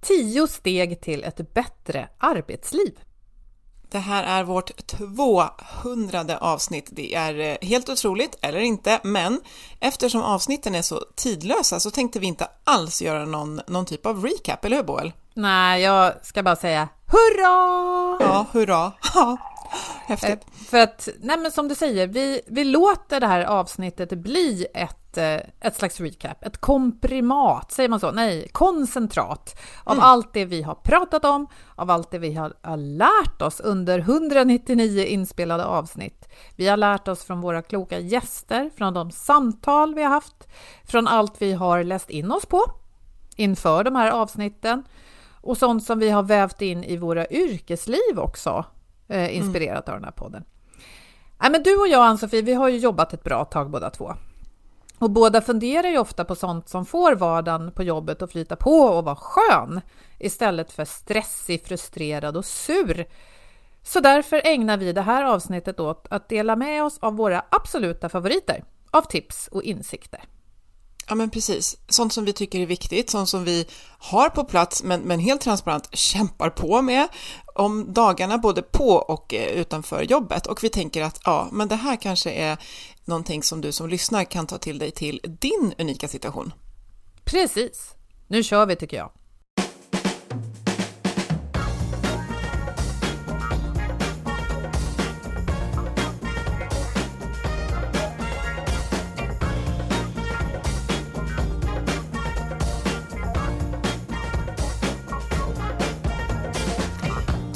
Tio 0.00 0.46
steg 0.46 1.00
till 1.00 1.24
ett 1.24 1.54
bättre 1.54 2.08
arbetsliv. 2.18 2.98
Det 3.90 3.98
här 3.98 4.24
är 4.40 4.44
vårt 4.44 4.86
200 4.86 6.38
avsnitt. 6.40 6.88
Det 6.92 7.14
är 7.14 7.38
eh, 7.38 7.68
helt 7.68 7.88
otroligt, 7.88 8.38
eller 8.42 8.60
inte, 8.60 9.00
men 9.02 9.40
eftersom 9.80 10.22
avsnitten 10.22 10.74
är 10.74 10.82
så 10.82 11.04
tidlösa 11.16 11.80
så 11.80 11.90
tänkte 11.90 12.18
vi 12.18 12.26
inte 12.26 12.48
alls 12.64 13.02
göra 13.02 13.24
någon, 13.24 13.60
någon 13.66 13.86
typ 13.86 14.06
av 14.06 14.24
recap, 14.24 14.64
eller 14.64 14.76
hur 14.76 14.84
Boel? 14.84 15.12
Nej, 15.34 15.82
jag 15.82 16.26
ska 16.26 16.42
bara 16.42 16.56
säga 16.56 16.88
hurra! 17.06 18.16
Ja, 18.20 18.46
hurra! 18.52 18.92
Häftigt. 20.06 20.30
Eh, 20.30 20.64
För 20.70 20.78
att, 20.78 21.08
nej 21.20 21.38
men 21.38 21.52
som 21.52 21.68
du 21.68 21.74
säger, 21.74 22.06
vi, 22.06 22.40
vi 22.46 22.64
låter 22.64 23.20
det 23.20 23.26
här 23.26 23.44
avsnittet 23.44 24.10
bli 24.10 24.66
ett, 24.74 25.18
eh, 25.18 25.40
ett 25.60 25.76
slags 25.76 26.00
recap, 26.00 26.44
ett 26.44 26.58
komprimat, 26.58 27.72
säger 27.72 27.88
man 27.88 28.00
så? 28.00 28.10
Nej, 28.10 28.48
koncentrat 28.52 29.60
av 29.84 30.00
allt 30.00 30.32
det 30.32 30.44
vi 30.44 30.62
har 30.62 30.74
pratat 30.74 31.24
om, 31.24 31.46
av 31.74 31.90
allt 31.90 32.10
det 32.10 32.18
vi 32.18 32.34
har, 32.34 32.54
har 32.62 32.76
lärt 32.76 33.42
oss 33.42 33.60
under 33.60 33.98
199 33.98 35.04
inspelade 35.04 35.64
avsnitt. 35.64 36.28
Vi 36.56 36.68
har 36.68 36.76
lärt 36.76 37.08
oss 37.08 37.24
från 37.24 37.40
våra 37.40 37.62
kloka 37.62 37.98
gäster, 37.98 38.70
från 38.76 38.94
de 38.94 39.10
samtal 39.10 39.94
vi 39.94 40.02
har 40.02 40.10
haft, 40.10 40.48
från 40.84 41.08
allt 41.08 41.42
vi 41.42 41.52
har 41.52 41.84
läst 41.84 42.10
in 42.10 42.32
oss 42.32 42.46
på 42.46 42.64
inför 43.36 43.84
de 43.84 43.96
här 43.96 44.10
avsnitten 44.10 44.84
och 45.30 45.56
sånt 45.56 45.84
som 45.84 45.98
vi 45.98 46.10
har 46.10 46.22
vävt 46.22 46.62
in 46.62 46.84
i 46.84 46.96
våra 46.96 47.26
yrkesliv 47.26 48.18
också, 48.18 48.64
eh, 49.08 49.36
inspirerat 49.36 49.88
av 49.88 49.94
den 49.94 50.04
här 50.04 50.12
podden. 50.12 50.44
Nej, 51.42 51.50
men 51.50 51.62
du 51.62 51.76
och 51.76 51.88
jag, 51.88 52.02
Ann-Sofie, 52.02 52.42
vi 52.42 52.54
har 52.54 52.68
ju 52.68 52.78
jobbat 52.78 53.12
ett 53.12 53.24
bra 53.24 53.44
tag 53.44 53.70
båda 53.70 53.90
två. 53.90 54.14
Och 54.98 55.10
båda 55.10 55.40
funderar 55.40 55.88
ju 55.88 55.98
ofta 55.98 56.24
på 56.24 56.34
sånt 56.34 56.68
som 56.68 56.86
får 56.86 57.14
vardagen 57.14 57.72
på 57.72 57.82
jobbet 57.82 58.22
att 58.22 58.32
flyta 58.32 58.56
på 58.56 58.70
och 58.70 59.04
vara 59.04 59.16
skön 59.16 59.80
istället 60.18 60.72
för 60.72 60.84
stressig, 60.84 61.66
frustrerad 61.66 62.36
och 62.36 62.44
sur. 62.44 63.06
Så 63.82 64.00
därför 64.00 64.40
ägnar 64.44 64.76
vi 64.76 64.92
det 64.92 65.02
här 65.02 65.24
avsnittet 65.24 65.80
åt 65.80 66.06
att 66.10 66.28
dela 66.28 66.56
med 66.56 66.84
oss 66.84 66.98
av 66.98 67.16
våra 67.16 67.44
absoluta 67.48 68.08
favoriter 68.08 68.64
av 68.90 69.02
tips 69.02 69.48
och 69.48 69.62
insikter. 69.62 70.20
Ja 71.12 71.16
men 71.16 71.30
precis, 71.30 71.76
sånt 71.88 72.12
som 72.12 72.24
vi 72.24 72.32
tycker 72.32 72.60
är 72.60 72.66
viktigt, 72.66 73.10
sånt 73.10 73.28
som 73.28 73.44
vi 73.44 73.66
har 73.98 74.28
på 74.28 74.44
plats 74.44 74.82
men, 74.82 75.00
men 75.00 75.20
helt 75.20 75.40
transparent 75.40 75.96
kämpar 75.96 76.50
på 76.50 76.82
med 76.82 77.08
om 77.54 77.92
dagarna 77.92 78.38
både 78.38 78.62
på 78.62 78.88
och 78.88 79.34
eh, 79.34 79.46
utanför 79.46 80.02
jobbet 80.02 80.46
och 80.46 80.64
vi 80.64 80.68
tänker 80.68 81.02
att 81.02 81.20
ja, 81.24 81.48
men 81.52 81.68
det 81.68 81.76
här 81.76 81.96
kanske 81.96 82.30
är 82.30 82.58
någonting 83.04 83.42
som 83.42 83.60
du 83.60 83.72
som 83.72 83.88
lyssnar 83.88 84.24
kan 84.24 84.46
ta 84.46 84.58
till 84.58 84.78
dig 84.78 84.90
till 84.90 85.20
din 85.40 85.74
unika 85.78 86.08
situation. 86.08 86.52
Precis. 87.24 87.94
Nu 88.26 88.42
kör 88.42 88.66
vi 88.66 88.76
tycker 88.76 88.96
jag. 88.96 89.10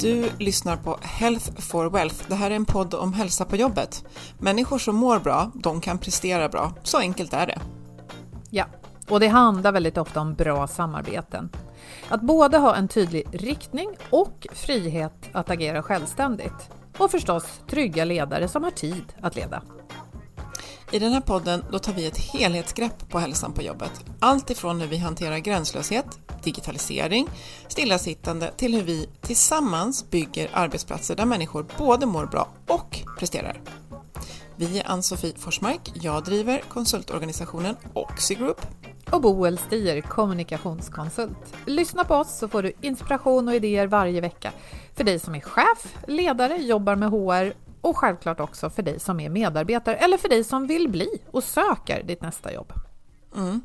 Du 0.07 0.29
lyssnar 0.39 0.77
på 0.77 0.97
Health 1.01 1.61
for 1.61 1.89
Wealth. 1.89 2.15
Det 2.27 2.35
här 2.35 2.51
är 2.51 2.55
en 2.55 2.65
podd 2.65 2.93
om 2.93 3.13
hälsa 3.13 3.45
på 3.45 3.55
jobbet. 3.55 4.05
Människor 4.39 4.77
som 4.77 4.95
mår 4.95 5.19
bra, 5.19 5.51
de 5.53 5.81
kan 5.81 5.97
prestera 5.97 6.49
bra. 6.49 6.73
Så 6.83 6.97
enkelt 6.97 7.33
är 7.33 7.47
det. 7.47 7.59
Ja, 8.49 8.65
och 9.09 9.19
det 9.19 9.27
handlar 9.27 9.71
väldigt 9.71 9.97
ofta 9.97 10.19
om 10.19 10.33
bra 10.33 10.67
samarbeten. 10.67 11.49
Att 12.09 12.21
både 12.21 12.57
ha 12.57 12.75
en 12.75 12.87
tydlig 12.87 13.23
riktning 13.31 13.89
och 14.09 14.47
frihet 14.51 15.29
att 15.31 15.49
agera 15.49 15.83
självständigt. 15.83 16.69
Och 16.97 17.11
förstås 17.11 17.61
trygga 17.69 18.05
ledare 18.05 18.47
som 18.47 18.63
har 18.63 18.71
tid 18.71 19.13
att 19.21 19.35
leda. 19.35 19.61
I 20.91 20.99
den 20.99 21.13
här 21.13 21.21
podden 21.21 21.65
då 21.71 21.79
tar 21.79 21.93
vi 21.93 22.05
ett 22.05 22.17
helhetsgrepp 22.17 23.09
på 23.09 23.19
hälsan 23.19 23.53
på 23.53 23.61
jobbet. 23.61 23.91
Allt 24.19 24.49
ifrån 24.49 24.81
hur 24.81 24.87
vi 24.87 24.97
hanterar 24.97 25.37
gränslöshet, 25.37 26.05
digitalisering, 26.43 27.27
stillasittande 27.67 28.51
till 28.57 28.75
hur 28.75 28.83
vi 28.83 29.09
tillsammans 29.21 30.09
bygger 30.09 30.49
arbetsplatser 30.53 31.15
där 31.15 31.25
människor 31.25 31.65
både 31.77 32.05
mår 32.05 32.25
bra 32.25 32.47
och 32.67 32.99
presterar. 33.19 33.61
Vi 34.55 34.79
är 34.79 34.91
Ann-Sofie 34.91 35.33
Forsmark, 35.37 35.91
jag 35.93 36.23
driver 36.23 36.61
konsultorganisationen 36.69 37.75
Oxy 37.93 38.35
Group. 38.35 38.67
Och 39.11 39.21
Boel 39.21 39.57
Stier, 39.57 40.01
kommunikationskonsult. 40.01 41.53
Lyssna 41.65 42.03
på 42.03 42.15
oss 42.15 42.37
så 42.37 42.47
får 42.47 42.63
du 42.63 42.73
inspiration 42.81 43.47
och 43.47 43.55
idéer 43.55 43.87
varje 43.87 44.21
vecka. 44.21 44.51
För 44.95 45.03
dig 45.03 45.19
som 45.19 45.35
är 45.35 45.39
chef, 45.39 45.95
ledare, 46.07 46.57
jobbar 46.57 46.95
med 46.95 47.09
HR 47.09 47.66
och 47.81 47.97
självklart 47.97 48.39
också 48.39 48.69
för 48.69 48.83
dig 48.83 48.99
som 48.99 49.19
är 49.19 49.29
medarbetare 49.29 49.95
eller 49.95 50.17
för 50.17 50.29
dig 50.29 50.43
som 50.43 50.67
vill 50.67 50.89
bli 50.89 51.09
och 51.31 51.43
söker 51.43 52.03
ditt 52.03 52.21
nästa 52.21 52.53
jobb. 52.53 52.73
Mm. 53.35 53.61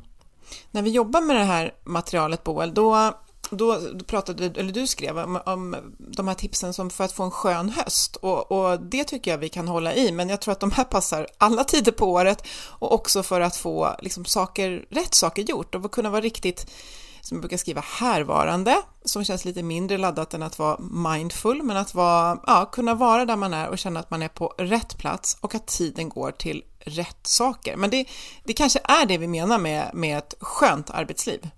När 0.71 0.81
vi 0.81 0.89
jobbar 0.89 1.21
med 1.21 1.35
det 1.35 1.43
här 1.43 1.73
materialet 1.83 2.43
Boel, 2.43 2.73
då, 2.73 3.13
då, 3.49 3.79
då 3.93 4.05
pratade 4.05 4.45
eller 4.45 4.73
du 4.73 4.87
skrev 4.87 5.19
om, 5.19 5.39
om 5.45 5.75
de 5.97 6.27
här 6.27 6.35
tipsen 6.35 6.73
som 6.73 6.89
för 6.89 7.03
att 7.03 7.11
få 7.11 7.23
en 7.23 7.31
skön 7.31 7.69
höst 7.69 8.15
och, 8.15 8.51
och 8.51 8.79
det 8.79 9.03
tycker 9.03 9.31
jag 9.31 9.37
vi 9.37 9.49
kan 9.49 9.67
hålla 9.67 9.93
i, 9.93 10.11
men 10.11 10.29
jag 10.29 10.41
tror 10.41 10.51
att 10.51 10.59
de 10.59 10.71
här 10.71 10.83
passar 10.83 11.27
alla 11.37 11.63
tider 11.63 11.91
på 11.91 12.11
året 12.11 12.47
och 12.67 12.93
också 12.93 13.23
för 13.23 13.41
att 13.41 13.55
få 13.55 13.95
liksom, 14.01 14.25
saker, 14.25 14.85
rätt 14.89 15.13
saker 15.13 15.41
gjort 15.41 15.75
och 15.75 15.91
kunna 15.91 16.09
vara 16.09 16.21
riktigt 16.21 16.71
som 17.23 17.37
jag 17.37 17.41
brukar 17.41 17.57
skriva 17.57 17.81
härvarande, 17.81 18.81
som 19.05 19.23
känns 19.23 19.45
lite 19.45 19.63
mindre 19.63 19.97
laddat 19.97 20.33
än 20.33 20.43
att 20.43 20.59
vara 20.59 20.77
mindful, 20.79 21.63
men 21.63 21.77
att 21.77 21.93
vara, 21.93 22.39
ja, 22.47 22.69
kunna 22.71 22.95
vara 22.95 23.25
där 23.25 23.35
man 23.35 23.53
är 23.53 23.69
och 23.69 23.77
känna 23.77 23.99
att 23.99 24.11
man 24.11 24.21
är 24.21 24.27
på 24.27 24.53
rätt 24.57 24.97
plats 24.97 25.37
och 25.41 25.55
att 25.55 25.67
tiden 25.67 26.09
går 26.09 26.31
till 26.31 26.63
rätt 26.79 27.27
saker. 27.27 27.75
Men 27.75 27.89
det, 27.89 28.05
det 28.43 28.53
kanske 28.53 28.79
är 28.83 29.05
det 29.05 29.17
vi 29.17 29.27
menar 29.27 29.59
med, 29.59 29.91
med 29.93 30.17
ett 30.17 30.33
skönt 30.39 30.89
arbetsliv. 30.89 31.49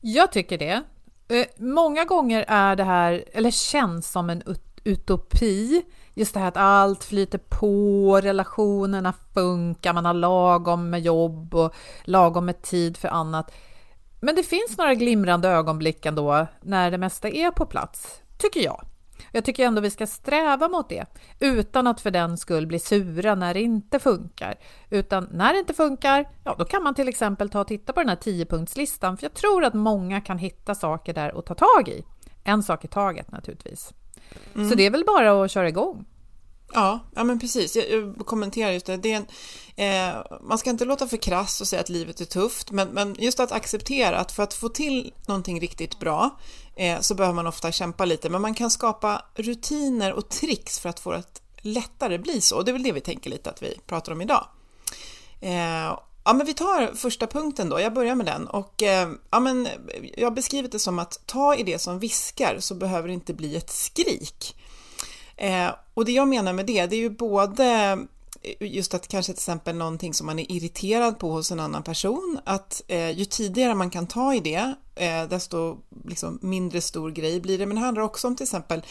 Jag 0.00 0.32
tycker 0.32 0.58
det. 0.58 0.82
Eh, 1.28 1.46
många 1.58 2.04
gånger 2.04 2.44
är 2.48 2.76
det 2.76 2.84
här, 2.84 3.24
eller 3.32 3.50
känns 3.50 4.10
som 4.10 4.30
en 4.30 4.42
utopi, 4.84 5.82
just 6.14 6.34
det 6.34 6.40
här 6.40 6.48
att 6.48 6.56
allt 6.56 7.04
flyter 7.04 7.38
på, 7.38 8.20
relationerna 8.22 9.14
funkar, 9.34 9.92
man 9.92 10.04
har 10.04 10.14
lagom 10.14 10.90
med 10.90 11.00
jobb 11.00 11.54
och 11.54 11.74
lagom 12.04 12.46
med 12.46 12.62
tid 12.62 12.96
för 12.96 13.08
annat. 13.08 13.50
Men 14.20 14.34
det 14.34 14.42
finns 14.42 14.78
några 14.78 14.94
glimrande 14.94 15.48
ögonblick 15.48 16.06
ändå 16.06 16.46
när 16.60 16.90
det 16.90 16.98
mesta 16.98 17.28
är 17.28 17.50
på 17.50 17.66
plats, 17.66 18.22
tycker 18.38 18.60
jag. 18.60 18.84
Jag 19.32 19.44
tycker 19.44 19.66
ändå 19.66 19.80
vi 19.80 19.90
ska 19.90 20.06
sträva 20.06 20.68
mot 20.68 20.88
det 20.88 21.06
utan 21.40 21.86
att 21.86 22.00
för 22.00 22.10
den 22.10 22.38
skull 22.38 22.66
bli 22.66 22.78
sura 22.78 23.34
när 23.34 23.54
det 23.54 23.62
inte 23.62 23.98
funkar. 23.98 24.54
Utan 24.90 25.28
när 25.32 25.52
det 25.52 25.58
inte 25.58 25.74
funkar, 25.74 26.28
ja 26.44 26.54
då 26.58 26.64
kan 26.64 26.82
man 26.82 26.94
till 26.94 27.08
exempel 27.08 27.50
ta 27.50 27.60
och 27.60 27.68
titta 27.68 27.92
på 27.92 28.00
den 28.00 28.08
här 28.08 28.16
10-punktslistan 28.16 29.16
för 29.16 29.24
jag 29.24 29.34
tror 29.34 29.64
att 29.64 29.74
många 29.74 30.20
kan 30.20 30.38
hitta 30.38 30.74
saker 30.74 31.14
där 31.14 31.38
att 31.38 31.46
ta 31.46 31.54
tag 31.54 31.88
i. 31.88 32.04
En 32.44 32.62
sak 32.62 32.84
i 32.84 32.88
taget 32.88 33.30
naturligtvis. 33.30 33.92
Mm. 34.54 34.68
Så 34.68 34.74
det 34.74 34.86
är 34.86 34.90
väl 34.90 35.04
bara 35.04 35.44
att 35.44 35.50
köra 35.50 35.68
igång. 35.68 36.04
Ja, 36.72 37.00
ja 37.14 37.24
men 37.24 37.38
precis. 37.38 37.76
Jag, 37.76 37.90
jag 37.90 38.26
kommenterar 38.26 38.70
just 38.70 38.86
det. 38.86 38.96
det 38.96 39.12
en, 39.12 39.26
eh, 39.76 40.22
man 40.40 40.58
ska 40.58 40.70
inte 40.70 40.84
låta 40.84 41.08
för 41.08 41.16
krass 41.16 41.60
och 41.60 41.68
säga 41.68 41.80
att 41.80 41.88
livet 41.88 42.20
är 42.20 42.24
tufft, 42.24 42.70
men, 42.70 42.88
men 42.88 43.16
just 43.18 43.40
att 43.40 43.52
acceptera 43.52 44.18
att 44.18 44.32
för 44.32 44.42
att 44.42 44.54
få 44.54 44.68
till 44.68 45.12
någonting 45.26 45.60
riktigt 45.60 45.98
bra 45.98 46.38
eh, 46.76 47.00
så 47.00 47.14
behöver 47.14 47.34
man 47.34 47.46
ofta 47.46 47.72
kämpa 47.72 48.04
lite, 48.04 48.30
men 48.30 48.42
man 48.42 48.54
kan 48.54 48.70
skapa 48.70 49.22
rutiner 49.34 50.12
och 50.12 50.28
tricks 50.28 50.78
för 50.78 50.88
att 50.88 51.00
få 51.00 51.12
det 51.12 51.40
lättare 51.62 52.18
bli 52.18 52.40
så. 52.40 52.62
Det 52.62 52.70
är 52.70 52.72
väl 52.72 52.82
det 52.82 52.92
vi 52.92 53.00
tänker 53.00 53.30
lite 53.30 53.50
att 53.50 53.62
vi 53.62 53.78
pratar 53.86 54.12
om 54.12 54.20
idag. 54.20 54.46
Eh, 55.40 55.98
Ja, 56.24 56.34
men 56.34 56.46
vi 56.46 56.54
tar 56.54 56.94
första 56.94 57.26
punkten 57.26 57.68
då. 57.68 57.80
Jag 57.80 57.94
börjar 57.94 58.14
med 58.14 58.26
den 58.26 58.46
och 58.46 58.82
eh, 58.82 59.08
ja, 59.30 59.40
men 59.40 59.68
jag 60.16 60.26
har 60.26 60.34
beskrivit 60.34 60.72
det 60.72 60.78
som 60.78 60.98
att 60.98 61.26
ta 61.26 61.54
i 61.54 61.62
det 61.62 61.78
som 61.78 61.98
viskar 61.98 62.56
så 62.60 62.74
behöver 62.74 63.08
det 63.08 63.14
inte 63.14 63.34
bli 63.34 63.56
ett 63.56 63.70
skrik. 63.70 64.56
Eh, 65.38 65.70
och 65.94 66.04
det 66.04 66.12
jag 66.12 66.28
menar 66.28 66.52
med 66.52 66.66
det, 66.66 66.86
det 66.86 66.96
är 66.96 67.00
ju 67.00 67.10
både 67.10 67.98
eh, 68.42 68.72
just 68.72 68.94
att 68.94 69.08
kanske 69.08 69.32
till 69.32 69.40
exempel 69.40 69.76
någonting 69.76 70.14
som 70.14 70.26
man 70.26 70.38
är 70.38 70.52
irriterad 70.52 71.18
på 71.18 71.30
hos 71.30 71.52
en 71.52 71.60
annan 71.60 71.82
person, 71.82 72.40
att 72.44 72.82
eh, 72.88 73.10
ju 73.10 73.24
tidigare 73.24 73.74
man 73.74 73.90
kan 73.90 74.06
ta 74.06 74.34
i 74.34 74.40
det, 74.40 74.74
eh, 74.94 75.28
desto 75.28 75.76
liksom, 76.04 76.38
mindre 76.42 76.80
stor 76.80 77.10
grej 77.10 77.40
blir 77.40 77.58
det. 77.58 77.66
Men 77.66 77.76
det 77.76 77.82
handlar 77.82 78.02
också 78.02 78.26
om 78.26 78.36
till 78.36 78.44
exempel 78.44 78.82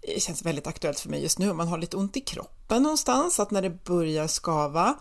det 0.00 0.22
känns 0.22 0.42
väldigt 0.42 0.66
aktuellt 0.66 1.00
för 1.00 1.08
mig 1.08 1.22
just 1.22 1.38
nu, 1.38 1.50
om 1.50 1.56
man 1.56 1.68
har 1.68 1.78
lite 1.78 1.96
ont 1.96 2.16
i 2.16 2.20
kroppen 2.20 2.82
någonstans, 2.82 3.40
att 3.40 3.50
när 3.50 3.62
det 3.62 3.84
börjar 3.84 4.26
skava, 4.26 4.98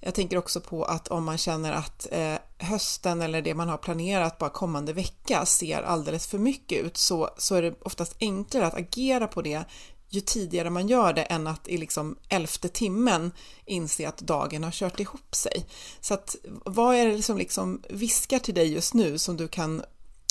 jag 0.00 0.14
tänker 0.14 0.38
också 0.38 0.60
på 0.60 0.84
att 0.84 1.08
om 1.08 1.24
man 1.24 1.38
känner 1.38 1.72
att 1.72 2.06
eh, 2.10 2.34
hösten 2.58 3.22
eller 3.22 3.42
det 3.42 3.54
man 3.54 3.68
har 3.68 3.78
planerat 3.78 4.38
bara 4.38 4.50
kommande 4.50 4.92
vecka 4.92 5.46
ser 5.46 5.82
alldeles 5.82 6.26
för 6.26 6.38
mycket 6.38 6.84
ut 6.84 6.96
så, 6.96 7.30
så 7.38 7.54
är 7.54 7.62
det 7.62 7.74
oftast 7.82 8.16
enklare 8.20 8.66
att 8.66 8.74
agera 8.74 9.26
på 9.26 9.42
det 9.42 9.64
ju 10.14 10.20
tidigare 10.20 10.70
man 10.70 10.86
gör 10.86 11.12
det 11.12 11.22
än 11.22 11.46
att 11.46 11.68
i 11.68 11.76
liksom 11.76 12.16
elfte 12.28 12.68
timmen 12.68 13.32
inse 13.64 14.08
att 14.08 14.18
dagen 14.18 14.64
har 14.64 14.70
kört 14.70 15.00
ihop 15.00 15.34
sig. 15.34 15.66
Så 16.00 16.14
att 16.14 16.36
vad 16.64 16.94
är 16.94 17.06
det 17.06 17.22
som 17.22 17.38
liksom 17.38 17.82
viskar 17.90 18.38
till 18.38 18.54
dig 18.54 18.72
just 18.72 18.94
nu 18.94 19.18
som 19.18 19.36
du 19.36 19.48
kan 19.48 19.82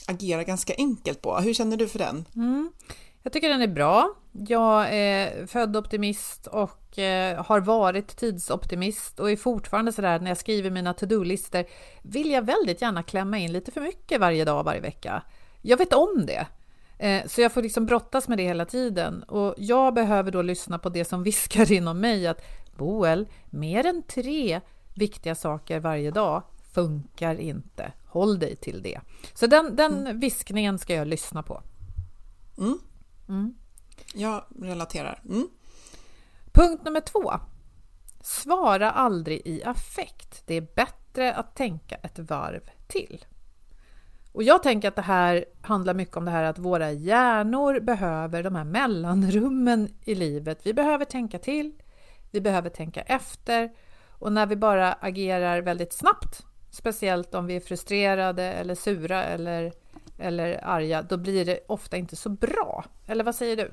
agera 0.05 0.43
ganska 0.43 0.73
enkelt 0.77 1.21
på? 1.21 1.37
Hur 1.37 1.53
känner 1.53 1.77
du 1.77 1.87
för 1.87 1.99
den? 1.99 2.25
Mm. 2.35 2.71
Jag 3.23 3.33
tycker 3.33 3.49
den 3.49 3.61
är 3.61 3.67
bra. 3.67 4.13
Jag 4.31 4.95
är 4.95 5.47
född 5.47 5.77
optimist 5.77 6.47
och 6.47 6.99
eh, 6.99 7.45
har 7.45 7.59
varit 7.59 8.17
tidsoptimist 8.17 9.19
och 9.19 9.31
är 9.31 9.35
fortfarande 9.35 9.91
sådär 9.91 10.19
när 10.19 10.31
jag 10.31 10.37
skriver 10.37 10.69
mina 10.69 10.93
to-do-listor 10.93 11.65
vill 12.01 12.31
jag 12.31 12.45
väldigt 12.45 12.81
gärna 12.81 13.03
klämma 13.03 13.37
in 13.37 13.53
lite 13.53 13.71
för 13.71 13.81
mycket 13.81 14.19
varje 14.19 14.45
dag, 14.45 14.63
varje 14.63 14.81
vecka. 14.81 15.23
Jag 15.61 15.77
vet 15.77 15.93
om 15.93 16.25
det. 16.25 16.47
Eh, 17.01 17.27
så 17.27 17.41
jag 17.41 17.51
får 17.51 17.61
liksom 17.61 17.85
brottas 17.85 18.27
med 18.27 18.37
det 18.37 18.43
hela 18.43 18.65
tiden 18.65 19.23
och 19.23 19.55
jag 19.57 19.93
behöver 19.93 20.31
då 20.31 20.41
lyssna 20.41 20.79
på 20.79 20.89
det 20.89 21.05
som 21.05 21.23
viskar 21.23 21.71
inom 21.71 21.99
mig 21.99 22.27
att 22.27 22.41
Boel, 22.77 23.27
mer 23.45 23.85
än 23.85 24.03
tre 24.03 24.61
viktiga 24.93 25.35
saker 25.35 25.79
varje 25.79 26.11
dag 26.11 26.43
funkar 26.73 27.35
inte. 27.35 27.93
Håll 28.05 28.39
dig 28.39 28.55
till 28.55 28.81
det. 28.81 29.01
Så 29.33 29.47
den, 29.47 29.75
den 29.75 29.99
mm. 29.99 30.19
viskningen 30.19 30.79
ska 30.79 30.93
jag 30.93 31.07
lyssna 31.07 31.43
på. 31.43 31.63
Mm. 32.57 32.79
Mm. 33.29 33.55
Jag 34.13 34.43
relaterar. 34.61 35.21
Mm. 35.29 35.47
Punkt 36.51 36.83
nummer 36.85 37.01
två. 37.01 37.33
Svara 38.23 38.91
aldrig 38.91 39.41
i 39.45 39.63
affekt. 39.63 40.43
Det 40.45 40.55
är 40.55 40.67
bättre 40.75 41.33
att 41.33 41.55
tänka 41.55 41.95
ett 41.95 42.19
varv 42.19 42.69
till. 42.87 43.25
Och 44.31 44.43
jag 44.43 44.63
tänker 44.63 44.87
att 44.87 44.95
det 44.95 45.01
här 45.01 45.45
handlar 45.61 45.93
mycket 45.93 46.17
om 46.17 46.25
det 46.25 46.31
här 46.31 46.43
att 46.43 46.59
våra 46.59 46.91
hjärnor 46.91 47.79
behöver 47.79 48.43
de 48.43 48.55
här 48.55 48.63
mellanrummen 48.63 49.89
i 50.05 50.15
livet. 50.15 50.59
Vi 50.63 50.73
behöver 50.73 51.05
tänka 51.05 51.39
till, 51.39 51.73
vi 52.31 52.41
behöver 52.41 52.69
tänka 52.69 53.01
efter 53.01 53.71
och 54.19 54.31
när 54.31 54.45
vi 54.45 54.55
bara 54.55 54.93
agerar 54.93 55.61
väldigt 55.61 55.93
snabbt, 55.93 56.45
speciellt 56.71 57.35
om 57.35 57.45
vi 57.45 57.55
är 57.55 57.59
frustrerade 57.59 58.43
eller 58.43 58.75
sura 58.75 59.23
eller, 59.23 59.73
eller 60.17 60.59
arga, 60.63 61.01
då 61.01 61.17
blir 61.17 61.45
det 61.45 61.59
ofta 61.67 61.97
inte 61.97 62.15
så 62.15 62.29
bra. 62.29 62.85
Eller 63.07 63.23
vad 63.23 63.35
säger 63.35 63.57
du? 63.57 63.71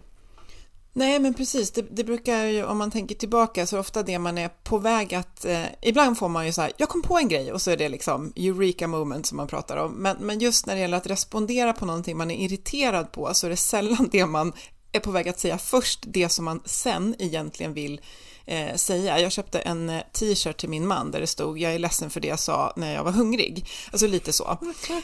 Nej, 0.92 1.18
men 1.18 1.34
precis. 1.34 1.70
Det, 1.70 1.82
det, 1.90 2.04
brukar 2.04 2.44
ju, 2.44 2.64
om 2.64 2.78
man 2.78 2.90
tänker 2.90 3.14
tillbaka, 3.14 3.66
så 3.66 3.76
är 3.76 3.80
ofta 3.80 4.02
det 4.02 4.18
man 4.18 4.38
är 4.38 4.48
på 4.48 4.78
väg 4.78 5.14
att... 5.14 5.44
Eh, 5.44 5.64
ibland 5.82 6.18
får 6.18 6.28
man 6.28 6.46
ju 6.46 6.52
så 6.52 6.62
här, 6.62 6.72
jag 6.76 6.88
kom 6.88 7.02
på 7.02 7.18
en 7.18 7.28
grej 7.28 7.52
och 7.52 7.62
så 7.62 7.70
är 7.70 7.76
det 7.76 7.88
liksom 7.88 8.32
eureka 8.36 8.88
moment 8.88 9.26
som 9.26 9.36
man 9.36 9.46
pratar 9.46 9.76
om. 9.76 9.92
Men, 9.92 10.16
men 10.20 10.38
just 10.38 10.66
när 10.66 10.74
det 10.74 10.80
gäller 10.80 10.96
att 10.96 11.06
respondera 11.06 11.72
på 11.72 11.86
någonting 11.86 12.16
man 12.16 12.30
är 12.30 12.44
irriterad 12.44 13.12
på 13.12 13.34
så 13.34 13.46
är 13.46 13.50
det 13.50 13.56
sällan 13.56 14.08
det 14.12 14.26
man 14.26 14.52
är 14.92 15.00
på 15.00 15.10
väg 15.10 15.28
att 15.28 15.40
säga 15.40 15.58
först, 15.58 16.04
det 16.06 16.28
som 16.28 16.44
man 16.44 16.62
sen 16.64 17.14
egentligen 17.18 17.74
vill 17.74 18.00
eh, 18.48 18.74
säga. 18.74 19.20
Jag 19.20 19.32
köpte 19.32 19.58
en 19.58 19.90
eh, 19.90 20.02
t-shirt 20.12 20.56
till 20.56 20.68
min 20.68 20.86
man 20.86 21.10
där 21.10 21.20
det 21.20 21.26
stod 21.26 21.58
jag 21.58 21.74
är 21.74 21.78
ledsen 21.78 22.10
för 22.10 22.20
det 22.20 22.28
jag 22.28 22.38
sa 22.38 22.72
när 22.76 22.94
jag 22.94 23.04
var 23.04 23.12
hungrig. 23.12 23.66
Alltså 23.90 24.06
lite 24.06 24.32
så. 24.32 24.58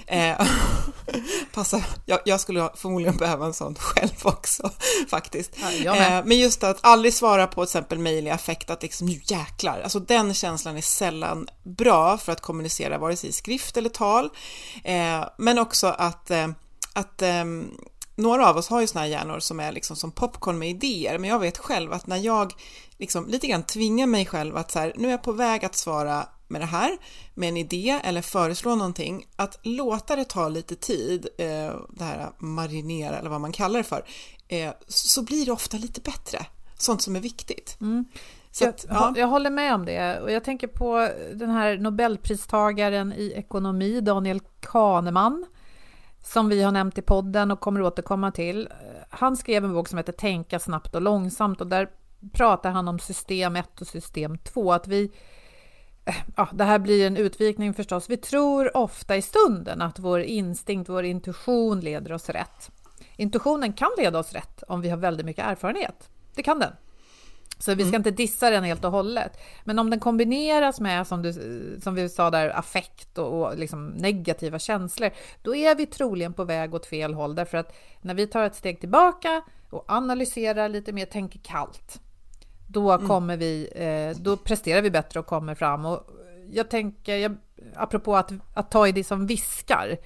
Eh, 0.06 0.46
passa, 1.52 1.85
jag, 2.06 2.20
jag, 2.25 2.41
skulle 2.41 2.70
förmodligen 2.75 3.17
behöva 3.17 3.46
en 3.46 3.55
sån 3.55 3.75
själv 3.75 4.17
också 4.23 4.70
faktiskt. 5.08 5.56
Ja, 5.85 5.96
eh, 5.96 6.25
men 6.25 6.38
just 6.38 6.64
att 6.64 6.79
aldrig 6.81 7.14
svara 7.14 7.46
på 7.46 7.55
till 7.55 7.62
exempel 7.62 7.99
mejl 7.99 8.26
i 8.26 8.31
affekt 8.31 8.70
att 8.70 8.82
liksom 8.82 9.06
nu 9.06 9.20
jäklar, 9.25 9.81
alltså 9.81 10.00
den 10.00 10.34
känslan 10.34 10.77
är 10.77 10.81
sällan 10.81 11.48
bra 11.63 12.19
för 12.19 12.32
att 12.32 12.41
kommunicera 12.41 12.98
vare 12.98 13.17
sig 13.17 13.31
i 13.31 13.32
skrift 13.32 13.77
eller 13.77 13.91
tal. 13.91 14.31
Eh, 14.84 15.24
men 15.39 15.58
också 15.58 15.86
att 15.86 16.31
eh, 16.31 16.48
att 16.93 17.22
ehm, 17.22 17.70
några 18.17 18.48
av 18.48 18.56
oss 18.56 18.69
har 18.69 18.81
ju 18.81 18.86
såna 18.86 19.01
här 19.01 19.08
hjärnor 19.08 19.41
som 19.41 19.60
är 19.60 19.72
liksom 19.72 19.96
som 19.96 20.10
popcorn 20.10 20.58
med 20.58 20.70
idéer, 20.70 21.19
men 21.19 21.31
jag 21.31 21.39
vet 21.39 21.58
själv 21.58 21.93
att 21.93 22.06
när 22.06 22.17
jag 22.17 22.53
liksom 22.98 23.29
lite 23.29 23.46
grann 23.46 23.63
tvingar 23.63 24.06
mig 24.06 24.27
själv 24.27 24.56
att 24.56 24.70
så 24.70 24.79
här, 24.79 24.93
nu 24.96 25.06
är 25.06 25.10
jag 25.10 25.22
på 25.22 25.32
väg 25.32 25.65
att 25.65 25.74
svara 25.74 26.27
med 26.48 26.60
det 26.60 26.67
här, 26.67 26.98
med 27.34 27.48
en 27.48 27.56
idé 27.56 28.01
eller 28.05 28.22
föreslå 28.22 28.74
någonting, 28.74 29.27
att 29.36 29.58
låta 29.63 30.17
det 30.17 30.24
ta 30.24 30.48
lite 30.48 30.77
tid, 30.77 31.29
eh, 31.39 31.74
det 31.91 32.05
här 32.05 32.31
marinera 32.39 33.19
eller 33.19 33.31
vad 33.31 33.41
man 33.41 33.53
kallar 33.53 33.79
det 33.79 33.84
för, 33.84 34.05
eh, 34.48 34.72
så 34.89 35.22
blir 35.22 35.46
det 35.46 35.53
ofta 35.53 35.77
lite 35.77 36.01
bättre. 36.01 36.46
Sånt 36.79 37.03
som 37.03 37.17
är 37.17 37.20
viktigt. 37.20 37.77
Mm. 37.81 38.05
Så 38.51 38.69
att, 38.69 38.86
ja. 38.89 39.15
jag, 39.17 39.27
håller 39.27 39.51
med 39.51 39.74
om 39.74 39.84
det 39.84 40.20
och 40.20 40.32
jag 40.32 40.44
tänker 40.44 40.67
på 40.67 41.08
den 41.34 41.51
här 41.51 41.79
Nobelpristagaren 41.79 43.13
i 43.13 43.32
ekonomi, 43.36 44.01
Daniel 44.01 44.41
Kahneman, 44.60 45.46
som 46.24 46.48
vi 46.48 46.63
har 46.63 46.72
nämnt 46.72 46.98
i 46.98 47.03
podden 47.03 47.51
och 47.51 47.60
kommer 47.60 47.82
återkomma 47.82 48.31
till. 48.32 48.69
Han 49.10 49.36
skrev 49.36 49.65
en 49.65 49.72
bok 49.72 49.89
som 49.89 49.98
heter 49.98 50.13
Tänka 50.13 50.58
snabbt 50.58 50.94
och 50.94 51.03
långsamt 51.03 51.60
och 51.60 51.67
där 51.67 51.89
pratar 52.32 52.70
han 52.70 52.88
om 52.88 52.98
system 52.98 53.56
1 53.56 53.81
och 53.81 53.86
system 53.86 54.38
2. 54.38 54.72
Att 54.72 54.88
vi, 54.88 55.10
ja, 56.36 56.48
det 56.52 56.64
här 56.64 56.78
blir 56.78 57.06
en 57.06 57.16
utvikning 57.16 57.74
förstås. 57.74 58.10
Vi 58.10 58.16
tror 58.16 58.76
ofta 58.76 59.16
i 59.16 59.22
stunden 59.22 59.82
att 59.82 59.98
vår 59.98 60.20
instinkt, 60.20 60.88
vår 60.88 61.04
intuition 61.04 61.81
leder 61.81 62.12
oss 62.12 62.28
rätt. 62.28 62.70
Intuitionen 63.16 63.72
kan 63.72 63.90
leda 63.98 64.19
oss 64.19 64.32
rätt 64.32 64.62
om 64.69 64.81
vi 64.81 64.88
har 64.88 64.96
väldigt 64.96 65.26
mycket 65.26 65.44
erfarenhet. 65.44 66.08
Det 66.34 66.43
kan 66.43 66.58
den. 66.58 66.72
Så 67.58 67.74
vi 67.74 67.82
ska 67.82 67.88
mm. 67.88 68.00
inte 68.00 68.10
dissa 68.10 68.50
den 68.50 68.64
helt 68.64 68.84
och 68.84 68.90
hållet. 68.90 69.38
Men 69.64 69.78
om 69.78 69.90
den 69.90 70.00
kombineras 70.00 70.81
med, 70.81 71.06
som, 71.06 71.22
du, 71.22 71.32
som 71.82 71.94
vi 71.94 72.08
sa 72.08 72.31
där, 72.31 72.58
affekt 72.58 73.19
och, 73.19 73.43
och 73.43 73.58
liksom 73.58 73.86
negativa 73.86 74.58
känslor, 74.58 75.10
då 75.43 75.54
är 75.54 75.74
vi 75.74 75.86
troligen 75.86 76.32
på 76.32 76.44
väg 76.44 76.74
åt 76.74 76.86
fel 76.86 77.14
håll. 77.14 77.34
Därför 77.34 77.58
att 77.58 77.76
när 78.00 78.14
vi 78.14 78.26
tar 78.26 78.44
ett 78.44 78.54
steg 78.54 78.81
tillbaka 78.81 79.43
och 79.70 79.84
analyserar 79.86 80.69
lite 80.69 80.93
mer, 80.93 81.06
tänker 81.06 81.38
kallt, 81.38 82.00
då, 82.74 82.93
mm. 82.93 83.08
kommer 83.08 83.36
vi, 83.36 83.69
eh, 83.74 84.22
då 84.22 84.36
presterar 84.36 84.82
vi 84.82 84.90
bättre 84.90 85.20
och 85.20 85.26
kommer 85.26 85.54
fram. 85.54 85.84
Och 85.84 86.00
jag 86.50 86.70
tänker, 86.70 87.16
jag, 87.16 87.36
apropå 87.74 88.16
att, 88.16 88.32
att 88.54 88.70
ta 88.70 88.88
i 88.88 88.93
det 88.93 89.04
som 89.04 89.26
viskar, 89.26 89.98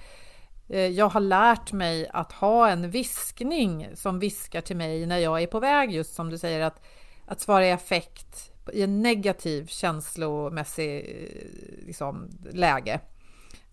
Eh, 0.69 0.87
jag 0.87 1.09
har 1.09 1.19
lärt 1.19 1.71
mig 1.71 2.07
att 2.13 2.31
ha 2.31 2.69
en 2.69 2.89
viskning 2.89 3.89
som 3.95 4.19
viskar 4.19 4.61
till 4.61 4.77
mig 4.77 5.05
när 5.05 5.17
jag 5.17 5.41
är 5.41 5.47
på 5.47 5.59
väg, 5.59 5.91
just 5.91 6.15
som 6.15 6.29
du 6.29 6.37
säger, 6.37 6.61
att, 6.61 6.81
att 7.25 7.41
svara 7.41 7.67
i 7.67 7.71
affekt 7.71 8.51
i 8.73 8.81
en 8.81 9.01
negativ 9.01 9.65
känslomässig 9.65 10.97
eh, 10.97 11.85
liksom, 11.85 12.29
läge. 12.51 12.99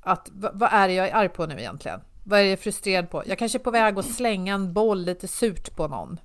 Att 0.01 0.31
vad 0.33 0.73
är 0.73 0.89
det 0.89 0.95
jag 0.95 1.09
är 1.09 1.15
arg 1.15 1.29
på 1.29 1.47
nu 1.47 1.55
egentligen? 1.59 2.01
Vad 2.25 2.41
är 2.41 2.45
jag 2.45 2.59
frustrerad 2.59 3.11
på? 3.11 3.23
Jag 3.27 3.39
kanske 3.39 3.59
är 3.59 3.63
på 3.63 3.71
väg 3.71 3.99
att 3.99 4.15
slänga 4.15 4.55
en 4.55 4.73
boll 4.73 5.05
lite 5.05 5.29
surt 5.29 5.77
på 5.77 5.89
någon. 5.89 6.21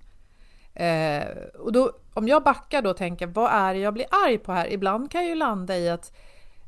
Eh, 0.81 1.27
och 1.59 1.71
då, 1.71 1.91
om 2.13 2.27
jag 2.27 2.43
backar 2.43 2.81
då 2.81 2.89
och 2.89 2.97
tänker, 2.97 3.27
vad 3.27 3.51
är 3.51 3.73
det 3.73 3.79
jag 3.79 3.93
blir 3.93 4.05
arg 4.25 4.37
på 4.37 4.51
här? 4.51 4.73
Ibland 4.73 5.11
kan 5.11 5.21
jag 5.21 5.29
ju 5.29 5.35
landa 5.35 5.77
i 5.77 5.89
att 5.89 6.13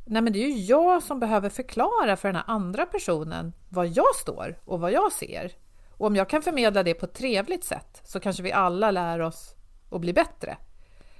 nej 0.06 0.22
men 0.22 0.34
det 0.34 0.40
är 0.40 0.48
ju 0.48 0.62
jag 0.64 1.04
som 1.04 1.20
behöver 1.20 1.50
förklara 1.50 2.16
för 2.16 2.28
den 2.28 2.36
här 2.36 2.44
andra 2.48 2.86
personen 2.86 3.54
var 3.70 3.86
jag 3.86 4.16
står 4.16 4.60
och 4.66 4.80
vad 4.80 4.92
jag 4.92 5.12
ser. 5.12 5.52
Och 5.98 6.08
om 6.08 6.16
jag 6.16 6.30
kan 6.30 6.42
förmedla 6.42 6.84
det 6.84 6.94
på 6.94 7.06
ett 7.06 7.14
trevligt 7.14 7.64
sätt 7.64 8.02
så 8.04 8.20
kanske 8.20 8.44
vi 8.44 8.52
alla 8.52 8.92
lär 8.92 9.20
oss 9.20 9.56
att 9.92 10.02
bli 10.02 10.14
bättre. 10.14 10.58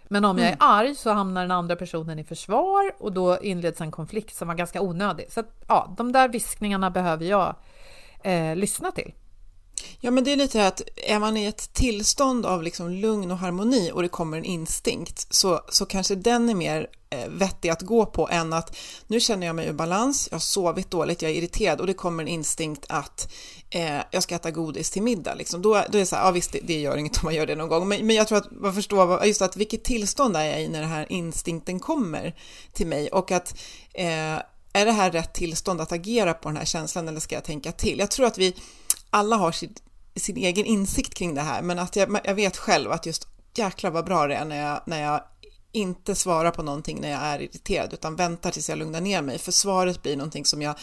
Men 0.04 0.26
om 0.26 0.38
jag 0.38 0.48
är 0.48 0.52
mm. 0.52 0.60
arg 0.62 0.96
så 0.96 1.12
hamnar 1.12 1.42
den 1.42 1.52
andra 1.52 1.76
personen 1.76 2.20
i 2.20 2.24
försvar 2.24 2.92
och 3.00 3.12
då 3.12 3.40
inleds 3.40 3.82
en 3.82 3.92
konflikt 3.92 4.36
som 4.36 4.48
var 4.48 4.56
ganska 4.56 4.82
onödig. 4.82 5.32
Så 5.32 5.40
att, 5.40 5.64
ja, 5.68 5.94
de 5.98 6.12
där 6.12 6.30
viskningarna 6.30 6.90
behöver 6.90 7.26
jag 7.26 7.56
eh, 8.24 8.56
lyssna 8.56 8.92
till. 8.92 9.14
Ja, 10.00 10.12
men 10.12 10.24
det 10.24 10.32
är 10.32 10.36
lite 10.36 10.58
det 10.58 10.68
att 10.68 10.82
är 10.96 11.20
man 11.20 11.38
i 11.38 11.46
ett 11.46 11.74
tillstånd 11.74 12.46
av 12.46 12.64
liksom 12.64 12.90
lugn 12.90 13.32
och 13.32 13.38
harmoni 13.38 13.92
och 13.94 14.02
det 14.02 14.08
kommer 14.08 14.38
en 14.38 14.46
instinkt 14.46 15.34
så, 15.34 15.62
så 15.70 15.86
kanske 15.86 16.16
den 16.16 16.50
är 16.50 16.56
mer 16.56 16.88
eh, 17.10 17.30
vettig 17.30 17.70
att 17.70 17.82
gå 17.82 18.06
på 18.06 18.30
än 18.30 18.54
att 18.54 18.78
nu 19.08 19.20
känner 19.20 19.48
jag 19.48 19.56
mig 19.56 19.68
ur 19.68 19.74
balans, 19.74 20.28
jag 20.32 20.36
har 20.36 20.40
sovit 20.40 20.92
dåligt, 20.92 21.22
jag 21.22 21.32
är 21.32 21.36
irriterad 21.36 21.80
och 21.80 21.88
det 21.88 21.94
kommer 21.94 22.24
en 22.24 22.30
instinkt 22.30 22.86
att 22.90 23.34
eh, 23.70 24.00
jag 24.12 24.24
ska 24.24 24.36
äta 24.36 24.52
godis 24.52 24.92
till 24.92 25.04
middag. 25.04 25.34
Liksom. 25.36 25.62
Då, 25.62 25.74
då 25.74 25.98
är 25.98 26.00
det 26.00 26.06
så 26.06 26.16
här, 26.16 26.26
ja 26.26 26.32
visst 26.32 26.52
det, 26.52 26.60
det, 26.64 26.80
gör 26.80 26.98
inget 26.98 27.18
om 27.18 27.22
man 27.24 27.36
gör 27.36 27.46
det 27.46 27.56
någon 27.56 27.70
gång, 27.70 27.88
men, 27.88 28.08
men 28.08 28.16
jag 28.16 28.28
tror 28.28 28.38
att 28.38 28.52
man 28.52 28.76
förstår 28.76 29.26
just 29.26 29.42
att 29.42 29.58
vilket 29.58 29.84
tillstånd 29.84 30.38
är 30.38 30.44
jag 30.44 30.62
i 30.62 30.68
när 30.68 30.82
den 30.82 30.90
här 30.90 31.06
instinkten 31.10 31.80
kommer 31.80 32.36
till 32.74 32.88
mig 32.88 33.10
och 33.10 33.32
att 33.32 33.56
eh, 33.94 34.40
är 34.74 34.86
det 34.86 34.92
här 34.92 35.12
rätt 35.12 35.34
tillstånd 35.34 35.82
att 35.82 35.92
agera 35.92 36.34
på 36.34 36.50
den 36.50 36.58
här 36.58 36.66
känslan 36.66 37.08
eller 37.08 37.20
ska 37.20 37.36
jag 37.36 37.44
tänka 37.44 37.72
till? 37.72 38.00
Jag 38.00 38.12
tror 38.12 38.26
att 38.26 38.38
vi 38.38 38.56
alla 39.14 39.36
har 39.36 39.52
sin, 39.52 39.76
sin 40.16 40.38
egen 40.38 40.66
insikt 40.66 41.14
kring 41.14 41.36
det 41.36 41.42
här, 41.42 41.62
men 41.62 41.80
att 41.80 41.96
jag, 41.96 42.20
jag 42.24 42.36
vet 42.36 42.58
själv 42.58 42.92
att 42.92 43.06
just 43.06 43.28
jäklar 43.56 43.92
vad 43.92 44.06
bra 44.06 44.28
det 44.28 44.36
är 44.36 44.46
när 44.46 44.62
jag, 44.62 44.82
när 44.86 45.02
jag 45.02 45.24
inte 45.72 46.16
svarar 46.16 46.52
på 46.52 46.64
någonting 46.64 47.02
när 47.02 47.12
jag 47.12 47.22
är 47.22 47.42
irriterad, 47.42 47.94
utan 47.94 48.16
väntar 48.16 48.52
tills 48.52 48.70
jag 48.70 48.78
lugnar 48.78 49.02
ner 49.02 49.22
mig, 49.22 49.38
för 49.38 49.52
svaret 49.52 50.02
blir 50.02 50.18
någonting 50.18 50.46
som 50.46 50.62
jag 50.62 50.76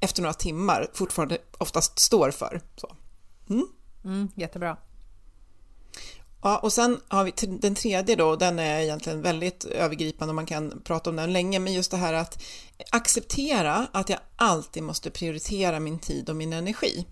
efter 0.00 0.22
några 0.22 0.34
timmar 0.34 0.90
fortfarande 0.94 1.38
oftast 1.58 1.98
står 1.98 2.30
för. 2.30 2.60
Så. 2.76 2.96
Mm. 3.50 3.66
Mm, 4.04 4.28
jättebra. 4.34 4.76
Ja, 6.42 6.58
och 6.58 6.72
sen 6.72 7.00
har 7.08 7.24
vi 7.24 7.32
den 7.60 7.74
tredje 7.74 8.16
då, 8.16 8.36
den 8.36 8.58
är 8.58 8.80
egentligen 8.80 9.22
väldigt 9.22 9.64
övergripande 9.64 10.30
och 10.30 10.34
man 10.34 10.46
kan 10.46 10.82
prata 10.84 11.10
om 11.10 11.16
den 11.16 11.32
länge, 11.32 11.58
men 11.58 11.72
just 11.72 11.90
det 11.90 11.96
här 11.96 12.12
att 12.12 12.42
acceptera 12.90 13.86
att 13.92 14.08
jag 14.08 14.18
alltid 14.36 14.82
måste 14.82 15.10
prioritera 15.10 15.80
min 15.80 15.98
tid 15.98 16.30
och 16.30 16.36
min 16.36 16.52
energi. 16.52 17.06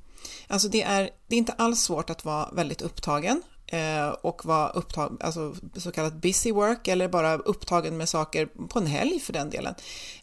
Alltså 0.46 0.68
det 0.68 0.82
är, 0.82 1.10
det 1.26 1.36
är 1.36 1.38
inte 1.38 1.52
alls 1.52 1.80
svårt 1.80 2.10
att 2.10 2.24
vara 2.24 2.50
väldigt 2.52 2.82
upptagen 2.82 3.42
eh, 3.66 4.08
och 4.08 4.44
vara 4.44 4.68
upptagen, 4.68 5.18
alltså 5.20 5.54
så 5.76 5.92
kallat 5.92 6.14
busy 6.14 6.52
work 6.52 6.88
eller 6.88 7.08
bara 7.08 7.36
upptagen 7.36 7.96
med 7.96 8.08
saker 8.08 8.46
på 8.46 8.78
en 8.78 8.86
helg 8.86 9.20
för 9.20 9.32
den 9.32 9.50
delen. 9.50 9.74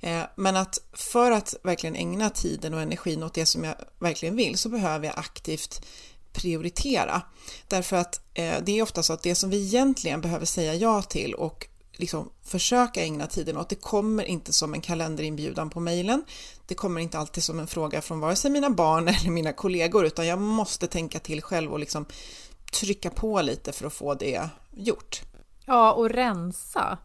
Eh, 0.02 0.22
men 0.36 0.56
att 0.56 0.80
för 0.94 1.32
att 1.32 1.56
verkligen 1.64 1.96
ägna 1.96 2.30
tiden 2.30 2.74
och 2.74 2.82
energin 2.82 3.24
åt 3.24 3.34
det 3.34 3.46
som 3.46 3.64
jag 3.64 3.76
verkligen 4.00 4.36
vill 4.36 4.58
så 4.58 4.70
behöver 4.70 5.06
jag 5.08 5.20
aktivt 5.20 5.86
prioritera. 6.34 7.22
Därför 7.68 7.96
att 7.96 8.22
eh, 8.34 8.56
det 8.64 8.80
är 8.80 8.84
ofta 8.84 9.04
så 9.04 9.14
att 9.14 9.24
det 9.24 9.36
som 9.36 9.50
vi 9.50 9.64
egentligen 9.64 10.22
behöver 10.22 10.46
säga 10.46 10.76
ja 10.76 11.02
till 11.02 11.34
och 11.34 11.68
liksom 11.98 12.30
försöka 12.44 13.04
ägna 13.04 13.28
tiden 13.28 13.58
åt. 13.58 13.70
Det 13.70 13.76
kommer 13.76 14.24
inte 14.24 14.54
som 14.54 14.74
en 14.74 14.82
kalenderinbjudan 14.82 15.70
på 15.70 15.80
mejlen. 15.80 16.24
Det 16.68 16.76
kommer 16.76 17.02
inte 17.02 17.18
alltid 17.18 17.44
som 17.44 17.60
en 17.60 17.68
fråga 17.68 18.02
från 18.02 18.20
vare 18.20 18.36
sig 18.36 18.52
mina 18.52 18.70
barn 18.70 19.08
eller 19.08 19.30
mina 19.30 19.54
kollegor, 19.54 20.06
utan 20.06 20.28
jag 20.28 20.40
måste 20.40 20.88
tänka 20.88 21.20
till 21.20 21.42
själv 21.42 21.72
och 21.72 21.80
liksom 21.80 22.06
trycka 22.74 23.10
på 23.10 23.42
lite 23.42 23.72
för 23.72 23.88
att 23.88 23.94
få 23.94 24.14
det 24.14 24.50
gjort. 24.72 25.22
Ja, 25.66 25.94
och 25.94 26.10
rensa. 26.10 26.98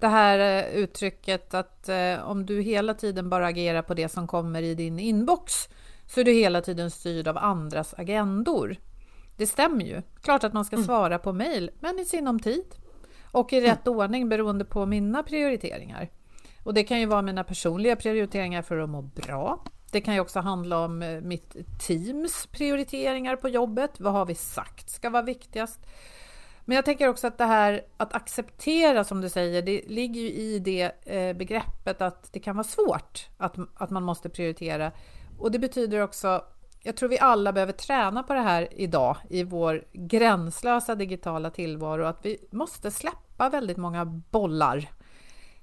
Det 0.00 0.08
här 0.08 0.38
eh, 0.38 0.74
uttrycket 0.74 1.54
att 1.54 1.88
eh, 1.88 2.14
om 2.24 2.46
du 2.46 2.62
hela 2.62 2.94
tiden 2.94 3.30
bara 3.30 3.46
agerar 3.46 3.82
på 3.82 3.94
det 3.94 4.08
som 4.08 4.26
kommer 4.26 4.62
i 4.62 4.74
din 4.74 4.98
inbox 4.98 5.68
så 6.06 6.20
är 6.20 6.24
du 6.24 6.32
hela 6.32 6.60
tiden 6.60 6.90
styrd 6.90 7.28
av 7.28 7.38
andras 7.38 7.94
agendor. 7.94 8.76
Det 9.36 9.46
stämmer 9.46 9.84
ju. 9.84 10.02
Klart 10.22 10.44
att 10.44 10.52
man 10.52 10.64
ska 10.64 10.76
mm. 10.76 10.86
svara 10.86 11.18
på 11.18 11.32
mejl, 11.32 11.70
men 11.80 11.98
i 11.98 12.04
sinom 12.04 12.40
tid 12.40 12.64
och 13.32 13.52
i 13.52 13.60
rätt 13.60 13.86
mm. 13.86 13.98
ordning 13.98 14.28
beroende 14.28 14.64
på 14.64 14.86
mina 14.86 15.22
prioriteringar. 15.22 16.08
Och 16.62 16.74
det 16.74 16.84
kan 16.84 17.00
ju 17.00 17.06
vara 17.06 17.22
mina 17.22 17.44
personliga 17.44 17.96
prioriteringar 17.96 18.62
för 18.62 18.78
att 18.78 18.90
må 18.90 19.02
bra. 19.02 19.64
Det 19.90 20.00
kan 20.00 20.14
ju 20.14 20.20
också 20.20 20.40
handla 20.40 20.78
om 20.78 21.02
eh, 21.02 21.20
mitt 21.20 21.56
teams 21.86 22.46
prioriteringar 22.46 23.36
på 23.36 23.48
jobbet. 23.48 24.00
Vad 24.00 24.12
har 24.12 24.26
vi 24.26 24.34
sagt 24.34 24.90
ska 24.90 25.10
vara 25.10 25.22
viktigast? 25.22 25.86
Men 26.64 26.76
jag 26.76 26.84
tänker 26.84 27.08
också 27.08 27.26
att 27.26 27.38
det 27.38 27.44
här 27.44 27.80
att 27.96 28.14
acceptera, 28.14 29.04
som 29.04 29.20
du 29.20 29.28
säger, 29.28 29.62
det 29.62 29.82
ligger 29.86 30.20
ju 30.20 30.28
i 30.28 30.58
det 30.58 31.06
eh, 31.06 31.36
begreppet 31.36 32.02
att 32.02 32.32
det 32.32 32.40
kan 32.40 32.56
vara 32.56 32.64
svårt 32.64 33.28
att, 33.38 33.56
att 33.74 33.90
man 33.90 34.02
måste 34.02 34.28
prioritera. 34.28 34.92
Och 35.38 35.50
det 35.50 35.58
betyder 35.58 36.00
också 36.00 36.44
jag 36.82 36.96
tror 36.96 37.08
vi 37.08 37.18
alla 37.18 37.52
behöver 37.52 37.72
träna 37.72 38.22
på 38.22 38.34
det 38.34 38.40
här 38.40 38.68
idag 38.70 39.16
i 39.30 39.44
vår 39.44 39.84
gränslösa 39.92 40.94
digitala 40.94 41.50
tillvaro, 41.50 42.04
att 42.04 42.26
vi 42.26 42.38
måste 42.50 42.90
släppa 42.90 43.48
väldigt 43.48 43.76
många 43.76 44.04
bollar 44.04 44.90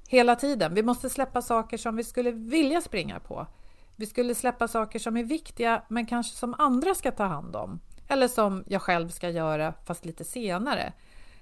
hela 0.08 0.36
tiden. 0.36 0.74
Vi 0.74 0.84
måste 0.84 1.10
släppa 1.10 1.42
saker 1.42 1.78
som 1.78 1.96
vi 1.96 2.04
skulle 2.04 2.32
vilja 2.32 2.82
springa 2.82 3.20
på. 3.20 3.48
Vi 3.96 4.06
skulle 4.06 4.36
släppa 4.36 4.68
saker 4.68 5.00
som 5.00 5.18
är 5.18 5.24
viktiga, 5.24 5.84
men 5.88 6.06
kanske 6.06 6.36
som 6.38 6.56
andra 6.58 6.96
ska 6.96 7.12
ta 7.12 7.24
hand 7.24 7.56
om. 7.56 7.80
Eller 8.08 8.28
som 8.28 8.64
jag 8.68 8.82
själv 8.82 9.10
ska 9.10 9.30
göra, 9.30 9.74
fast 9.86 10.06
lite 10.06 10.24
senare. 10.24 10.94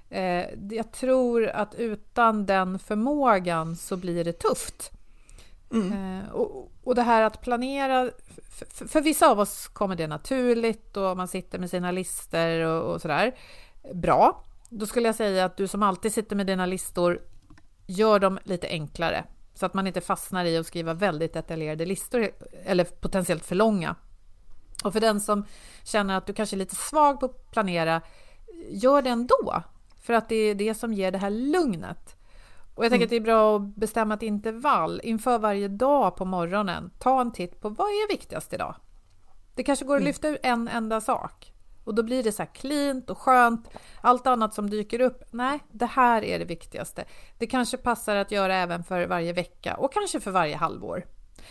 Eh, 0.10 0.46
jag 0.72 0.92
tror 0.92 1.48
att 1.48 1.76
utan 1.76 2.46
den 2.46 2.80
förmågan 2.80 3.76
så 3.76 3.98
blir 3.98 4.24
det 4.24 4.34
tufft. 4.34 4.92
Mm. 5.72 5.94
Eh, 5.94 6.30
och, 6.30 6.72
och 6.88 6.96
det 6.96 7.02
här 7.02 7.22
att 7.22 7.42
planera 7.42 8.12
för, 8.50 8.88
för, 8.88 9.02
vissa 9.02 9.32
av 9.32 9.40
oss 9.40 9.68
kommer 9.68 9.96
det 9.96 10.08
naturligt 10.08 10.98
och 10.98 11.18
man 11.18 11.28
sitter 11.28 11.60
med 11.60 11.70
sina 11.70 11.92
listor 11.92 12.60
och, 12.60 12.94
och 12.94 13.02
sådär. 13.02 13.36
Bra. 13.94 14.44
Då 14.70 14.86
skulle 14.86 15.08
jag 15.08 15.16
säga 15.16 15.46
att 15.46 15.58
du 15.58 15.68
som 15.68 15.84
alltid 15.84 16.14
sitter 16.14 16.36
med 16.36 16.48
dina 16.48 16.66
listor, 16.66 17.22
gör 17.88 18.20
dem 18.20 18.40
lite 18.44 18.68
enklare 18.68 19.24
så 19.54 19.66
att 19.66 19.74
man 19.74 19.88
inte 19.88 20.02
fastnar 20.02 20.46
i 20.46 20.58
att 20.58 20.68
skriva 20.68 20.94
väldigt 20.94 21.34
detaljerade 21.34 21.86
listor 21.86 22.30
eller 22.66 22.84
potentiellt 22.84 23.46
för 23.46 23.56
långa. 23.56 23.96
Och 24.84 24.94
för 24.94 25.00
den 25.00 25.22
som 25.22 25.46
känner 25.84 26.18
att 26.18 26.26
du 26.26 26.34
kanske 26.34 26.56
är 26.56 26.58
lite 26.58 26.76
svag 26.76 27.20
på 27.20 27.26
att 27.26 27.52
planera, 27.52 28.02
gör 28.70 29.02
det 29.02 29.10
ändå. 29.10 29.64
För 30.02 30.14
att 30.14 30.30
det 30.30 30.36
är 30.36 30.56
det 30.56 30.74
som 30.74 30.94
ger 30.94 31.12
det 31.12 31.18
här 31.18 31.30
lugnet. 31.30 32.17
Och 32.78 32.86
jag 32.86 32.92
tänker 32.92 33.06
mm. 33.06 33.06
att 33.06 33.10
det 33.10 33.32
är 33.32 33.34
bra 33.34 33.56
att 33.56 33.76
bestämma 33.76 34.14
ett 34.14 34.22
intervall 34.22 35.02
inför 35.04 35.40
varje 35.40 35.68
dag 35.68 36.16
på 36.16 36.26
morgonen. 36.26 36.92
Ta 37.00 37.22
en 37.22 37.32
titt 37.32 37.62
på 37.62 37.70
vad 37.70 37.88
är 37.88 38.10
viktigast 38.10 38.54
idag? 38.54 38.76
Det 39.56 39.64
kanske 39.64 39.86
går 39.86 39.96
att 39.96 40.02
mm. 40.02 40.08
lyfta 40.08 40.28
ur 40.28 40.38
en 40.44 40.68
enda 40.68 41.02
sak 41.02 41.54
och 41.84 41.96
då 41.96 42.04
blir 42.04 42.24
det 42.24 42.32
så 42.32 42.44
här 42.44 42.50
cleant 42.54 43.10
och 43.10 43.18
skönt. 43.18 43.70
Allt 44.02 44.28
annat 44.28 44.54
som 44.54 44.70
dyker 44.70 45.02
upp, 45.02 45.24
nej, 45.32 45.60
det 45.72 45.86
här 45.86 46.24
är 46.24 46.40
det 46.40 46.46
viktigaste. 46.46 47.06
Det 47.38 47.48
kanske 47.48 47.78
passar 47.78 48.16
att 48.16 48.32
göra 48.32 48.56
även 48.56 48.84
för 48.84 49.08
varje 49.08 49.34
vecka 49.34 49.76
och 49.76 49.94
kanske 49.94 50.20
för 50.20 50.32
varje 50.32 50.56
halvår. 50.56 51.06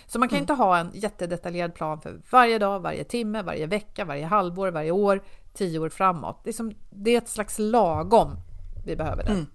Så 0.06 0.18
man 0.18 0.28
kan 0.28 0.36
mm. 0.36 0.42
inte 0.42 0.52
ha 0.52 0.78
en 0.78 0.90
jättedetaljerad 0.94 1.74
plan 1.74 2.00
för 2.00 2.20
varje 2.30 2.58
dag, 2.58 2.80
varje 2.80 3.04
timme, 3.04 3.42
varje 3.42 3.66
vecka, 3.66 4.04
varje 4.04 4.26
halvår, 4.26 4.68
varje 4.68 4.90
år, 4.90 5.22
tio 5.54 5.78
år 5.78 5.88
framåt. 5.88 6.40
Det 6.44 6.50
är, 6.50 6.54
som, 6.54 6.72
det 6.90 7.10
är 7.10 7.18
ett 7.18 7.28
slags 7.28 7.58
lagom 7.58 8.36
vi 8.86 8.96
behöver 8.96 9.24
det. 9.24 9.30
Mm. 9.30 9.46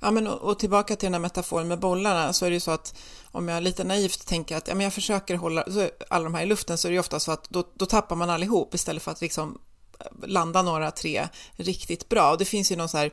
Ja, 0.00 0.10
men 0.10 0.26
och, 0.26 0.58
tillbaka 0.58 0.96
till 0.96 1.06
den 1.06 1.14
här 1.14 1.20
metaforen 1.20 1.68
med 1.68 1.80
bollarna 1.80 2.32
så 2.32 2.46
är 2.46 2.50
det 2.50 2.54
ju 2.54 2.60
så 2.60 2.70
att 2.70 2.94
om 3.24 3.48
jag 3.48 3.62
lite 3.62 3.84
naivt 3.84 4.26
tänker 4.26 4.56
att 4.56 4.68
ja, 4.68 4.74
men 4.74 4.84
jag 4.84 4.92
försöker 4.92 5.34
hålla 5.34 5.64
så 5.64 5.90
alla 6.10 6.24
de 6.24 6.34
här 6.34 6.42
i 6.42 6.46
luften 6.46 6.78
så 6.78 6.88
är 6.88 6.90
det 6.90 6.94
ju 6.94 7.00
ofta 7.00 7.20
så 7.20 7.32
att 7.32 7.50
då, 7.50 7.64
då 7.74 7.86
tappar 7.86 8.16
man 8.16 8.30
allihop 8.30 8.74
istället 8.74 9.02
för 9.02 9.10
att 9.10 9.20
liksom 9.20 9.58
eh, 10.00 10.28
landa 10.28 10.62
några 10.62 10.90
tre 10.90 11.28
riktigt 11.52 12.08
bra. 12.08 12.30
Och 12.32 12.38
det 12.38 12.44
finns 12.44 12.72
ju 12.72 12.76
någon 12.76 12.88
så 12.88 12.98
här 12.98 13.10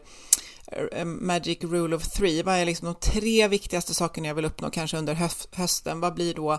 eh, 0.71 0.99
eh, 0.99 1.05
Magic 1.05 1.63
Rule 1.63 1.95
of 1.95 2.07
Three, 2.07 2.43
vad 2.43 2.55
är 2.55 2.65
liksom 2.65 2.85
de 2.85 2.95
tre 2.95 3.47
viktigaste 3.47 3.93
sakerna 3.93 4.27
jag 4.27 4.35
vill 4.35 4.45
uppnå 4.45 4.69
kanske 4.69 4.97
under 4.97 5.29
hösten? 5.51 5.99
Vad 5.99 6.13
blir 6.13 6.33
då, 6.33 6.51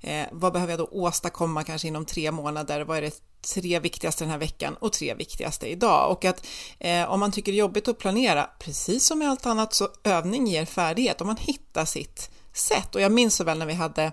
eh, 0.00 0.26
vad 0.32 0.52
behöver 0.52 0.72
jag 0.72 0.80
då 0.80 0.88
åstadkomma 0.92 1.64
kanske 1.64 1.88
inom 1.88 2.04
tre 2.04 2.30
månader? 2.30 2.80
Vad 2.80 2.98
är 2.98 3.02
det 3.02 3.27
tre 3.40 3.78
viktigaste 3.78 4.24
den 4.24 4.30
här 4.30 4.38
veckan 4.38 4.76
och 4.80 4.92
tre 4.92 5.14
viktigaste 5.14 5.66
idag. 5.66 6.10
Och 6.10 6.24
att 6.24 6.46
eh, 6.78 7.10
om 7.10 7.20
man 7.20 7.32
tycker 7.32 7.52
det 7.52 7.56
är 7.58 7.60
jobbigt 7.60 7.88
att 7.88 7.98
planera, 7.98 8.50
precis 8.58 9.06
som 9.06 9.18
med 9.18 9.30
allt 9.30 9.46
annat, 9.46 9.74
så 9.74 9.88
övning 10.04 10.46
ger 10.46 10.64
färdighet. 10.64 11.20
Om 11.20 11.26
man 11.26 11.36
hittar 11.36 11.84
sitt 11.84 12.30
sätt. 12.52 12.94
Och 12.94 13.00
jag 13.00 13.12
minns 13.12 13.34
så 13.34 13.44
väl 13.44 13.58
när 13.58 13.66
vi 13.66 13.74
hade 13.74 14.12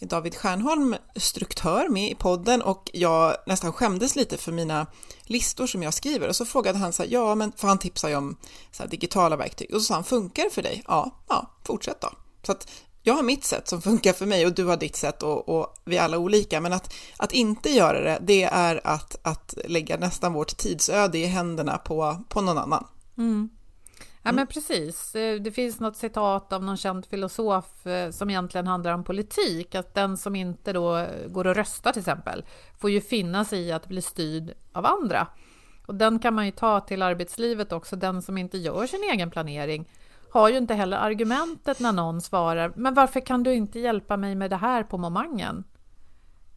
David 0.00 0.34
Stjernholm 0.34 0.96
struktör 1.16 1.88
med 1.88 2.10
i 2.10 2.14
podden 2.14 2.62
och 2.62 2.90
jag 2.92 3.36
nästan 3.46 3.72
skämdes 3.72 4.16
lite 4.16 4.36
för 4.36 4.52
mina 4.52 4.86
listor 5.22 5.66
som 5.66 5.82
jag 5.82 5.94
skriver 5.94 6.28
och 6.28 6.36
så 6.36 6.44
frågade 6.44 6.78
han 6.78 6.92
så 6.92 7.02
här, 7.02 7.10
ja 7.10 7.34
men 7.34 7.52
för 7.52 7.68
han 7.68 7.78
tipsar 7.78 8.08
ju 8.08 8.16
om 8.16 8.36
så 8.72 8.86
digitala 8.86 9.36
verktyg 9.36 9.74
och 9.74 9.80
så 9.80 9.84
sa 9.86 9.94
han, 9.94 10.04
funkar 10.04 10.44
det 10.44 10.50
för 10.50 10.62
dig? 10.62 10.82
Ja, 10.86 11.10
ja, 11.28 11.50
fortsätt 11.64 12.00
då. 12.00 12.10
Så 12.42 12.52
att 12.52 12.70
jag 13.08 13.14
har 13.14 13.22
mitt 13.22 13.44
sätt 13.44 13.68
som 13.68 13.82
funkar 13.82 14.12
för 14.12 14.26
mig 14.26 14.46
och 14.46 14.54
du 14.54 14.64
har 14.64 14.76
ditt 14.76 14.96
sätt 14.96 15.22
och, 15.22 15.48
och 15.48 15.74
vi 15.84 15.96
är 15.96 16.02
alla 16.02 16.18
olika, 16.18 16.60
men 16.60 16.72
att, 16.72 16.94
att 17.16 17.32
inte 17.32 17.70
göra 17.70 18.00
det, 18.00 18.18
det 18.20 18.42
är 18.42 18.80
att, 18.84 19.18
att 19.22 19.54
lägga 19.64 19.96
nästan 19.96 20.32
vårt 20.32 20.56
tidsöde 20.56 21.18
i 21.18 21.26
händerna 21.26 21.78
på, 21.78 22.24
på 22.28 22.40
någon 22.40 22.58
annan. 22.58 22.86
Mm. 23.18 23.48
Ja, 24.22 24.32
men 24.32 24.46
precis. 24.46 25.14
Eh, 25.14 25.40
det 25.40 25.50
finns 25.50 25.80
något 25.80 25.96
citat 25.96 26.52
av 26.52 26.64
någon 26.64 26.76
känd 26.76 27.06
filosof 27.06 27.86
eh, 27.86 28.10
som 28.10 28.30
egentligen 28.30 28.66
handlar 28.66 28.92
om 28.92 29.04
politik, 29.04 29.74
att 29.74 29.94
den 29.94 30.16
som 30.16 30.36
inte 30.36 30.72
då 30.72 31.06
går 31.28 31.46
och 31.46 31.54
röstar 31.54 31.92
till 31.92 32.00
exempel, 32.00 32.44
får 32.78 32.90
ju 32.90 33.00
finna 33.00 33.44
sig 33.44 33.60
i 33.60 33.72
att 33.72 33.86
bli 33.86 34.02
styrd 34.02 34.52
av 34.72 34.86
andra. 34.86 35.26
Och 35.86 35.94
den 35.94 36.18
kan 36.18 36.34
man 36.34 36.46
ju 36.46 36.52
ta 36.52 36.80
till 36.80 37.02
arbetslivet 37.02 37.72
också, 37.72 37.96
den 37.96 38.22
som 38.22 38.38
inte 38.38 38.58
gör 38.58 38.86
sin 38.86 39.10
egen 39.12 39.30
planering 39.30 39.88
har 40.30 40.48
ju 40.48 40.56
inte 40.56 40.74
heller 40.74 40.96
argumentet 40.96 41.80
när 41.80 41.92
någon 41.92 42.20
svarar, 42.20 42.72
men 42.76 42.94
varför 42.94 43.20
kan 43.20 43.42
du 43.42 43.54
inte 43.54 43.80
hjälpa 43.80 44.16
mig 44.16 44.34
med 44.34 44.50
det 44.50 44.56
här 44.56 44.82
på 44.82 44.98
momangen? 44.98 45.64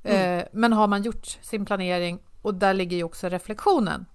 Mm. 0.03 0.39
Eh, 0.39 0.45
men 0.51 0.73
har 0.73 0.87
man 0.87 1.03
gjort 1.03 1.25
sin 1.25 1.65
planering, 1.65 2.19
och 2.41 2.53
där 2.53 2.73
ligger 2.73 2.97
ju 2.97 3.03
också 3.03 3.29
reflektionen, 3.29 4.05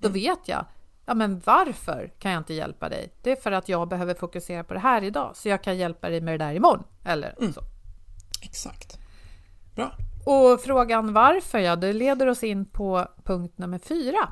då 0.00 0.08
mm. 0.08 0.12
vet 0.12 0.48
jag, 0.48 0.64
ja 1.06 1.14
men 1.14 1.42
varför 1.44 2.12
kan 2.18 2.32
jag 2.32 2.40
inte 2.40 2.54
hjälpa 2.54 2.88
dig? 2.88 3.12
Det 3.22 3.32
är 3.32 3.36
för 3.36 3.52
att 3.52 3.68
jag 3.68 3.88
behöver 3.88 4.14
fokusera 4.14 4.64
på 4.64 4.74
det 4.74 4.80
här 4.80 5.04
idag, 5.04 5.30
så 5.34 5.48
jag 5.48 5.62
kan 5.62 5.78
hjälpa 5.78 6.08
dig 6.08 6.20
med 6.20 6.40
det 6.40 6.44
där 6.44 6.54
imorgon. 6.54 6.84
Eller 7.04 7.34
mm. 7.38 7.52
så. 7.52 7.60
Exakt. 8.42 8.98
Bra. 9.74 9.92
Och 10.26 10.60
frågan 10.60 11.12
varför, 11.12 11.58
ja, 11.58 11.76
det 11.76 11.92
leder 11.92 12.26
oss 12.26 12.42
in 12.42 12.66
på 12.66 13.06
punkt 13.24 13.58
nummer 13.58 13.78
fyra. 13.78 14.28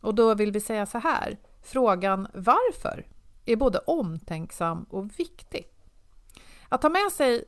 Och 0.00 0.14
då 0.14 0.34
vill 0.34 0.52
vi 0.52 0.60
säga 0.60 0.86
så 0.86 0.98
här, 0.98 1.36
frågan 1.62 2.28
varför 2.34 3.06
är 3.44 3.56
både 3.56 3.78
omtänksam 3.78 4.86
och 4.90 5.20
viktig. 5.20 5.66
Att 6.68 6.82
ta 6.82 6.88
med 6.88 7.12
sig 7.12 7.44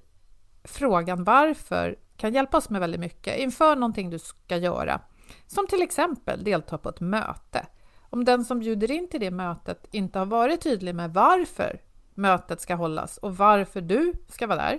frågan 0.65 1.25
varför 1.25 1.99
kan 2.17 2.35
hjälpa 2.35 2.57
oss 2.57 2.71
med 2.71 2.81
väldigt 2.81 3.01
mycket 3.01 3.39
inför 3.39 3.77
någonting 3.77 4.11
du 4.11 4.19
ska 4.19 4.57
göra. 4.57 5.01
Som 5.47 5.67
till 5.67 5.83
exempel 5.83 6.45
delta 6.45 6.79
på 6.79 6.89
ett 6.89 7.01
möte. 7.01 7.67
Om 8.11 8.25
den 8.25 8.45
som 8.45 8.59
bjuder 8.59 8.91
in 8.91 9.09
till 9.09 9.21
det 9.21 9.31
mötet 9.31 9.87
inte 9.91 10.19
har 10.19 10.27
varit 10.27 10.61
tydlig 10.61 10.95
med 10.95 11.15
varför 11.15 11.81
mötet 12.15 12.61
ska 12.61 12.75
hållas 12.75 13.19
och 13.19 13.37
varför 13.37 13.81
du 13.81 14.13
ska 14.29 14.47
vara 14.47 14.59
där, 14.59 14.79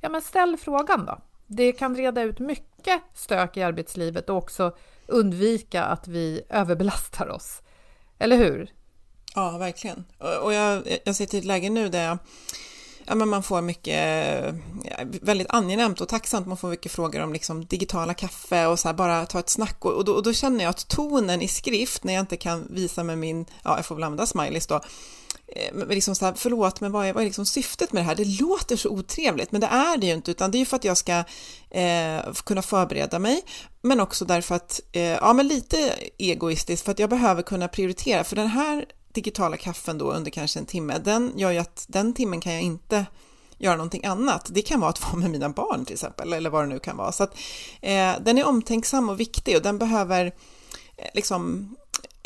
ja 0.00 0.08
men 0.08 0.22
ställ 0.22 0.56
frågan 0.56 1.06
då. 1.06 1.18
Det 1.46 1.72
kan 1.72 1.96
reda 1.96 2.22
ut 2.22 2.38
mycket 2.38 3.02
stök 3.14 3.56
i 3.56 3.62
arbetslivet 3.62 4.30
och 4.30 4.36
också 4.36 4.76
undvika 5.06 5.84
att 5.84 6.08
vi 6.08 6.42
överbelastar 6.48 7.28
oss. 7.28 7.62
Eller 8.18 8.36
hur? 8.36 8.70
Ja, 9.36 9.58
verkligen. 9.58 10.04
Och 10.42 10.52
jag, 10.52 10.98
jag 11.04 11.16
sitter 11.16 11.34
i 11.34 11.38
ett 11.38 11.44
läge 11.44 11.70
nu 11.70 11.88
där 11.88 12.04
jag, 12.04 12.18
ja, 13.06 13.14
men 13.14 13.28
man 13.28 13.42
får 13.42 13.62
mycket, 13.62 14.54
väldigt 15.22 15.50
angenämt 15.50 16.00
och 16.00 16.08
tacksamt, 16.08 16.46
man 16.46 16.56
får 16.56 16.68
mycket 16.68 16.92
frågor 16.92 17.20
om 17.20 17.32
liksom 17.32 17.64
digitala 17.64 18.14
kaffe 18.14 18.66
och 18.66 18.78
så 18.78 18.88
här, 18.88 18.94
bara 18.94 19.26
ta 19.26 19.38
ett 19.38 19.48
snack 19.48 19.84
och, 19.84 19.92
och, 19.92 20.04
då, 20.04 20.12
och 20.12 20.22
då 20.22 20.32
känner 20.32 20.64
jag 20.64 20.70
att 20.70 20.88
tonen 20.88 21.42
i 21.42 21.48
skrift, 21.48 22.04
när 22.04 22.14
jag 22.14 22.20
inte 22.20 22.36
kan 22.36 22.66
visa 22.70 23.02
med 23.02 23.18
min, 23.18 23.46
ja, 23.62 23.76
jag 23.76 23.86
får 23.86 23.94
väl 23.94 24.04
använda 24.04 24.26
smileys 24.26 24.66
då, 24.66 24.80
eh, 25.46 25.88
liksom 25.88 26.14
så 26.14 26.24
här, 26.24 26.34
förlåt, 26.36 26.80
men 26.80 26.92
vad 26.92 27.06
är, 27.06 27.12
vad 27.12 27.22
är 27.22 27.26
liksom 27.26 27.46
syftet 27.46 27.92
med 27.92 28.02
det 28.02 28.06
här? 28.06 28.14
Det 28.14 28.40
låter 28.40 28.76
så 28.76 28.88
otrevligt, 28.88 29.52
men 29.52 29.60
det 29.60 29.66
är 29.66 29.96
det 29.96 30.06
ju 30.06 30.12
inte, 30.12 30.30
utan 30.30 30.50
det 30.50 30.58
är 30.58 30.60
ju 30.60 30.66
för 30.66 30.76
att 30.76 30.84
jag 30.84 30.96
ska 30.96 31.24
eh, 31.70 32.32
kunna 32.44 32.62
förbereda 32.62 33.18
mig, 33.18 33.42
men 33.82 34.00
också 34.00 34.24
därför 34.24 34.54
att, 34.54 34.80
eh, 34.92 35.02
ja 35.02 35.32
men 35.32 35.48
lite 35.48 35.92
egoistiskt, 36.18 36.84
för 36.84 36.92
att 36.92 36.98
jag 36.98 37.10
behöver 37.10 37.42
kunna 37.42 37.68
prioritera, 37.68 38.24
för 38.24 38.36
den 38.36 38.48
här 38.48 38.86
digitala 39.16 39.56
kaffen 39.56 39.98
då 39.98 40.12
under 40.12 40.30
kanske 40.30 40.58
en 40.58 40.66
timme, 40.66 40.98
den 40.98 41.32
gör 41.36 41.50
ju 41.50 41.58
att 41.58 41.84
den 41.88 42.14
timmen 42.14 42.40
kan 42.40 42.52
jag 42.52 42.62
inte 42.62 43.06
göra 43.58 43.76
någonting 43.76 44.04
annat. 44.04 44.48
Det 44.52 44.62
kan 44.62 44.80
vara 44.80 44.90
att 44.90 45.02
vara 45.02 45.16
med 45.16 45.30
mina 45.30 45.48
barn 45.48 45.84
till 45.84 45.94
exempel, 45.94 46.32
eller 46.32 46.50
vad 46.50 46.62
det 46.62 46.66
nu 46.66 46.78
kan 46.78 46.96
vara. 46.96 47.12
Så 47.12 47.22
att, 47.22 47.34
eh, 47.80 48.12
den 48.20 48.38
är 48.38 48.46
omtänksam 48.46 49.08
och 49.08 49.20
viktig 49.20 49.56
och 49.56 49.62
den 49.62 49.78
behöver 49.78 50.26
eh, 50.96 51.08
liksom 51.14 51.68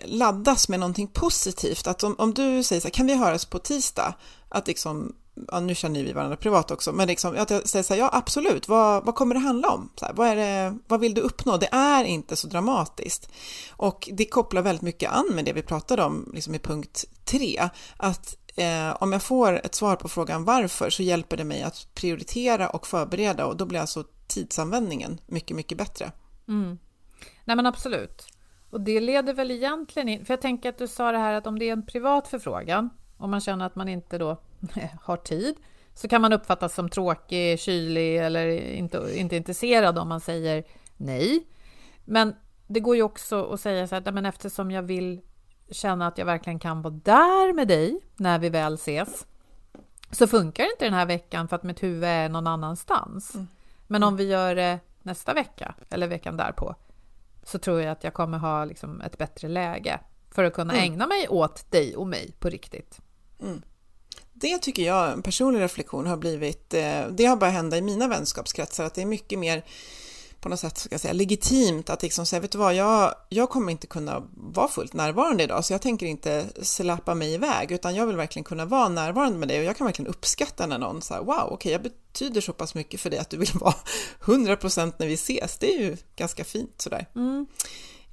laddas 0.05 0.69
med 0.69 0.81
någonting 0.81 1.09
positivt. 1.09 1.87
Att 1.87 2.05
om, 2.05 2.15
om 2.19 2.35
du 2.35 2.63
säger 2.63 2.81
så 2.81 2.87
här, 2.89 2.93
kan 2.93 3.07
vi 3.07 3.15
höras 3.15 3.45
på 3.45 3.59
tisdag? 3.59 4.15
Att 4.49 4.67
liksom 4.67 5.15
ja, 5.49 5.61
nu 5.61 5.75
känner 5.75 6.03
vi 6.03 6.13
varandra 6.13 6.37
privat 6.37 6.71
också, 6.71 6.93
men 6.93 7.09
liksom, 7.09 7.37
att 7.39 7.51
jag 7.51 7.69
säger 7.69 7.83
så 7.83 7.95
här, 7.95 8.01
ja 8.01 8.11
absolut, 8.13 8.69
vad, 8.69 9.05
vad 9.05 9.15
kommer 9.15 9.35
det 9.35 9.41
handla 9.41 9.69
om? 9.69 9.91
Så 9.97 10.05
här, 10.05 10.13
vad, 10.13 10.29
är 10.29 10.37
det, 10.37 10.79
vad 10.89 11.01
vill 11.01 11.15
du 11.15 11.21
uppnå? 11.21 11.57
Det 11.57 11.69
är 11.73 12.05
inte 12.05 12.37
så 12.37 12.47
dramatiskt. 12.47 13.31
Och 13.71 14.09
det 14.13 14.25
kopplar 14.25 14.63
väldigt 14.63 14.83
mycket 14.83 15.13
an 15.13 15.27
med 15.35 15.45
det 15.45 15.53
vi 15.53 15.63
pratade 15.63 16.03
om 16.03 16.31
liksom 16.35 16.55
i 16.55 16.59
punkt 16.59 17.05
tre, 17.25 17.69
att 17.97 18.37
eh, 18.57 19.03
om 19.03 19.13
jag 19.13 19.23
får 19.23 19.67
ett 19.67 19.75
svar 19.75 19.97
på 19.97 20.09
frågan 20.09 20.45
varför 20.45 20.91
så 20.91 21.03
hjälper 21.03 21.37
det 21.37 21.45
mig 21.45 21.63
att 21.63 21.87
prioritera 21.95 22.69
och 22.69 22.87
förbereda 22.87 23.47
och 23.47 23.57
då 23.57 23.67
blir 23.67 23.81
alltså 23.81 24.05
tidsanvändningen 24.27 25.21
mycket, 25.27 25.57
mycket 25.57 25.79
bättre. 25.79 26.13
Mm. 26.49 26.79
Nej 27.45 27.57
men 27.57 27.67
absolut. 27.67 28.27
Och 28.71 28.81
det 28.81 29.01
leder 29.01 29.35
väl 29.35 29.51
egentligen 29.51 30.09
in, 30.09 30.25
för 30.25 30.35
jag 30.35 30.41
tänker 30.41 30.69
att 30.69 30.79
du 30.79 30.89
sa 30.89 31.13
det 31.13 31.19
här 31.19 31.33
att 31.33 31.47
om 31.47 31.59
det 31.59 31.69
är 31.69 31.73
en 31.73 31.87
privat 31.87 32.29
förfrågan, 32.29 32.91
om 33.17 33.31
man 33.31 33.41
känner 33.41 33.67
att 33.67 33.77
man 33.77 33.89
inte 33.89 34.19
då 34.19 34.43
har 35.03 35.17
tid 35.17 35.57
så 35.95 36.09
kan 36.09 36.23
man 36.23 36.33
uppfattas 36.33 36.75
som 36.75 36.89
tråkig, 36.89 37.61
kylig 37.61 38.19
eller 38.19 38.49
inte, 38.61 39.13
inte 39.17 39.37
intresserad 39.37 39.99
om 39.99 40.09
man 40.09 40.21
säger 40.21 40.65
nej. 40.97 41.47
Men 42.05 42.35
det 42.67 42.81
går 42.81 42.97
ju 42.97 43.03
också 43.03 43.53
att 43.53 43.61
säga 43.61 43.87
så 43.87 43.95
här, 43.95 44.13
men 44.13 44.27
eftersom 44.27 44.71
jag 44.71 44.83
vill 44.83 45.21
känna 45.71 46.07
att 46.07 46.19
jag 46.19 46.27
verkligen 46.27 46.59
kan 46.59 46.83
vara 46.83 46.95
där 46.95 47.53
med 47.53 47.69
dig 47.69 48.01
när 48.17 48.39
vi 48.39 48.49
väl 48.49 48.75
ses 48.75 49.27
så 50.11 50.27
funkar 50.27 50.65
inte 50.65 50.85
den 50.85 50.95
här 50.95 51.07
veckan 51.07 51.49
för 51.49 51.57
att 51.57 51.63
mitt 51.63 51.83
huvud 51.83 52.05
är 52.05 52.29
någon 52.29 52.47
annanstans. 52.47 53.35
Mm. 53.35 53.49
Men 53.87 54.03
om 54.03 54.17
vi 54.17 54.25
gör 54.25 54.55
det 54.55 54.79
nästa 55.03 55.35
vecka 55.35 55.75
eller 55.91 56.09
veckan 56.09 56.37
därpå 56.37 56.75
så 57.43 57.59
tror 57.59 57.81
jag 57.81 57.93
att 57.93 58.05
jag 58.05 58.15
kommer 58.15 58.39
ha 58.39 58.65
liksom 58.65 59.01
ett 59.01 59.19
bättre 59.19 59.49
läge 59.49 60.01
för 60.31 60.45
att 60.45 60.55
kunna 60.55 60.73
mm. 60.73 60.85
ägna 60.85 61.07
mig 61.07 61.29
åt 61.29 61.71
dig 61.71 61.97
och 61.97 62.07
mig 62.07 62.35
på 62.39 62.49
riktigt. 62.49 63.01
Mm 63.41 63.63
det 64.41 64.59
tycker 64.59 64.83
jag, 64.83 65.13
en 65.13 65.23
personlig 65.23 65.61
reflektion, 65.61 66.07
har 66.07 66.17
blivit, 66.17 66.75
eh, 66.75 67.07
det 67.11 67.25
har 67.25 67.37
börjat 67.37 67.55
hända 67.55 67.77
i 67.77 67.83
mina 67.83 68.09
vänskapskretsar, 68.09 68.85
att 68.85 68.95
det 68.95 69.03
är 69.03 69.07
mycket 69.07 69.39
mer 69.39 69.65
på 70.41 70.49
något 70.49 70.61
sätt 70.61 70.79
ska 70.79 70.95
jag 70.95 71.01
säga, 71.01 71.13
legitimt 71.13 71.91
att 71.91 72.03
liksom 72.03 72.27
säga, 72.27 72.41
vet 72.41 72.53
du 72.53 72.59
vad, 72.59 72.75
jag, 72.75 73.15
jag 73.29 73.51
kommer 73.51 73.73
inte 73.73 73.87
kunna 73.87 74.23
vara 74.35 74.69
fullt 74.69 74.93
närvarande 74.93 75.45
idag, 75.45 75.65
så 75.65 75.73
jag 75.73 75.83
tänker 75.83 76.07
inte 76.07 76.47
släppa 76.63 77.15
mig 77.15 77.35
iväg, 77.35 77.73
utan 77.73 77.95
jag 77.95 78.07
vill 78.07 78.17
verkligen 78.17 78.45
kunna 78.45 78.65
vara 78.65 78.89
närvarande 78.89 79.39
med 79.39 79.49
dig 79.49 79.59
och 79.59 79.65
jag 79.65 79.77
kan 79.77 79.85
verkligen 79.85 80.11
uppskatta 80.11 80.67
när 80.67 80.79
någon 80.79 81.03
säger 81.03 81.23
wow, 81.23 81.37
okej, 81.37 81.55
okay, 81.55 81.73
jag 81.73 81.83
betyder 81.83 82.41
så 82.41 82.53
pass 82.53 82.75
mycket 82.75 83.01
för 83.01 83.11
dig 83.11 83.19
att 83.19 83.31
du 83.31 83.37
vill 83.37 83.51
vara 83.55 83.75
100% 84.21 84.93
när 84.97 85.07
vi 85.07 85.15
ses, 85.15 85.59
det 85.59 85.75
är 85.75 85.79
ju 85.79 85.97
ganska 86.17 86.45
fint 86.45 86.75
sådär. 86.81 87.07
Mm. 87.15 87.47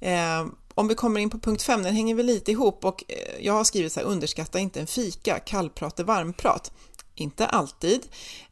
Eh, 0.00 0.52
om 0.78 0.88
vi 0.88 0.94
kommer 0.94 1.20
in 1.20 1.30
på 1.30 1.38
punkt 1.38 1.62
5, 1.62 1.82
den 1.82 1.94
hänger 1.94 2.14
väl 2.14 2.26
lite 2.26 2.52
ihop 2.52 2.84
och 2.84 3.04
eh, 3.08 3.44
jag 3.46 3.52
har 3.52 3.64
skrivit 3.64 3.92
så 3.92 4.00
här, 4.00 4.06
underskatta 4.06 4.58
inte 4.58 4.80
en 4.80 4.86
fika, 4.86 5.38
kallprat 5.38 6.00
är 6.00 6.04
varmprat. 6.04 6.72
Inte 7.14 7.46
alltid, 7.46 8.06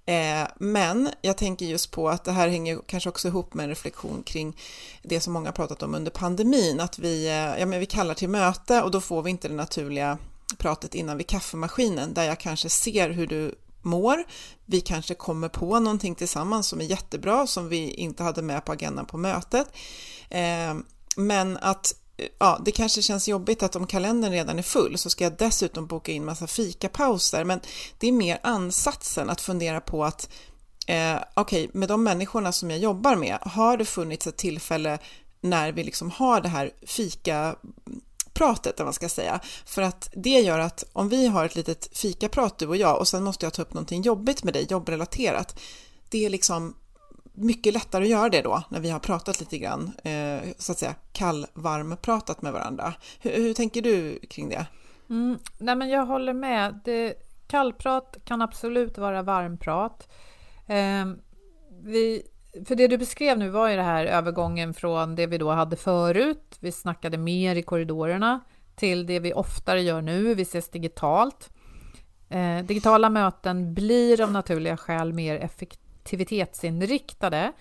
eh, 0.06 0.48
men 0.58 1.10
jag 1.22 1.36
tänker 1.36 1.66
just 1.66 1.90
på 1.90 2.08
att 2.08 2.24
det 2.24 2.32
här 2.32 2.48
hänger 2.48 2.80
kanske 2.86 3.08
också 3.08 3.28
ihop 3.28 3.54
med 3.54 3.64
en 3.64 3.68
reflektion 3.68 4.22
kring 4.22 4.56
det 5.02 5.20
som 5.20 5.32
många 5.32 5.52
pratat 5.52 5.82
om 5.82 5.94
under 5.94 6.10
pandemin, 6.10 6.80
att 6.80 6.98
vi, 6.98 7.26
eh, 7.26 7.60
ja, 7.60 7.66
men 7.66 7.80
vi 7.80 7.86
kallar 7.86 8.14
till 8.14 8.28
möte 8.28 8.82
och 8.82 8.90
då 8.90 9.00
får 9.00 9.22
vi 9.22 9.30
inte 9.30 9.48
det 9.48 9.54
naturliga 9.54 10.18
pratet 10.58 10.94
innan 10.94 11.16
vid 11.16 11.26
kaffemaskinen 11.26 12.14
där 12.14 12.24
jag 12.24 12.40
kanske 12.40 12.68
ser 12.68 13.10
hur 13.10 13.26
du 13.26 13.54
mår. 13.82 14.24
Vi 14.64 14.80
kanske 14.80 15.14
kommer 15.14 15.48
på 15.48 15.80
någonting 15.80 16.14
tillsammans 16.14 16.68
som 16.68 16.80
är 16.80 16.84
jättebra 16.84 17.46
som 17.46 17.68
vi 17.68 17.90
inte 17.90 18.22
hade 18.22 18.42
med 18.42 18.64
på 18.64 18.72
agendan 18.72 19.06
på 19.06 19.16
mötet. 19.16 19.68
Eh, 20.30 20.74
men 21.16 21.56
att 21.56 21.94
ja, 22.38 22.60
det 22.64 22.70
kanske 22.72 23.02
känns 23.02 23.28
jobbigt 23.28 23.62
att 23.62 23.76
om 23.76 23.86
kalendern 23.86 24.32
redan 24.32 24.58
är 24.58 24.62
full 24.62 24.98
så 24.98 25.10
ska 25.10 25.24
jag 25.24 25.36
dessutom 25.38 25.86
boka 25.86 26.12
in 26.12 26.24
massa 26.24 26.46
fikapauser, 26.46 27.44
men 27.44 27.60
det 27.98 28.08
är 28.08 28.12
mer 28.12 28.38
ansatsen 28.42 29.30
att 29.30 29.40
fundera 29.40 29.80
på 29.80 30.04
att 30.04 30.28
eh, 30.86 31.16
okej, 31.34 31.64
okay, 31.64 31.80
med 31.80 31.88
de 31.88 32.04
människorna 32.04 32.52
som 32.52 32.70
jag 32.70 32.78
jobbar 32.78 33.16
med, 33.16 33.38
har 33.40 33.76
det 33.76 33.84
funnits 33.84 34.26
ett 34.26 34.36
tillfälle 34.36 34.98
när 35.40 35.72
vi 35.72 35.84
liksom 35.84 36.10
har 36.10 36.40
det 36.40 36.48
här 36.48 36.70
fika 36.86 37.56
pratet, 38.32 38.78
man 38.78 38.92
ska 38.92 39.08
säga. 39.08 39.40
För 39.64 39.82
att 39.82 40.10
det 40.12 40.40
gör 40.40 40.58
att 40.58 40.84
om 40.92 41.08
vi 41.08 41.26
har 41.26 41.44
ett 41.44 41.56
litet 41.56 41.88
fikaprat 41.92 42.58
du 42.58 42.66
och 42.66 42.76
jag 42.76 42.98
och 42.98 43.08
sen 43.08 43.24
måste 43.24 43.46
jag 43.46 43.52
ta 43.52 43.62
upp 43.62 43.74
någonting 43.74 44.02
jobbigt 44.02 44.44
med 44.44 44.54
dig, 44.54 44.66
jobbrelaterat, 44.70 45.60
det 46.08 46.26
är 46.26 46.30
liksom 46.30 46.74
mycket 47.36 47.74
lättare 47.74 48.04
att 48.04 48.10
göra 48.10 48.28
det 48.28 48.42
då 48.42 48.62
när 48.68 48.80
vi 48.80 48.90
har 48.90 48.98
pratat 48.98 49.40
lite 49.40 49.58
grann, 49.58 49.92
eh, 50.04 50.48
så 50.58 50.72
att 50.72 50.78
säga 50.78 50.94
kall-varm-pratat 51.12 52.42
med 52.42 52.52
varandra. 52.52 52.94
Hur, 53.20 53.30
hur, 53.30 53.54
tänker 53.54 53.82
du 53.82 54.18
kring 54.18 54.48
det? 54.48 54.66
Mm, 55.10 55.38
nej 55.58 55.76
men 55.76 55.88
jag 55.88 56.06
håller 56.06 56.32
med. 56.32 56.80
Det, 56.84 57.14
kallprat 57.46 58.16
kan 58.24 58.42
absolut 58.42 58.98
vara 58.98 59.22
varmprat. 59.22 60.12
Eh, 60.66 61.06
vi, 61.82 62.22
för 62.66 62.74
det 62.74 62.88
du 62.88 62.98
beskrev 62.98 63.38
nu 63.38 63.48
var 63.48 63.68
ju 63.68 63.76
det 63.76 63.82
här 63.82 64.04
övergången 64.04 64.74
från 64.74 65.14
det 65.14 65.26
vi 65.26 65.38
då 65.38 65.50
hade 65.50 65.76
förut, 65.76 66.56
vi 66.60 66.72
snackade 66.72 67.18
mer 67.18 67.56
i 67.56 67.62
korridorerna, 67.62 68.40
till 68.74 69.06
det 69.06 69.20
vi 69.20 69.32
oftare 69.32 69.82
gör 69.82 70.02
nu, 70.02 70.34
vi 70.34 70.42
ses 70.42 70.68
digitalt. 70.68 71.50
Eh, 72.28 72.58
digitala 72.58 73.10
möten 73.10 73.74
blir 73.74 74.20
av 74.20 74.32
naturliga 74.32 74.76
skäl 74.76 75.12
mer 75.12 75.36
effektiva 75.36 75.85
effektivitetsinriktade. 76.06 77.52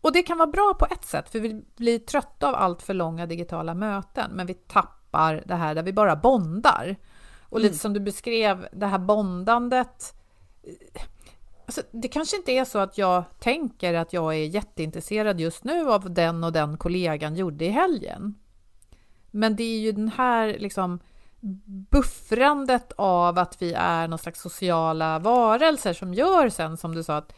Och 0.00 0.12
det 0.12 0.22
kan 0.22 0.38
vara 0.38 0.50
bra 0.50 0.74
på 0.78 0.86
ett 0.90 1.04
sätt, 1.04 1.30
för 1.30 1.40
vi 1.40 1.64
blir 1.76 1.98
trötta 1.98 2.48
av 2.48 2.54
allt 2.54 2.82
för 2.82 2.94
långa 2.94 3.26
digitala 3.26 3.74
möten, 3.74 4.30
men 4.34 4.46
vi 4.46 4.54
tappar 4.54 5.42
det 5.46 5.54
här 5.54 5.74
där 5.74 5.82
vi 5.82 5.92
bara 5.92 6.16
bondar. 6.16 6.96
Och 7.48 7.60
lite 7.60 7.72
mm. 7.72 7.78
som 7.78 7.92
du 7.92 8.00
beskrev, 8.00 8.68
det 8.72 8.86
här 8.86 8.98
bondandet. 8.98 10.14
Alltså, 11.66 11.82
det 11.90 12.08
kanske 12.08 12.36
inte 12.36 12.52
är 12.52 12.64
så 12.64 12.78
att 12.78 12.98
jag 12.98 13.24
tänker 13.38 13.94
att 13.94 14.12
jag 14.12 14.34
är 14.34 14.46
jätteintresserad 14.46 15.40
just 15.40 15.64
nu 15.64 15.90
av 15.90 16.14
den 16.14 16.44
och 16.44 16.52
den 16.52 16.76
kollegan 16.76 17.36
gjorde 17.36 17.64
i 17.64 17.68
helgen. 17.68 18.34
Men 19.30 19.56
det 19.56 19.64
är 19.64 19.78
ju 19.78 19.92
den 19.92 20.08
här 20.08 20.56
liksom 20.58 21.00
buffrandet 21.90 22.92
av 22.96 23.38
att 23.38 23.62
vi 23.62 23.72
är 23.72 24.08
någon 24.08 24.18
slags 24.18 24.40
sociala 24.40 25.18
varelser 25.18 25.92
som 25.92 26.14
gör 26.14 26.48
sen, 26.48 26.76
som 26.76 26.94
du 26.94 27.02
sa, 27.02 27.16
att, 27.16 27.32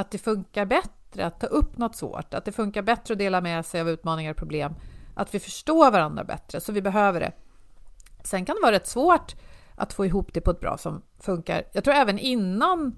att 0.00 0.10
det 0.10 0.18
funkar 0.18 0.64
bättre 0.64 1.26
att 1.26 1.40
ta 1.40 1.46
upp 1.46 1.78
något 1.78 1.96
svårt, 1.96 2.34
att 2.34 2.44
det 2.44 2.52
funkar 2.52 2.82
bättre 2.82 3.12
att 3.12 3.18
dela 3.18 3.40
med 3.40 3.66
sig 3.66 3.80
av 3.80 3.88
utmaningar 3.88 4.30
och 4.30 4.36
problem, 4.36 4.74
att 5.14 5.34
vi 5.34 5.40
förstår 5.40 5.90
varandra 5.90 6.24
bättre, 6.24 6.60
så 6.60 6.72
vi 6.72 6.82
behöver 6.82 7.20
det. 7.20 7.32
Sen 8.24 8.44
kan 8.44 8.56
det 8.56 8.62
vara 8.62 8.72
rätt 8.72 8.86
svårt 8.86 9.34
att 9.74 9.92
få 9.92 10.06
ihop 10.06 10.34
det 10.34 10.40
på 10.40 10.50
ett 10.50 10.60
bra 10.60 10.78
som 10.78 11.02
funkar. 11.18 11.62
Jag 11.72 11.84
tror 11.84 11.94
även 11.94 12.18
innan 12.18 12.96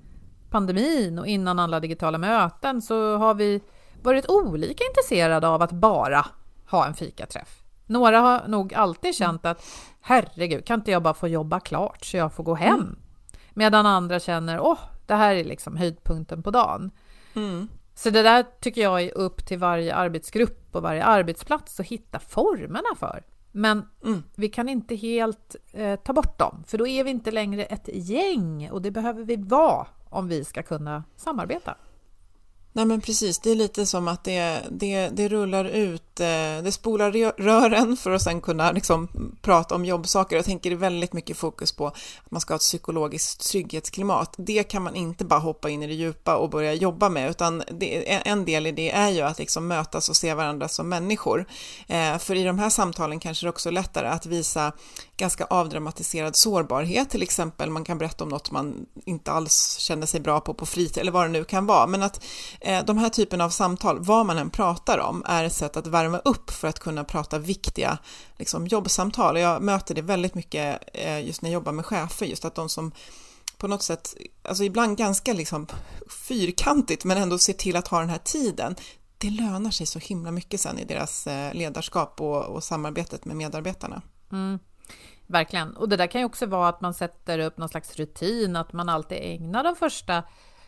pandemin 0.50 1.18
och 1.18 1.26
innan 1.26 1.58
alla 1.58 1.80
digitala 1.80 2.18
möten 2.18 2.82
så 2.82 3.16
har 3.16 3.34
vi 3.34 3.60
varit 4.02 4.30
olika 4.30 4.84
intresserade 4.84 5.48
av 5.48 5.62
att 5.62 5.72
bara 5.72 6.26
ha 6.70 6.86
en 6.86 6.94
fikaträff. 6.94 7.62
Några 7.86 8.20
har 8.20 8.48
nog 8.48 8.74
alltid 8.74 9.14
känt 9.14 9.46
att 9.46 9.64
herregud, 10.00 10.64
kan 10.64 10.80
inte 10.80 10.90
jag 10.90 11.02
bara 11.02 11.14
få 11.14 11.28
jobba 11.28 11.60
klart 11.60 12.04
så 12.04 12.16
jag 12.16 12.32
får 12.32 12.44
gå 12.44 12.54
hem? 12.54 12.74
Mm. 12.74 12.98
Medan 13.54 13.86
andra 13.86 14.20
känner, 14.20 14.60
åh, 14.60 14.78
det 15.06 15.14
här 15.14 15.34
är 15.34 15.44
liksom 15.44 15.76
höjdpunkten 15.76 16.42
på 16.42 16.50
dagen. 16.50 16.90
Mm. 17.34 17.68
Så 17.94 18.10
det 18.10 18.22
där 18.22 18.44
tycker 18.60 18.82
jag 18.82 19.02
är 19.02 19.18
upp 19.18 19.46
till 19.46 19.58
varje 19.58 19.94
arbetsgrupp 19.94 20.76
och 20.76 20.82
varje 20.82 21.04
arbetsplats 21.04 21.80
att 21.80 21.86
hitta 21.86 22.18
formerna 22.18 22.94
för. 22.96 23.24
Men 23.52 23.88
mm. 24.04 24.22
vi 24.34 24.48
kan 24.48 24.68
inte 24.68 24.94
helt 24.94 25.56
eh, 25.72 25.96
ta 25.96 26.12
bort 26.12 26.38
dem, 26.38 26.64
för 26.66 26.78
då 26.78 26.86
är 26.86 27.04
vi 27.04 27.10
inte 27.10 27.30
längre 27.30 27.64
ett 27.64 27.88
gäng 27.92 28.70
och 28.70 28.82
det 28.82 28.90
behöver 28.90 29.24
vi 29.24 29.36
vara 29.36 29.86
om 30.08 30.28
vi 30.28 30.44
ska 30.44 30.62
kunna 30.62 31.04
samarbeta. 31.16 31.76
Nej 32.74 32.84
men 32.84 33.00
precis, 33.00 33.38
det 33.38 33.50
är 33.50 33.54
lite 33.54 33.86
som 33.86 34.08
att 34.08 34.24
det, 34.24 34.62
det, 34.70 35.08
det 35.08 35.28
rullar 35.28 35.64
ut, 35.64 36.20
eh, 36.20 36.26
det 36.62 36.72
spolar 36.72 37.12
rören 37.42 37.96
för 37.96 38.10
att 38.10 38.22
sen 38.22 38.40
kunna 38.40 38.72
liksom 38.72 39.08
prata 39.42 39.74
om 39.74 39.84
jobbsaker. 39.84 40.36
Jag 40.36 40.44
tänker 40.44 40.76
väldigt 40.76 41.12
mycket 41.12 41.36
fokus 41.36 41.72
på 41.72 41.86
att 41.86 41.96
man 42.28 42.40
ska 42.40 42.54
ha 42.54 42.56
ett 42.56 42.62
psykologiskt 42.62 43.50
trygghetsklimat. 43.50 44.34
Det 44.38 44.62
kan 44.62 44.82
man 44.82 44.94
inte 44.94 45.24
bara 45.24 45.40
hoppa 45.40 45.70
in 45.70 45.82
i 45.82 45.86
det 45.86 45.94
djupa 45.94 46.36
och 46.36 46.50
börja 46.50 46.72
jobba 46.72 47.08
med, 47.08 47.30
utan 47.30 47.62
det, 47.70 48.12
en 48.28 48.44
del 48.44 48.66
i 48.66 48.72
det 48.72 48.90
är 48.90 49.10
ju 49.10 49.20
att 49.20 49.38
liksom 49.38 49.66
mötas 49.66 50.08
och 50.08 50.16
se 50.16 50.34
varandra 50.34 50.68
som 50.68 50.88
människor. 50.88 51.46
Eh, 51.86 52.18
för 52.18 52.34
i 52.34 52.42
de 52.42 52.58
här 52.58 52.70
samtalen 52.70 53.20
kanske 53.20 53.46
det 53.46 53.50
också 53.50 53.68
är 53.68 53.72
lättare 53.72 54.08
att 54.08 54.26
visa 54.26 54.72
ganska 55.22 55.44
avdramatiserad 55.44 56.36
sårbarhet, 56.36 57.10
till 57.10 57.22
exempel 57.22 57.70
man 57.70 57.84
kan 57.84 57.98
berätta 57.98 58.24
om 58.24 58.30
något 58.30 58.50
man 58.50 58.86
inte 59.06 59.32
alls 59.32 59.76
känner 59.78 60.06
sig 60.06 60.20
bra 60.20 60.40
på 60.40 60.54
på 60.54 60.66
fritid 60.66 60.98
eller 60.98 61.12
vad 61.12 61.24
det 61.24 61.28
nu 61.28 61.44
kan 61.44 61.66
vara, 61.66 61.86
men 61.86 62.02
att 62.02 62.24
eh, 62.60 62.84
de 62.84 62.98
här 62.98 63.08
typen 63.08 63.40
av 63.40 63.50
samtal, 63.50 63.98
vad 64.00 64.26
man 64.26 64.38
än 64.38 64.50
pratar 64.50 64.98
om, 64.98 65.22
är 65.26 65.44
ett 65.44 65.52
sätt 65.52 65.76
att 65.76 65.86
värma 65.86 66.18
upp 66.18 66.50
för 66.50 66.68
att 66.68 66.78
kunna 66.78 67.04
prata 67.04 67.38
viktiga 67.38 67.98
liksom, 68.36 68.66
jobbsamtal. 68.66 69.38
Jag 69.38 69.62
möter 69.62 69.94
det 69.94 70.02
väldigt 70.02 70.34
mycket 70.34 70.82
eh, 70.94 71.26
just 71.26 71.42
när 71.42 71.50
jag 71.50 71.54
jobbar 71.54 71.72
med 71.72 71.86
chefer, 71.86 72.26
just 72.26 72.44
att 72.44 72.54
de 72.54 72.68
som 72.68 72.92
på 73.58 73.68
något 73.68 73.82
sätt, 73.82 74.14
alltså 74.42 74.64
ibland 74.64 74.98
ganska 74.98 75.32
liksom 75.32 75.66
fyrkantigt, 76.28 77.04
men 77.04 77.18
ändå 77.18 77.38
ser 77.38 77.52
till 77.52 77.76
att 77.76 77.88
ha 77.88 78.00
den 78.00 78.10
här 78.10 78.18
tiden. 78.24 78.76
Det 79.18 79.30
lönar 79.30 79.70
sig 79.70 79.86
så 79.86 79.98
himla 79.98 80.30
mycket 80.30 80.60
sen 80.60 80.78
i 80.78 80.84
deras 80.84 81.26
eh, 81.26 81.54
ledarskap 81.54 82.20
och, 82.20 82.44
och 82.44 82.64
samarbetet 82.64 83.24
med 83.24 83.36
medarbetarna. 83.36 84.02
Mm. 84.32 84.58
Verkligen. 85.32 85.76
Och 85.76 85.88
det 85.88 85.96
där 85.96 86.06
kan 86.06 86.20
ju 86.20 86.24
också 86.24 86.46
vara 86.46 86.68
att 86.68 86.80
man 86.80 86.94
sätter 86.94 87.38
upp 87.38 87.58
någon 87.58 87.68
slags 87.68 87.96
rutin, 87.96 88.56
att 88.56 88.72
man 88.72 88.88
alltid 88.88 89.18
ägnar 89.20 89.64
de 89.64 89.76
första 89.76 90.22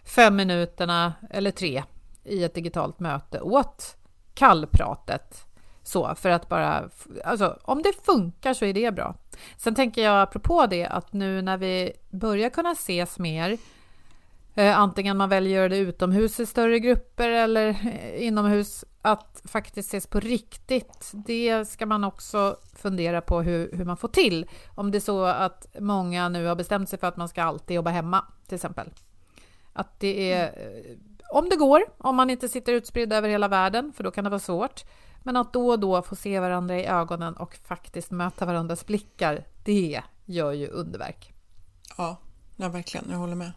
fem 0.05 0.37
minuterna 0.37 1.15
eller 1.31 1.51
tre 1.51 1.85
i 2.25 2.45
ett 2.45 2.55
digitalt 2.55 3.01
möte 3.01 3.41
åt 3.41 3.97
kallpratet. 4.35 5.47
Så, 5.83 6.15
för 6.15 6.31
att 6.31 6.49
bara... 6.49 6.91
Alltså, 7.25 7.59
om 7.63 7.83
det 7.83 7.93
funkar 8.05 8.55
så 8.55 8.65
är 8.65 8.73
det 8.73 8.95
bra. 8.95 9.15
Sen 9.57 9.75
tänker 9.75 10.03
jag 10.03 10.23
apropå 10.23 10.67
det 10.67 10.87
att 10.87 11.13
nu 11.13 11.43
när 11.43 11.57
vi 11.57 11.93
börjar 12.11 12.51
kunna 12.51 12.71
ses 12.71 13.19
mer 13.19 13.59
Eh, 14.55 14.79
antingen 14.79 15.17
man 15.17 15.29
väljer 15.29 15.53
att 15.53 15.57
göra 15.57 15.69
det 15.69 15.77
utomhus 15.77 16.41
i 16.41 16.47
större 16.47 16.79
grupper 16.79 17.31
eller 17.31 17.69
eh, 17.69 18.27
inomhus, 18.27 18.85
att 19.05 19.43
faktiskt 19.45 19.89
ses 19.89 20.07
på 20.07 20.21
riktigt. 20.21 21.11
Det 21.13 21.65
ska 21.69 21.87
man 21.87 22.05
också 22.05 22.57
fundera 22.73 23.21
på 23.21 23.43
hur, 23.43 23.73
hur 23.73 23.85
man 23.85 23.97
får 23.97 24.09
till. 24.09 24.47
Om 24.75 24.91
det 24.91 24.99
är 24.99 25.01
så 25.01 25.25
att 25.25 25.67
många 25.81 26.29
nu 26.29 26.47
har 26.47 26.55
bestämt 26.55 26.89
sig 26.89 26.99
för 26.99 27.07
att 27.07 27.17
man 27.17 27.29
ska 27.29 27.43
alltid 27.43 27.75
jobba 27.75 27.91
hemma, 27.91 28.25
till 28.47 28.55
exempel. 28.55 28.91
Att 29.73 30.01
det 30.01 30.33
är, 30.33 30.45
eh, 30.47 30.97
om 31.31 31.49
det 31.49 31.57
går, 31.57 31.83
om 31.99 32.17
man 32.17 32.31
inte 32.31 32.49
sitter 32.49 32.73
utspridd 32.73 33.13
över 33.13 33.29
hela 33.29 33.49
världen, 33.49 33.93
för 33.93 34.05
då 34.05 34.11
kan 34.11 34.25
det 34.25 34.31
vara 34.31 34.41
svårt. 34.41 34.85
Men 35.23 35.37
att 35.37 35.53
då 35.53 35.69
och 35.69 35.81
då 35.81 36.03
få 36.03 36.17
se 36.17 36.41
varandra 36.41 36.79
i 36.79 36.87
ögonen 36.87 37.37
och 37.37 37.55
faktiskt 37.55 38.11
möta 38.11 38.47
varandras 38.47 38.87
blickar, 38.87 39.47
det 39.65 40.03
gör 40.25 40.53
ju 40.53 40.69
underverk. 40.69 41.35
Ja, 41.99 42.17
ja 42.57 42.69
verkligen. 42.69 43.07
Jag 43.11 43.19
håller 43.19 43.35
med. 43.35 43.53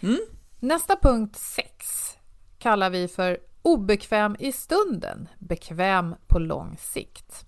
Mm. 0.00 0.20
Nästa 0.60 0.96
punkt 0.96 1.36
6 1.36 2.16
kallar 2.58 2.90
vi 2.90 3.08
för 3.08 3.38
obekväm 3.66 4.36
i 4.38 4.52
stunden, 4.52 5.28
bekväm 5.38 6.14
på 6.26 6.38
lång 6.38 6.76
sikt. 6.78 7.46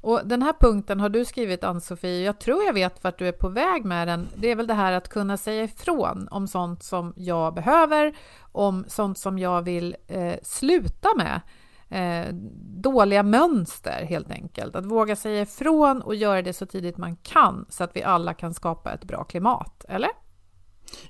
Och 0.00 0.20
Den 0.24 0.42
här 0.42 0.52
punkten 0.52 1.00
har 1.00 1.08
du 1.08 1.24
skrivit, 1.24 1.64
Ann-Sofie. 1.64 2.24
Jag 2.24 2.38
tror 2.38 2.64
jag 2.64 2.72
vet 2.72 3.04
vart 3.04 3.18
du 3.18 3.28
är 3.28 3.32
på 3.32 3.48
väg 3.48 3.84
med 3.84 4.08
den. 4.08 4.28
Det 4.36 4.50
är 4.50 4.56
väl 4.56 4.66
det 4.66 4.74
här 4.74 4.92
att 4.92 5.08
kunna 5.08 5.36
säga 5.36 5.64
ifrån 5.64 6.28
om 6.30 6.48
sånt 6.48 6.82
som 6.82 7.12
jag 7.16 7.54
behöver, 7.54 8.16
om 8.52 8.84
sånt 8.88 9.18
som 9.18 9.38
jag 9.38 9.62
vill 9.62 9.96
eh, 10.06 10.34
sluta 10.42 11.08
med. 11.16 11.40
Eh, 11.88 12.34
dåliga 12.82 13.22
mönster, 13.22 14.04
helt 14.08 14.30
enkelt. 14.30 14.76
Att 14.76 14.86
våga 14.86 15.16
säga 15.16 15.42
ifrån 15.42 16.02
och 16.02 16.14
göra 16.14 16.42
det 16.42 16.52
så 16.52 16.66
tidigt 16.66 16.96
man 16.96 17.16
kan, 17.16 17.66
så 17.68 17.84
att 17.84 17.96
vi 17.96 18.02
alla 18.02 18.34
kan 18.34 18.54
skapa 18.54 18.92
ett 18.92 19.04
bra 19.04 19.24
klimat. 19.24 19.84
Eller? 19.88 20.10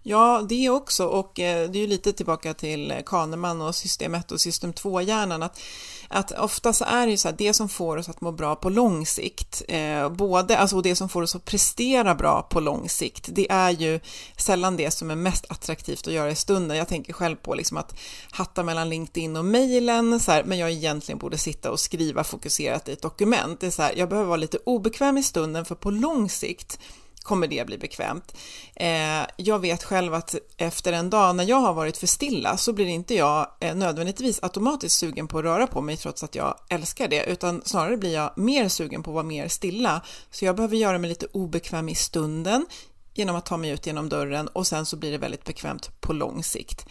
Ja, 0.02 0.46
det 0.48 0.70
också 0.70 1.06
och 1.06 1.40
eh, 1.40 1.70
det 1.70 1.78
är 1.78 1.80
ju 1.80 1.86
lite 1.86 2.12
tillbaka 2.12 2.54
till 2.54 2.90
eh, 2.90 2.96
Kahneman 3.06 3.60
och 3.60 3.74
system 3.74 4.14
1 4.14 4.32
och 4.32 4.40
system 4.40 4.72
2-hjärnan 4.72 5.42
att, 5.42 5.60
att 6.08 6.32
ofta 6.32 6.72
så 6.72 6.84
är 6.84 7.06
det 7.06 7.10
ju 7.10 7.16
så 7.16 7.28
här, 7.28 7.34
det 7.38 7.52
som 7.52 7.68
får 7.68 7.96
oss 7.96 8.08
att 8.08 8.20
må 8.20 8.32
bra 8.32 8.56
på 8.56 8.70
lång 8.70 9.06
sikt, 9.06 9.62
eh, 9.68 10.08
både, 10.08 10.58
alltså 10.58 10.80
det 10.80 10.96
som 10.96 11.08
får 11.08 11.22
oss 11.22 11.36
att 11.36 11.44
prestera 11.44 12.14
bra 12.14 12.42
på 12.42 12.60
lång 12.60 12.88
sikt, 12.88 13.28
det 13.32 13.50
är 13.50 13.70
ju 13.70 14.00
sällan 14.36 14.76
det 14.76 14.90
som 14.90 15.10
är 15.10 15.14
mest 15.14 15.44
attraktivt 15.48 16.06
att 16.06 16.12
göra 16.14 16.30
i 16.30 16.36
stunden. 16.36 16.76
Jag 16.76 16.88
tänker 16.88 17.12
själv 17.12 17.36
på 17.36 17.54
liksom 17.54 17.76
att 17.76 17.94
hatta 18.30 18.62
mellan 18.62 18.88
LinkedIn 18.88 19.36
och 19.36 19.44
mejlen, 19.44 20.20
men 20.44 20.58
jag 20.58 20.70
egentligen 20.70 21.18
borde 21.18 21.38
sitta 21.38 21.70
och 21.70 21.80
skriva 21.80 22.24
fokuserat 22.24 22.88
i 22.88 22.92
ett 22.92 23.02
dokument. 23.02 23.60
Det 23.60 23.66
är 23.66 23.70
så 23.70 23.82
här, 23.82 23.94
jag 23.96 24.08
behöver 24.08 24.28
vara 24.28 24.36
lite 24.36 24.58
obekväm 24.64 25.18
i 25.18 25.22
stunden 25.22 25.64
för 25.64 25.74
på 25.74 25.90
lång 25.90 26.30
sikt 26.30 26.78
kommer 27.26 27.46
det 27.46 27.66
bli 27.66 27.78
bekvämt. 27.78 28.36
Eh, 28.74 29.26
jag 29.36 29.58
vet 29.58 29.84
själv 29.84 30.14
att 30.14 30.34
efter 30.56 30.92
en 30.92 31.10
dag 31.10 31.36
när 31.36 31.44
jag 31.44 31.56
har 31.56 31.74
varit 31.74 31.96
för 31.96 32.06
stilla 32.06 32.56
så 32.56 32.72
blir 32.72 32.86
inte 32.86 33.14
jag 33.14 33.46
eh, 33.60 33.74
nödvändigtvis 33.74 34.42
automatiskt 34.42 34.98
sugen 34.98 35.28
på 35.28 35.38
att 35.38 35.44
röra 35.44 35.66
på 35.66 35.80
mig 35.80 35.96
trots 35.96 36.24
att 36.24 36.34
jag 36.34 36.54
älskar 36.68 37.08
det, 37.08 37.24
utan 37.24 37.62
snarare 37.64 37.96
blir 37.96 38.14
jag 38.14 38.32
mer 38.36 38.68
sugen 38.68 39.02
på 39.02 39.10
att 39.10 39.14
vara 39.14 39.24
mer 39.24 39.48
stilla. 39.48 40.02
Så 40.30 40.44
jag 40.44 40.56
behöver 40.56 40.76
göra 40.76 40.98
mig 40.98 41.08
lite 41.08 41.26
obekväm 41.32 41.88
i 41.88 41.94
stunden 41.94 42.66
genom 43.14 43.36
att 43.36 43.46
ta 43.46 43.56
mig 43.56 43.70
ut 43.70 43.86
genom 43.86 44.08
dörren 44.08 44.48
och 44.48 44.66
sen 44.66 44.86
så 44.86 44.96
blir 44.96 45.12
det 45.12 45.18
väldigt 45.18 45.44
bekvämt 45.44 46.00
på 46.00 46.12
lång 46.12 46.42
sikt. 46.42 46.86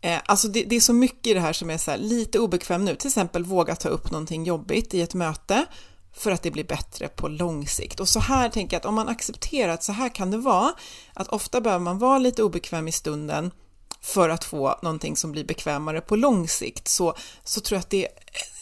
Eh, 0.00 0.18
alltså 0.26 0.48
det, 0.48 0.62
det, 0.62 0.76
är 0.76 0.80
så 0.80 0.92
mycket 0.92 1.26
i 1.26 1.34
det 1.34 1.40
här 1.40 1.52
som 1.52 1.70
är 1.70 1.78
så 1.78 1.96
lite 1.96 2.38
obekväm 2.38 2.84
nu, 2.84 2.94
till 2.94 3.08
exempel 3.08 3.44
våga 3.44 3.76
ta 3.76 3.88
upp 3.88 4.10
någonting 4.10 4.44
jobbigt 4.44 4.94
i 4.94 5.00
ett 5.00 5.14
möte 5.14 5.66
för 6.16 6.30
att 6.30 6.42
det 6.42 6.50
blir 6.50 6.64
bättre 6.64 7.08
på 7.08 7.28
lång 7.28 7.66
sikt. 7.66 8.00
Och 8.00 8.08
så 8.08 8.20
här 8.20 8.48
tänker 8.48 8.74
jag 8.74 8.80
att 8.80 8.86
om 8.86 8.94
man 8.94 9.08
accepterar 9.08 9.72
att 9.72 9.82
så 9.82 9.92
här 9.92 10.08
kan 10.08 10.30
det 10.30 10.38
vara, 10.38 10.72
att 11.14 11.28
ofta 11.28 11.60
behöver 11.60 11.84
man 11.84 11.98
vara 11.98 12.18
lite 12.18 12.42
obekväm 12.42 12.88
i 12.88 12.92
stunden 12.92 13.50
för 14.00 14.28
att 14.28 14.44
få 14.44 14.78
någonting 14.82 15.16
som 15.16 15.32
blir 15.32 15.44
bekvämare 15.44 16.00
på 16.00 16.16
lång 16.16 16.48
sikt, 16.48 16.88
så, 16.88 17.14
så 17.44 17.60
tror 17.60 17.76
jag 17.76 17.80
att 17.80 17.90
det, 17.90 18.08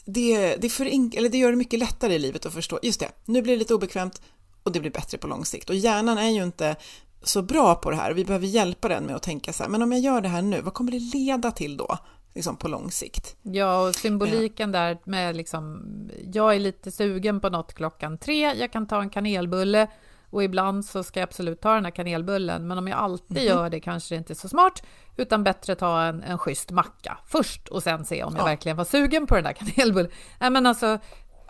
det, 0.04 0.56
det, 0.56 0.68
för, 0.68 0.86
eller 1.16 1.28
det 1.28 1.38
gör 1.38 1.50
det 1.50 1.56
mycket 1.56 1.78
lättare 1.78 2.14
i 2.14 2.18
livet 2.18 2.46
att 2.46 2.52
förstå, 2.54 2.78
just 2.82 3.00
det, 3.00 3.08
nu 3.24 3.42
blir 3.42 3.52
det 3.52 3.58
lite 3.58 3.74
obekvämt 3.74 4.22
och 4.62 4.72
det 4.72 4.80
blir 4.80 4.90
bättre 4.90 5.18
på 5.18 5.26
lång 5.26 5.44
sikt. 5.44 5.70
Och 5.70 5.76
hjärnan 5.76 6.18
är 6.18 6.30
ju 6.30 6.42
inte 6.42 6.76
så 7.22 7.42
bra 7.42 7.74
på 7.74 7.90
det 7.90 7.96
här. 7.96 8.12
Vi 8.12 8.24
behöver 8.24 8.46
hjälpa 8.46 8.88
den 8.88 9.04
med 9.04 9.16
att 9.16 9.22
tänka 9.22 9.52
så 9.52 9.62
här, 9.62 9.70
men 9.70 9.82
om 9.82 9.92
jag 9.92 10.00
gör 10.00 10.20
det 10.20 10.28
här 10.28 10.42
nu, 10.42 10.60
vad 10.60 10.74
kommer 10.74 10.92
det 10.92 10.98
leda 10.98 11.50
till 11.50 11.76
då? 11.76 11.98
Liksom 12.34 12.56
på 12.56 12.68
lång 12.68 12.90
sikt. 12.90 13.36
Ja, 13.42 13.88
och 13.88 13.94
symboliken 13.94 14.72
där 14.72 14.98
med 15.04 15.36
liksom, 15.36 15.84
jag 16.32 16.54
är 16.54 16.60
lite 16.60 16.90
sugen 16.90 17.40
på 17.40 17.48
något 17.48 17.74
klockan 17.74 18.18
tre, 18.18 18.54
jag 18.54 18.72
kan 18.72 18.86
ta 18.86 19.00
en 19.00 19.10
kanelbulle 19.10 19.88
och 20.30 20.44
ibland 20.44 20.84
så 20.84 21.02
ska 21.02 21.20
jag 21.20 21.26
absolut 21.26 21.60
ta 21.60 21.74
den 21.74 21.84
här 21.84 21.92
kanelbullen, 21.92 22.66
men 22.66 22.78
om 22.78 22.88
jag 22.88 22.98
alltid 22.98 23.38
mm. 23.38 23.48
gör 23.48 23.70
det 23.70 23.80
kanske 23.80 24.14
det 24.14 24.18
inte 24.18 24.32
är 24.32 24.34
så 24.34 24.48
smart, 24.48 24.82
utan 25.16 25.44
bättre 25.44 25.74
ta 25.74 26.02
en, 26.02 26.22
en 26.22 26.38
schysst 26.38 26.70
macka 26.70 27.18
först 27.26 27.68
och 27.68 27.82
sen 27.82 28.04
se 28.04 28.24
om 28.24 28.36
jag 28.36 28.44
verkligen 28.44 28.76
var 28.76 28.84
sugen 28.84 29.26
på 29.26 29.34
den 29.34 29.44
där 29.44 29.52
kanelbullen. 29.74 30.10
Nej, 30.40 30.50
men 30.50 30.66
alltså, 30.66 30.98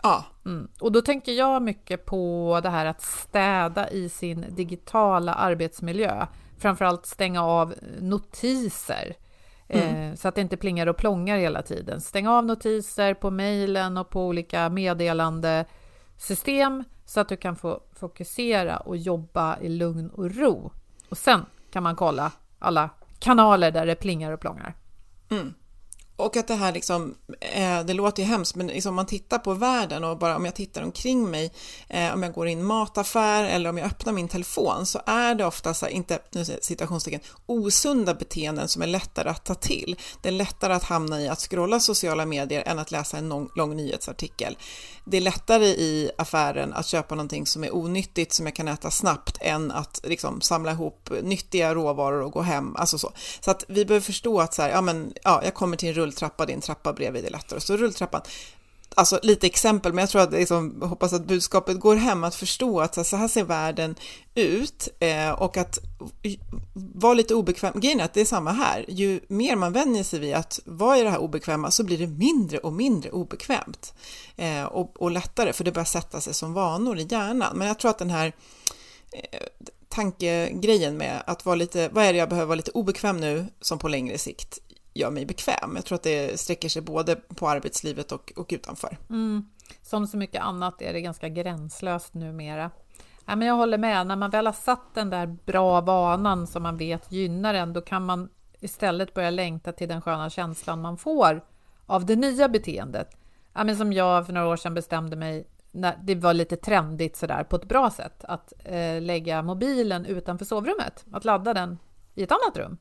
Ja. 0.05 0.23
Mm. 0.45 0.67
Och 0.79 0.91
då 0.91 1.01
tänker 1.01 1.31
jag 1.31 1.61
mycket 1.61 2.05
på 2.05 2.59
det 2.63 2.69
här 2.69 2.85
att 2.85 3.01
städa 3.01 3.89
i 3.89 4.09
sin 4.09 4.45
digitala 4.49 5.33
arbetsmiljö. 5.33 6.25
Framförallt 6.57 7.05
stänga 7.05 7.43
av 7.43 7.73
notiser. 7.99 9.15
Mm. 9.67 10.11
Eh, 10.11 10.15
så 10.15 10.27
att 10.27 10.35
det 10.35 10.41
inte 10.41 10.57
plingar 10.57 10.87
och 10.87 10.97
plångar 10.97 11.37
hela 11.37 11.61
tiden. 11.61 12.01
Stänga 12.01 12.31
av 12.31 12.45
notiser 12.45 13.13
på 13.13 13.31
mejlen 13.31 13.97
och 13.97 14.09
på 14.09 14.27
olika 14.27 14.69
meddelandesystem 14.69 16.83
så 17.05 17.19
att 17.19 17.29
du 17.29 17.37
kan 17.37 17.55
få 17.55 17.81
fokusera 17.93 18.77
och 18.77 18.97
jobba 18.97 19.59
i 19.59 19.69
lugn 19.69 20.09
och 20.09 20.35
ro. 20.35 20.71
Och 21.09 21.17
sen 21.17 21.45
kan 21.71 21.83
man 21.83 21.95
kolla 21.95 22.31
alla 22.59 22.89
kanaler 23.19 23.71
där 23.71 23.85
det 23.85 23.95
plingar 23.95 24.31
och 24.31 24.39
plångar. 24.39 24.75
Mm. 25.29 25.53
Och 26.17 26.37
att 26.37 26.47
det 26.47 26.55
här 26.55 26.71
liksom, 26.71 27.15
eh, 27.41 27.83
det 27.83 27.93
låter 27.93 28.23
ju 28.23 28.29
hemskt, 28.29 28.55
men 28.55 28.67
liksom 28.67 28.89
om 28.89 28.95
man 28.95 29.05
tittar 29.05 29.37
på 29.37 29.53
världen 29.53 30.03
och 30.03 30.17
bara 30.17 30.35
om 30.35 30.45
jag 30.45 30.55
tittar 30.55 30.83
omkring 30.83 31.31
mig, 31.31 31.51
eh, 31.89 32.13
om 32.13 32.23
jag 32.23 32.33
går 32.33 32.47
i 32.47 32.53
en 32.53 32.65
mataffär 32.65 33.43
eller 33.43 33.69
om 33.69 33.77
jag 33.77 33.87
öppnar 33.87 34.13
min 34.13 34.27
telefon 34.27 34.85
så 34.85 35.01
är 35.05 35.35
det 35.35 35.45
ofta 35.45 35.73
så 35.73 35.85
här, 35.85 35.93
inte 35.93 36.19
citationstecken, 36.61 37.19
osunda 37.45 38.13
beteenden 38.13 38.67
som 38.67 38.81
är 38.81 38.87
lättare 38.87 39.29
att 39.29 39.45
ta 39.45 39.55
till. 39.55 39.95
Det 40.21 40.29
är 40.29 40.33
lättare 40.33 40.73
att 40.73 40.83
hamna 40.83 41.21
i 41.21 41.29
att 41.29 41.39
scrolla 41.39 41.79
sociala 41.79 42.25
medier 42.25 42.63
än 42.65 42.79
att 42.79 42.91
läsa 42.91 43.17
en 43.17 43.29
lång, 43.29 43.49
lång 43.55 43.75
nyhetsartikel. 43.75 44.57
Det 45.05 45.17
är 45.17 45.21
lättare 45.21 45.65
i 45.65 46.11
affären 46.17 46.73
att 46.73 46.87
köpa 46.87 47.15
någonting 47.15 47.45
som 47.45 47.63
är 47.63 47.75
onyttigt 47.75 48.33
som 48.33 48.45
jag 48.45 48.55
kan 48.55 48.67
äta 48.67 48.91
snabbt 48.91 49.37
än 49.41 49.71
att 49.71 50.01
liksom 50.03 50.41
samla 50.41 50.71
ihop 50.71 51.09
nyttiga 51.21 51.75
råvaror 51.75 52.21
och 52.21 52.31
gå 52.31 52.41
hem, 52.41 52.75
alltså 52.75 52.97
så. 52.97 53.11
Så 53.39 53.51
att 53.51 53.63
vi 53.67 53.85
behöver 53.85 54.05
förstå 54.05 54.41
att 54.41 54.53
så 54.53 54.61
här, 54.61 54.69
ja 54.69 54.81
men, 54.81 55.13
ja, 55.23 55.41
jag 55.43 55.53
kommer 55.53 55.77
till 55.77 55.89
en 55.89 55.95
rulltrappa, 56.05 56.45
det 56.45 56.51
är 56.51 56.55
en 56.55 56.61
trappa 56.61 56.93
bredvid, 56.93 57.23
det 57.23 57.27
är 57.27 57.31
lättare. 57.31 57.59
Så 57.59 57.77
rulltrappan, 57.77 58.21
alltså 58.95 59.19
lite 59.23 59.47
exempel, 59.47 59.93
men 59.93 60.01
jag 60.01 60.09
tror 60.09 60.21
att 60.21 60.31
liksom, 60.31 60.81
hoppas 60.81 61.13
att 61.13 61.25
budskapet 61.25 61.79
går 61.79 61.95
hem, 61.95 62.23
att 62.23 62.35
förstå 62.35 62.81
att 62.81 63.07
så 63.07 63.17
här 63.17 63.27
ser 63.27 63.43
världen 63.43 63.95
ut 64.35 64.89
eh, 64.99 65.29
och 65.29 65.57
att 65.57 65.79
vara 66.73 67.13
lite 67.13 67.35
obekväm. 67.35 67.79
Grejen 67.79 67.99
är 67.99 68.03
att 68.03 68.13
det 68.13 68.21
är 68.21 68.25
samma 68.25 68.51
här, 68.51 68.85
ju 68.87 69.19
mer 69.27 69.55
man 69.55 69.73
vänjer 69.73 70.03
sig 70.03 70.19
vid 70.19 70.35
att 70.35 70.59
vara 70.65 70.97
i 70.97 71.03
det 71.03 71.09
här 71.09 71.21
obekväma 71.21 71.71
så 71.71 71.83
blir 71.83 71.97
det 71.97 72.07
mindre 72.07 72.57
och 72.57 72.73
mindre 72.73 73.11
obekvämt 73.11 73.93
eh, 74.35 74.63
och, 74.63 75.01
och 75.01 75.11
lättare, 75.11 75.53
för 75.53 75.63
det 75.63 75.71
börjar 75.71 75.85
sätta 75.85 76.21
sig 76.21 76.33
som 76.33 76.53
vanor 76.53 76.99
i 76.99 77.07
hjärnan. 77.09 77.57
Men 77.57 77.67
jag 77.67 77.79
tror 77.79 77.91
att 77.91 77.99
den 77.99 78.09
här 78.09 78.33
eh, 79.11 79.39
tankegrejen 79.89 80.97
med 80.97 81.23
att 81.27 81.45
vara 81.45 81.55
lite, 81.55 81.89
vad 81.89 82.05
är 82.05 82.13
det 82.13 82.19
jag 82.19 82.29
behöver 82.29 82.47
vara 82.47 82.55
lite 82.55 82.71
obekväm 82.71 83.17
nu 83.17 83.45
som 83.61 83.79
på 83.79 83.87
längre 83.87 84.17
sikt 84.17 84.59
gör 84.95 85.11
mig 85.11 85.25
bekväm. 85.25 85.75
Jag 85.75 85.85
tror 85.85 85.95
att 85.95 86.03
det 86.03 86.39
sträcker 86.39 86.69
sig 86.69 86.81
både 86.81 87.15
på 87.15 87.49
arbetslivet 87.49 88.11
och, 88.11 88.33
och 88.35 88.49
utanför. 88.49 88.97
Mm. 89.09 89.45
Som 89.81 90.07
så 90.07 90.17
mycket 90.17 90.41
annat 90.41 90.81
är 90.81 90.93
det 90.93 91.01
ganska 91.01 91.29
gränslöst 91.29 92.13
numera. 92.13 92.71
Ja, 93.25 93.35
men 93.35 93.47
jag 93.47 93.55
håller 93.55 93.77
med, 93.77 94.07
när 94.07 94.15
man 94.15 94.29
väl 94.29 94.45
har 94.45 94.53
satt 94.53 94.93
den 94.93 95.09
där 95.09 95.27
bra 95.27 95.81
vanan 95.81 96.47
som 96.47 96.63
man 96.63 96.77
vet 96.77 97.11
gynnar 97.11 97.53
en, 97.53 97.73
då 97.73 97.81
kan 97.81 98.05
man 98.05 98.29
istället 98.59 99.13
börja 99.13 99.29
längta 99.29 99.71
till 99.71 99.89
den 99.89 100.01
sköna 100.01 100.29
känslan 100.29 100.81
man 100.81 100.97
får 100.97 101.41
av 101.85 102.05
det 102.05 102.15
nya 102.15 102.49
beteendet. 102.49 103.17
Ja, 103.53 103.63
men 103.63 103.77
som 103.77 103.93
jag 103.93 104.25
för 104.25 104.33
några 104.33 104.47
år 104.47 104.55
sedan 104.55 104.73
bestämde 104.73 105.15
mig, 105.15 105.47
när 105.71 105.97
det 106.03 106.15
var 106.15 106.33
lite 106.33 106.55
trendigt 106.55 107.15
sådär 107.15 107.43
på 107.43 107.55
ett 107.55 107.65
bra 107.65 107.91
sätt, 107.91 108.23
att 108.23 108.53
eh, 108.63 109.01
lägga 109.01 109.41
mobilen 109.41 110.05
utanför 110.05 110.45
sovrummet, 110.45 111.05
att 111.11 111.25
ladda 111.25 111.53
den 111.53 111.77
i 112.15 112.23
ett 112.23 112.31
annat 112.31 112.57
rum. 112.57 112.77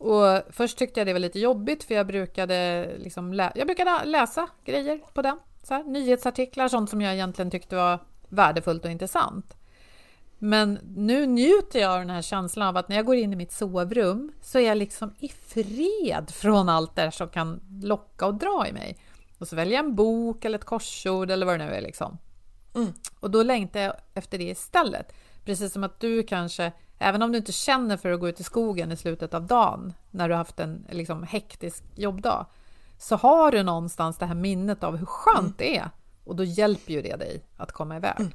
Och 0.00 0.42
först 0.50 0.78
tyckte 0.78 1.00
jag 1.00 1.06
det 1.06 1.12
var 1.12 1.20
lite 1.20 1.38
jobbigt 1.38 1.84
för 1.84 1.94
jag 1.94 2.06
brukade, 2.06 2.88
liksom 2.98 3.32
lä 3.32 3.52
jag 3.54 3.66
brukade 3.66 4.04
läsa 4.04 4.48
grejer 4.64 5.00
på 5.14 5.22
den. 5.22 5.38
Så 5.62 5.74
här, 5.74 5.84
nyhetsartiklar, 5.84 6.68
sånt 6.68 6.90
som 6.90 7.00
jag 7.00 7.14
egentligen 7.14 7.50
tyckte 7.50 7.76
var 7.76 7.98
värdefullt 8.28 8.84
och 8.84 8.90
intressant. 8.90 9.56
Men 10.38 10.78
nu 10.96 11.26
njuter 11.26 11.80
jag 11.80 11.92
av 11.92 11.98
den 11.98 12.10
här 12.10 12.22
känslan 12.22 12.68
av 12.68 12.76
att 12.76 12.88
när 12.88 12.96
jag 12.96 13.06
går 13.06 13.16
in 13.16 13.32
i 13.32 13.36
mitt 13.36 13.52
sovrum 13.52 14.32
så 14.42 14.58
är 14.58 14.68
jag 14.68 14.78
liksom 14.78 15.14
i 15.18 15.28
fred 15.28 16.30
från 16.30 16.68
allt 16.68 16.96
det 16.96 17.10
som 17.10 17.28
kan 17.28 17.60
locka 17.82 18.26
och 18.26 18.34
dra 18.34 18.66
i 18.68 18.72
mig. 18.72 18.98
Och 19.38 19.48
så 19.48 19.56
väljer 19.56 19.74
jag 19.74 19.84
en 19.84 19.94
bok 19.94 20.44
eller 20.44 20.58
ett 20.58 20.64
korsord 20.64 21.30
eller 21.30 21.46
vad 21.46 21.60
det 21.60 21.66
nu 21.66 21.72
är. 21.72 21.80
Liksom. 21.80 22.18
Mm. 22.74 22.92
Och 23.20 23.30
då 23.30 23.42
längtar 23.42 23.80
jag 23.80 23.94
efter 24.14 24.38
det 24.38 24.44
istället. 24.44 25.12
Precis 25.44 25.72
som 25.72 25.84
att 25.84 26.00
du 26.00 26.22
kanske 26.22 26.72
Även 27.02 27.22
om 27.22 27.32
du 27.32 27.38
inte 27.38 27.52
känner 27.52 27.96
för 27.96 28.12
att 28.12 28.20
gå 28.20 28.28
ut 28.28 28.40
i 28.40 28.44
skogen 28.44 28.92
i 28.92 28.96
slutet 28.96 29.34
av 29.34 29.46
dagen 29.46 29.92
när 30.10 30.28
du 30.28 30.34
haft 30.34 30.60
en 30.60 30.86
liksom, 30.90 31.22
hektisk 31.22 31.84
jobbdag 31.94 32.46
så 32.98 33.16
har 33.16 33.52
du 33.52 33.62
någonstans 33.62 34.18
det 34.18 34.26
här 34.26 34.34
minnet 34.34 34.84
av 34.84 34.96
hur 34.96 35.06
skönt 35.06 35.38
mm. 35.38 35.54
det 35.58 35.76
är 35.76 35.90
och 36.24 36.36
då 36.36 36.44
hjälper 36.44 36.92
ju 36.92 37.02
det 37.02 37.16
dig 37.16 37.44
att 37.56 37.72
komma 37.72 37.96
iväg. 37.96 38.20
Mm. 38.20 38.32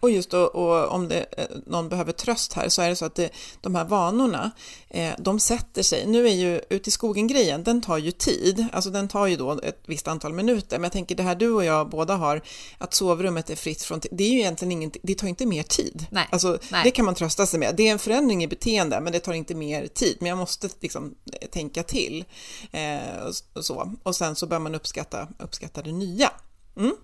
Och 0.00 0.10
just 0.10 0.30
då, 0.30 0.44
och 0.44 0.92
om 0.94 1.08
det, 1.08 1.26
eh, 1.36 1.46
någon 1.66 1.88
behöver 1.88 2.12
tröst 2.12 2.52
här 2.52 2.68
så 2.68 2.82
är 2.82 2.88
det 2.88 2.96
så 2.96 3.04
att 3.04 3.14
det, 3.14 3.30
de 3.60 3.74
här 3.74 3.84
vanorna, 3.84 4.50
eh, 4.88 5.12
de 5.18 5.40
sätter 5.40 5.82
sig. 5.82 6.06
Nu 6.06 6.28
är 6.28 6.34
ju 6.34 6.60
ut 6.70 6.88
i 6.88 6.90
skogen-grejen, 6.90 7.64
den 7.64 7.80
tar 7.80 7.98
ju 7.98 8.10
tid, 8.10 8.66
alltså 8.72 8.90
den 8.90 9.08
tar 9.08 9.26
ju 9.26 9.36
då 9.36 9.60
ett 9.60 9.82
visst 9.86 10.08
antal 10.08 10.32
minuter. 10.32 10.78
Men 10.78 10.82
jag 10.82 10.92
tänker 10.92 11.14
det 11.14 11.22
här 11.22 11.34
du 11.34 11.50
och 11.50 11.64
jag 11.64 11.90
båda 11.90 12.14
har, 12.14 12.42
att 12.78 12.94
sovrummet 12.94 13.50
är 13.50 13.56
fritt 13.56 13.82
från, 13.82 14.00
det 14.10 14.24
är 14.24 14.28
ju 14.28 14.38
egentligen 14.38 14.72
inget, 14.72 14.96
det 15.02 15.14
tar 15.14 15.28
inte 15.28 15.46
mer 15.46 15.62
tid. 15.62 16.06
Nej, 16.10 16.28
alltså, 16.30 16.58
nej. 16.70 16.84
Det 16.84 16.90
kan 16.90 17.04
man 17.04 17.14
trösta 17.14 17.46
sig 17.46 17.60
med. 17.60 17.74
Det 17.76 17.88
är 17.88 17.92
en 17.92 17.98
förändring 17.98 18.44
i 18.44 18.48
beteende, 18.48 19.00
men 19.00 19.12
det 19.12 19.20
tar 19.20 19.32
inte 19.32 19.54
mer 19.54 19.86
tid. 19.86 20.16
Men 20.20 20.28
jag 20.28 20.38
måste 20.38 20.68
liksom 20.80 21.14
eh, 21.32 21.48
tänka 21.48 21.82
till. 21.82 22.24
Eh, 22.72 23.26
och, 23.54 23.64
så. 23.64 23.94
och 24.02 24.16
sen 24.16 24.36
så 24.36 24.46
bör 24.46 24.58
man 24.58 24.74
uppskatta, 24.74 25.28
uppskatta 25.38 25.82
det 25.82 25.92
nya. 25.92 26.30
Mm. 26.76 26.96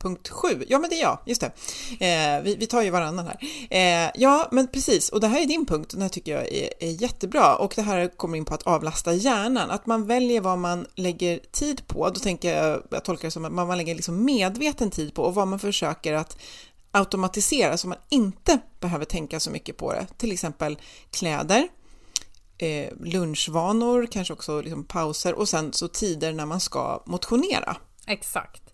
Punkt 0.00 0.28
7, 0.28 0.64
ja 0.68 0.78
men 0.78 0.90
det 0.90 0.96
är 0.96 1.02
jag, 1.02 1.18
just 1.26 1.40
det. 1.40 1.46
Eh, 2.06 2.42
vi, 2.42 2.56
vi, 2.56 2.66
tar 2.66 2.82
ju 2.82 2.90
varannan 2.90 3.26
här. 3.26 3.38
Eh, 3.70 4.10
ja, 4.14 4.48
men 4.50 4.68
precis, 4.68 5.08
och 5.08 5.20
det 5.20 5.28
här 5.28 5.42
är 5.42 5.46
din 5.46 5.66
punkt, 5.66 5.90
den 5.90 6.02
här 6.02 6.08
tycker 6.08 6.32
jag 6.32 6.52
är, 6.52 6.70
är, 6.80 7.02
jättebra. 7.02 7.56
Och 7.56 7.72
det 7.76 7.82
här 7.82 8.16
kommer 8.16 8.38
in 8.38 8.44
på 8.44 8.54
att 8.54 8.62
avlasta 8.62 9.12
hjärnan, 9.12 9.70
att 9.70 9.86
man 9.86 10.06
väljer 10.06 10.40
vad 10.40 10.58
man 10.58 10.86
lägger 10.94 11.38
tid 11.52 11.86
på. 11.86 12.10
Då 12.10 12.20
tänker 12.20 12.56
jag, 12.56 12.82
jag 12.90 13.04
tolkar 13.04 13.28
det 13.28 13.32
som 13.32 13.44
att 13.44 13.52
man 13.52 13.76
lägger 13.78 13.94
liksom 13.94 14.24
medveten 14.24 14.90
tid 14.90 15.14
på 15.14 15.22
och 15.22 15.34
vad 15.34 15.48
man 15.48 15.58
försöker 15.58 16.12
att 16.12 16.36
automatisera 16.90 17.76
så 17.76 17.88
man 17.88 17.98
inte 18.08 18.58
behöver 18.80 19.04
tänka 19.04 19.40
så 19.40 19.50
mycket 19.50 19.76
på 19.76 19.92
det. 19.92 20.06
Till 20.16 20.32
exempel 20.32 20.78
kläder, 21.10 21.68
eh, 22.58 22.92
lunchvanor, 23.00 24.06
kanske 24.06 24.32
också 24.32 24.60
liksom 24.60 24.84
pauser 24.84 25.34
och 25.34 25.48
sen 25.48 25.72
så 25.72 25.88
tider 25.88 26.32
när 26.32 26.46
man 26.46 26.60
ska 26.60 27.02
motionera. 27.06 27.76
Exakt. 28.06 28.69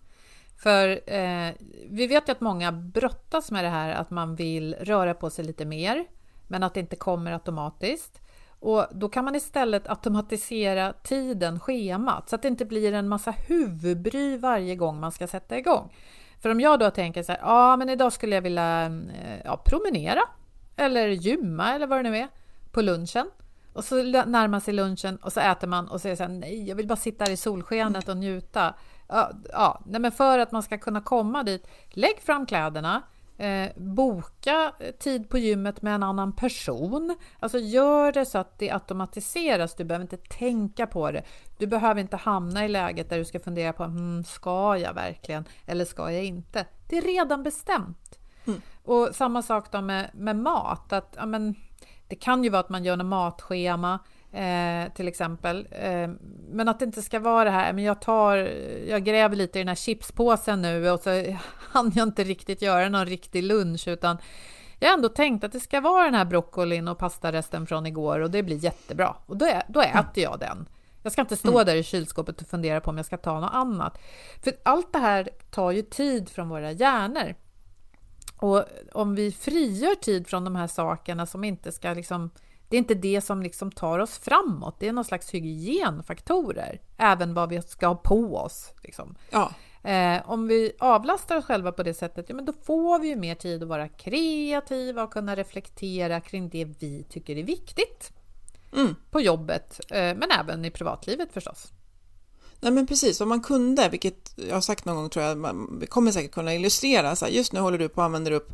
För 0.57 0.89
eh, 1.13 1.51
vi 1.89 2.07
vet 2.07 2.27
ju 2.27 2.31
att 2.31 2.41
många 2.41 2.71
brottas 2.71 3.51
med 3.51 3.63
det 3.63 3.69
här 3.69 3.89
att 3.89 4.09
man 4.09 4.35
vill 4.35 4.75
röra 4.79 5.13
på 5.13 5.29
sig 5.29 5.45
lite 5.45 5.65
mer, 5.65 6.05
men 6.47 6.63
att 6.63 6.73
det 6.73 6.79
inte 6.79 6.95
kommer 6.95 7.31
automatiskt. 7.31 8.21
Och 8.59 8.85
då 8.91 9.09
kan 9.09 9.25
man 9.25 9.35
istället 9.35 9.89
automatisera 9.89 10.93
tiden, 10.93 11.59
schemat, 11.59 12.29
så 12.29 12.35
att 12.35 12.41
det 12.41 12.47
inte 12.47 12.65
blir 12.65 12.93
en 12.93 13.07
massa 13.07 13.31
huvudbry 13.31 14.37
varje 14.37 14.75
gång 14.75 14.99
man 14.99 15.11
ska 15.11 15.27
sätta 15.27 15.57
igång. 15.57 15.93
För 16.41 16.49
om 16.49 16.59
jag 16.59 16.79
då 16.79 16.89
tänker 16.89 17.23
så 17.23 17.31
här, 17.31 17.39
ja 17.43 17.77
men 17.77 17.89
idag 17.89 18.13
skulle 18.13 18.35
jag 18.35 18.41
vilja 18.41 18.85
eh, 18.85 19.41
ja, 19.45 19.61
promenera 19.65 20.21
eller 20.75 21.07
gymma 21.07 21.73
eller 21.73 21.87
vad 21.87 21.99
det 21.99 22.09
nu 22.09 22.17
är 22.17 22.27
på 22.71 22.81
lunchen. 22.81 23.29
Och 23.73 23.83
så 23.83 24.03
närmar 24.03 24.59
sig 24.59 24.73
lunchen 24.73 25.17
och 25.17 25.33
så 25.33 25.39
äter 25.39 25.67
man 25.67 25.87
och 25.87 26.01
säger 26.01 26.15
så 26.15 26.23
här, 26.23 26.29
nej 26.29 26.67
jag 26.67 26.75
vill 26.75 26.87
bara 26.87 26.95
sitta 26.95 27.23
här 27.23 27.31
i 27.31 27.37
solskenet 27.37 28.09
och 28.09 28.17
njuta. 28.17 28.73
Ja, 29.07 29.31
ja, 29.51 29.81
men 29.85 30.11
för 30.11 30.39
att 30.39 30.51
man 30.51 30.63
ska 30.63 30.77
kunna 30.77 31.01
komma 31.01 31.43
dit, 31.43 31.67
lägg 31.89 32.21
fram 32.21 32.45
kläderna, 32.45 33.01
eh, 33.37 33.69
boka 33.75 34.73
tid 34.99 35.29
på 35.29 35.37
gymmet 35.37 35.81
med 35.81 35.95
en 35.95 36.03
annan 36.03 36.33
person. 36.33 37.15
Alltså 37.39 37.59
gör 37.59 38.11
det 38.11 38.25
så 38.25 38.37
att 38.37 38.59
det 38.59 38.71
automatiseras. 38.71 39.75
Du 39.75 39.83
behöver 39.83 40.03
inte 40.03 40.17
tänka 40.17 40.87
på 40.87 41.11
det. 41.11 41.23
Du 41.57 41.67
behöver 41.67 42.01
inte 42.01 42.17
hamna 42.17 42.65
i 42.65 42.67
läget 42.67 43.09
där 43.09 43.17
du 43.17 43.25
ska 43.25 43.39
fundera 43.39 43.73
på 43.73 43.83
hm, 43.83 44.23
ska 44.23 44.77
jag 44.77 44.93
verkligen 44.93 45.45
eller 45.65 45.85
ska 45.85 46.11
jag 46.11 46.23
inte? 46.23 46.65
Det 46.89 46.97
är 46.97 47.01
redan 47.01 47.43
bestämt. 47.43 48.19
Mm. 48.47 48.61
Och 48.83 49.09
samma 49.15 49.41
sak 49.41 49.71
då 49.71 49.81
med, 49.81 50.09
med 50.13 50.35
mat. 50.35 50.93
Att, 50.93 51.13
ja, 51.17 51.25
men, 51.25 51.55
det 52.07 52.15
kan 52.15 52.43
ju 52.43 52.49
vara 52.49 52.59
att 52.59 52.69
man 52.69 52.83
gör 52.83 52.97
en 52.97 53.07
matschema 53.07 53.99
Eh, 54.37 54.91
till 54.93 55.07
exempel. 55.07 55.67
Eh, 55.71 56.09
men 56.49 56.67
att 56.67 56.79
det 56.79 56.85
inte 56.85 57.01
ska 57.01 57.19
vara 57.19 57.43
det 57.43 57.49
här, 57.51 57.73
men 57.73 57.83
jag 57.83 58.01
tar, 58.01 58.37
jag 58.87 59.03
gräver 59.03 59.35
lite 59.35 59.59
i 59.59 59.61
den 59.61 59.67
här 59.67 59.75
chipspåsen 59.75 60.61
nu 60.61 60.89
och 60.89 60.99
så 60.99 61.09
hann 61.71 61.91
jag 61.95 62.07
inte 62.07 62.23
riktigt 62.23 62.61
göra 62.61 62.89
någon 62.89 63.05
riktig 63.05 63.43
lunch 63.43 63.87
utan 63.87 64.17
jag 64.79 64.89
har 64.89 64.93
ändå 64.93 65.09
tänkt 65.09 65.43
att 65.43 65.51
det 65.51 65.59
ska 65.59 65.81
vara 65.81 66.03
den 66.03 66.13
här 66.13 66.25
broccolin 66.25 66.87
och 66.87 66.97
pastaresten 66.97 67.67
från 67.67 67.85
igår 67.85 68.19
och 68.19 68.31
det 68.31 68.43
blir 68.43 68.63
jättebra. 68.63 69.15
Och 69.25 69.37
då, 69.37 69.45
är, 69.45 69.63
då 69.67 69.81
äter 69.81 69.93
mm. 69.93 70.11
jag 70.13 70.39
den. 70.39 70.69
Jag 71.03 71.11
ska 71.11 71.21
inte 71.21 71.37
stå 71.37 71.51
mm. 71.51 71.65
där 71.65 71.75
i 71.75 71.83
kylskåpet 71.83 72.41
och 72.41 72.47
fundera 72.47 72.81
på 72.81 72.89
om 72.89 72.97
jag 72.97 73.05
ska 73.05 73.17
ta 73.17 73.39
något 73.39 73.53
annat. 73.53 73.97
För 74.43 74.53
allt 74.65 74.93
det 74.93 74.99
här 74.99 75.29
tar 75.51 75.71
ju 75.71 75.81
tid 75.81 76.29
från 76.29 76.49
våra 76.49 76.71
hjärnor. 76.71 77.35
Och 78.37 78.63
om 78.93 79.15
vi 79.15 79.31
frigör 79.31 79.95
tid 79.95 80.27
från 80.27 80.43
de 80.43 80.55
här 80.55 80.67
sakerna 80.67 81.25
som 81.25 81.43
inte 81.43 81.71
ska 81.71 81.93
liksom 81.93 82.29
det 82.69 82.75
är 82.75 82.77
inte 82.77 82.93
det 82.93 83.21
som 83.21 83.41
liksom 83.41 83.71
tar 83.71 83.99
oss 83.99 84.17
framåt. 84.17 84.75
Det 84.79 84.87
är 84.87 84.93
någon 84.93 85.05
slags 85.05 85.33
hygienfaktorer, 85.33 86.81
även 86.97 87.33
vad 87.33 87.49
vi 87.49 87.61
ska 87.61 87.87
ha 87.87 87.95
på 87.95 88.37
oss. 88.37 88.73
Liksom. 88.83 89.15
Ja. 89.29 89.51
Eh, 89.89 90.29
om 90.29 90.47
vi 90.47 90.71
avlastar 90.79 91.37
oss 91.37 91.45
själva 91.45 91.71
på 91.71 91.83
det 91.83 91.93
sättet, 91.93 92.25
ja, 92.29 92.35
men 92.35 92.45
då 92.45 92.53
får 92.63 92.99
vi 92.99 93.07
ju 93.07 93.15
mer 93.15 93.35
tid 93.35 93.63
att 93.63 93.69
vara 93.69 93.87
kreativa 93.87 95.03
och 95.03 95.13
kunna 95.13 95.35
reflektera 95.35 96.21
kring 96.21 96.49
det 96.49 96.65
vi 96.65 97.05
tycker 97.09 97.37
är 97.37 97.43
viktigt 97.43 98.11
mm. 98.73 98.95
på 99.11 99.21
jobbet, 99.21 99.79
eh, 99.89 99.97
men 99.97 100.31
även 100.39 100.65
i 100.65 100.71
privatlivet 100.71 101.33
förstås. 101.33 101.71
Nej 102.59 102.71
men 102.71 102.87
precis, 102.87 103.21
om 103.21 103.29
man 103.29 103.41
kunde, 103.41 103.89
vilket 103.89 104.33
jag 104.35 104.53
har 104.53 104.61
sagt 104.61 104.85
någon 104.85 104.95
gång 104.95 105.09
tror 105.09 105.25
jag, 105.25 105.37
man 105.37 105.83
kommer 105.89 106.11
säkert 106.11 106.31
kunna 106.31 106.53
illustrera, 106.53 107.15
så 107.15 107.25
här, 107.25 107.31
just 107.31 107.53
nu 107.53 107.59
håller 107.59 107.77
du 107.77 107.89
på 107.89 108.01
att 108.01 108.05
använda 108.05 108.33
upp 108.33 108.53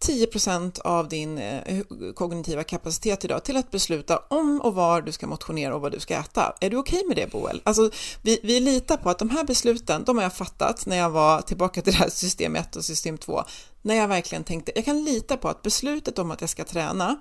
10% 0.00 0.80
av 0.80 1.08
din 1.08 1.38
eh, 1.38 1.82
kognitiva 2.14 2.64
kapacitet 2.64 3.24
idag 3.24 3.44
till 3.44 3.56
att 3.56 3.70
besluta 3.70 4.16
om 4.28 4.60
och 4.60 4.74
var 4.74 5.02
du 5.02 5.12
ska 5.12 5.26
motionera 5.26 5.74
och 5.74 5.80
vad 5.80 5.92
du 5.92 6.00
ska 6.00 6.14
äta. 6.14 6.54
Är 6.60 6.70
du 6.70 6.76
okej 6.76 6.96
okay 6.96 7.08
med 7.08 7.16
det 7.16 7.32
Boel? 7.32 7.60
Alltså, 7.64 7.90
vi, 8.22 8.40
vi 8.42 8.60
litar 8.60 8.96
på 8.96 9.10
att 9.10 9.18
de 9.18 9.30
här 9.30 9.44
besluten, 9.44 10.04
de 10.04 10.16
har 10.16 10.22
jag 10.22 10.34
fattat 10.34 10.86
när 10.86 10.96
jag 10.96 11.10
var 11.10 11.40
tillbaka 11.40 11.82
till 11.82 11.92
det 11.92 11.98
här 11.98 12.08
system 12.08 12.56
1 12.56 12.76
och 12.76 12.84
system 12.84 13.18
2, 13.18 13.44
när 13.82 13.94
jag 13.94 14.08
verkligen 14.08 14.44
tänkte, 14.44 14.72
jag 14.74 14.84
kan 14.84 15.04
lita 15.04 15.36
på 15.36 15.48
att 15.48 15.62
beslutet 15.62 16.18
om 16.18 16.30
att 16.30 16.40
jag 16.40 16.50
ska 16.50 16.64
träna 16.64 17.16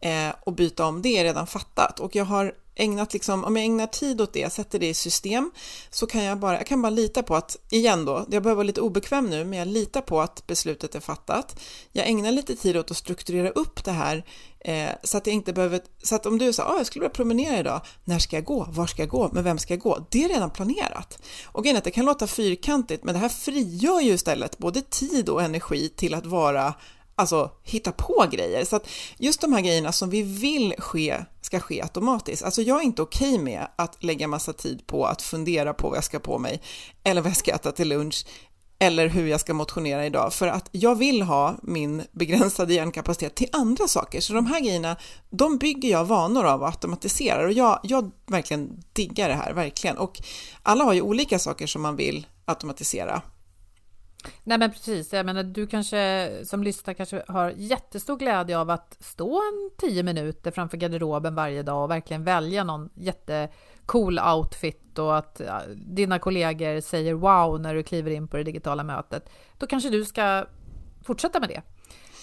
eh, 0.00 0.34
och 0.40 0.52
byta 0.52 0.84
om, 0.84 1.02
det 1.02 1.18
är 1.18 1.24
redan 1.24 1.46
fattat 1.46 2.00
och 2.00 2.16
jag 2.16 2.24
har 2.24 2.54
ägnat 2.74 3.12
liksom, 3.12 3.44
om 3.44 3.56
jag 3.56 3.64
ägnar 3.64 3.86
tid 3.86 4.20
åt 4.20 4.32
det, 4.32 4.52
sätter 4.52 4.78
det 4.78 4.88
i 4.88 4.94
system, 4.94 5.50
så 5.90 6.06
kan 6.06 6.24
jag 6.24 6.38
bara, 6.38 6.56
jag 6.56 6.66
kan 6.66 6.82
bara 6.82 6.90
lita 6.90 7.22
på 7.22 7.36
att, 7.36 7.56
igen 7.70 8.04
då, 8.04 8.26
jag 8.30 8.42
behöver 8.42 8.54
vara 8.54 8.66
lite 8.66 8.80
obekväm 8.80 9.30
nu, 9.30 9.44
men 9.44 9.58
jag 9.58 9.68
litar 9.68 10.00
på 10.00 10.20
att 10.20 10.46
beslutet 10.46 10.94
är 10.94 11.00
fattat. 11.00 11.60
Jag 11.92 12.06
ägnar 12.06 12.32
lite 12.32 12.56
tid 12.56 12.76
åt 12.76 12.90
att 12.90 12.96
strukturera 12.96 13.50
upp 13.50 13.84
det 13.84 13.92
här 13.92 14.24
eh, 14.60 14.90
så 15.02 15.16
att 15.16 15.26
jag 15.26 15.34
inte 15.34 15.52
behöver, 15.52 15.80
så 16.02 16.14
att 16.14 16.26
om 16.26 16.38
du 16.38 16.52
säger, 16.52 16.70
ah, 16.70 16.76
jag 16.76 16.86
skulle 16.86 17.00
vilja 17.00 17.14
promenera 17.14 17.58
idag, 17.58 17.80
när 18.04 18.18
ska 18.18 18.36
jag 18.36 18.44
gå, 18.44 18.66
var 18.70 18.86
ska 18.86 19.02
jag 19.02 19.08
gå, 19.08 19.28
med 19.32 19.44
vem 19.44 19.58
ska 19.58 19.74
jag 19.74 19.80
gå? 19.80 20.06
Det 20.10 20.24
är 20.24 20.28
redan 20.28 20.50
planerat. 20.50 21.22
Och 21.44 21.62
grejen 21.62 21.76
är 21.76 21.78
att 21.78 21.84
det 21.84 21.90
kan 21.90 22.04
låta 22.04 22.26
fyrkantigt, 22.26 23.04
men 23.04 23.14
det 23.14 23.20
här 23.20 23.28
frigör 23.28 24.00
ju 24.00 24.12
istället 24.12 24.58
både 24.58 24.82
tid 24.82 25.28
och 25.28 25.42
energi 25.42 25.88
till 25.88 26.14
att 26.14 26.26
vara 26.26 26.74
alltså 27.16 27.50
hitta 27.62 27.92
på 27.92 28.26
grejer. 28.30 28.64
Så 28.64 28.76
att 28.76 28.88
just 29.18 29.40
de 29.40 29.52
här 29.52 29.60
grejerna 29.60 29.92
som 29.92 30.10
vi 30.10 30.22
vill 30.22 30.74
ske 30.78 31.24
ska 31.40 31.60
ske 31.60 31.82
automatiskt. 31.82 32.42
Alltså 32.42 32.62
jag 32.62 32.78
är 32.78 32.82
inte 32.82 33.02
okej 33.02 33.34
okay 33.34 33.44
med 33.44 33.66
att 33.76 34.04
lägga 34.04 34.28
massa 34.28 34.52
tid 34.52 34.86
på 34.86 35.06
att 35.06 35.22
fundera 35.22 35.74
på 35.74 35.88
vad 35.88 35.96
jag 35.96 36.04
ska 36.04 36.18
på 36.18 36.38
mig 36.38 36.62
eller 37.04 37.20
vad 37.20 37.30
jag 37.30 37.36
ska 37.36 37.54
äta 37.54 37.72
till 37.72 37.88
lunch 37.88 38.26
eller 38.82 39.08
hur 39.08 39.26
jag 39.26 39.40
ska 39.40 39.54
motionera 39.54 40.06
idag 40.06 40.32
för 40.32 40.46
att 40.46 40.68
jag 40.72 40.94
vill 40.94 41.22
ha 41.22 41.56
min 41.62 42.02
begränsade 42.12 42.74
hjärnkapacitet 42.74 43.34
till 43.34 43.48
andra 43.52 43.88
saker. 43.88 44.20
Så 44.20 44.32
de 44.32 44.46
här 44.46 44.60
grejerna, 44.60 44.96
de 45.30 45.58
bygger 45.58 45.88
jag 45.88 46.04
vanor 46.04 46.44
av 46.44 46.60
och 46.60 46.66
automatiserar 46.66 47.44
och 47.44 47.52
jag, 47.52 47.80
jag 47.82 48.10
verkligen 48.26 48.82
diggar 48.92 49.28
det 49.28 49.34
här, 49.34 49.52
verkligen. 49.52 49.98
Och 49.98 50.20
alla 50.62 50.84
har 50.84 50.92
ju 50.92 51.00
olika 51.00 51.38
saker 51.38 51.66
som 51.66 51.82
man 51.82 51.96
vill 51.96 52.26
automatisera. 52.44 53.22
Nej 54.44 54.58
men 54.58 54.70
precis, 54.70 55.12
jag 55.12 55.26
menar 55.26 55.42
du 55.42 55.66
kanske 55.66 56.30
som 56.44 56.62
lyssnar 56.62 56.94
kanske 56.94 57.22
har 57.28 57.50
jättestor 57.56 58.16
glädje 58.16 58.58
av 58.58 58.70
att 58.70 58.96
stå 59.00 59.36
en 59.36 59.70
tio 59.78 60.02
minuter 60.02 60.50
framför 60.50 60.76
garderoben 60.76 61.34
varje 61.34 61.62
dag 61.62 61.84
och 61.84 61.90
verkligen 61.90 62.24
välja 62.24 62.64
någon 62.64 62.90
jättecool 62.94 64.18
outfit 64.18 64.98
och 64.98 65.16
att 65.18 65.40
dina 65.74 66.18
kollegor 66.18 66.80
säger 66.80 67.14
wow 67.14 67.60
när 67.60 67.74
du 67.74 67.82
kliver 67.82 68.10
in 68.10 68.28
på 68.28 68.36
det 68.36 68.44
digitala 68.44 68.84
mötet. 68.84 69.30
Då 69.58 69.66
kanske 69.66 69.90
du 69.90 70.04
ska 70.04 70.46
fortsätta 71.02 71.40
med 71.40 71.48
det. 71.48 71.62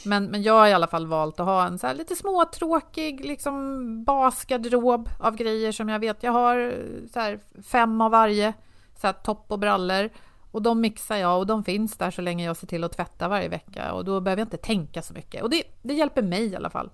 Men, 0.05 0.25
men 0.25 0.43
jag 0.43 0.53
har 0.53 0.67
i 0.67 0.73
alla 0.73 0.87
fall 0.87 1.07
valt 1.07 1.39
att 1.39 1.45
ha 1.45 1.65
en 1.65 1.79
så 1.79 1.87
här 1.87 1.93
lite 1.93 2.15
småtråkig 2.15 3.25
liksom 3.25 4.03
basgarderob 4.03 5.09
av 5.19 5.35
grejer 5.35 5.71
som 5.71 5.89
jag 5.89 5.99
vet. 5.99 6.23
Jag 6.23 6.31
har 6.31 6.57
eh, 6.57 7.07
så 7.13 7.19
här 7.19 7.39
fem 7.63 8.01
av 8.01 8.11
varje, 8.11 8.53
så 9.01 9.07
här 9.07 9.13
topp 9.13 9.45
och 9.47 9.59
brallor 9.59 10.09
och 10.51 10.61
de 10.61 10.81
mixar 10.81 11.17
jag 11.17 11.39
och 11.39 11.47
de 11.47 11.63
finns 11.63 11.97
där 11.97 12.11
så 12.11 12.21
länge 12.21 12.45
jag 12.45 12.57
ser 12.57 12.67
till 12.67 12.83
att 12.83 12.93
tvätta 12.93 13.27
varje 13.27 13.49
vecka 13.49 13.93
och 13.93 14.05
då 14.05 14.21
behöver 14.21 14.41
jag 14.41 14.45
inte 14.45 14.57
tänka 14.57 15.01
så 15.01 15.13
mycket. 15.13 15.43
Och 15.43 15.49
det, 15.49 15.63
det 15.81 15.93
hjälper 15.93 16.21
mig 16.21 16.45
i 16.45 16.55
alla 16.55 16.69
fall. 16.69 16.89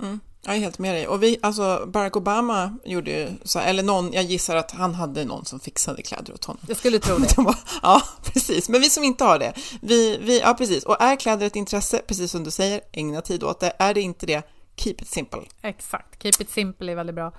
Mm, 0.00 0.20
jag 0.44 0.54
är 0.56 0.60
helt 0.60 0.78
med 0.78 0.94
dig. 0.94 1.08
Och 1.08 1.22
vi, 1.22 1.38
alltså 1.42 1.84
Barack 1.86 2.16
Obama 2.16 2.78
gjorde 2.84 3.10
ju 3.10 3.28
så 3.44 3.58
eller 3.58 3.82
någon, 3.82 4.12
jag 4.12 4.24
gissar 4.24 4.56
att 4.56 4.70
han 4.70 4.94
hade 4.94 5.24
någon 5.24 5.44
som 5.44 5.60
fixade 5.60 6.02
kläder 6.02 6.34
åt 6.34 6.44
honom. 6.44 6.62
Jag 6.68 6.76
skulle 6.76 6.98
tro 6.98 7.18
det. 7.18 7.34
ja, 7.82 8.02
precis. 8.22 8.68
Men 8.68 8.80
vi 8.80 8.90
som 8.90 9.04
inte 9.04 9.24
har 9.24 9.38
det, 9.38 9.52
vi, 9.80 10.18
vi, 10.22 10.40
ja 10.40 10.54
precis. 10.54 10.84
Och 10.84 11.02
är 11.02 11.16
kläder 11.16 11.46
ett 11.46 11.56
intresse, 11.56 12.02
precis 12.06 12.30
som 12.30 12.44
du 12.44 12.50
säger, 12.50 12.80
ägna 12.92 13.20
tid 13.20 13.44
åt 13.44 13.60
det. 13.60 13.72
Är 13.78 13.94
det 13.94 14.00
inte 14.00 14.26
det, 14.26 14.42
keep 14.76 14.94
it 14.98 15.08
simple. 15.08 15.42
Exakt, 15.62 16.22
keep 16.22 16.32
it 16.38 16.50
simple 16.50 16.92
är 16.92 16.96
väldigt 16.96 17.14
bra. 17.14 17.32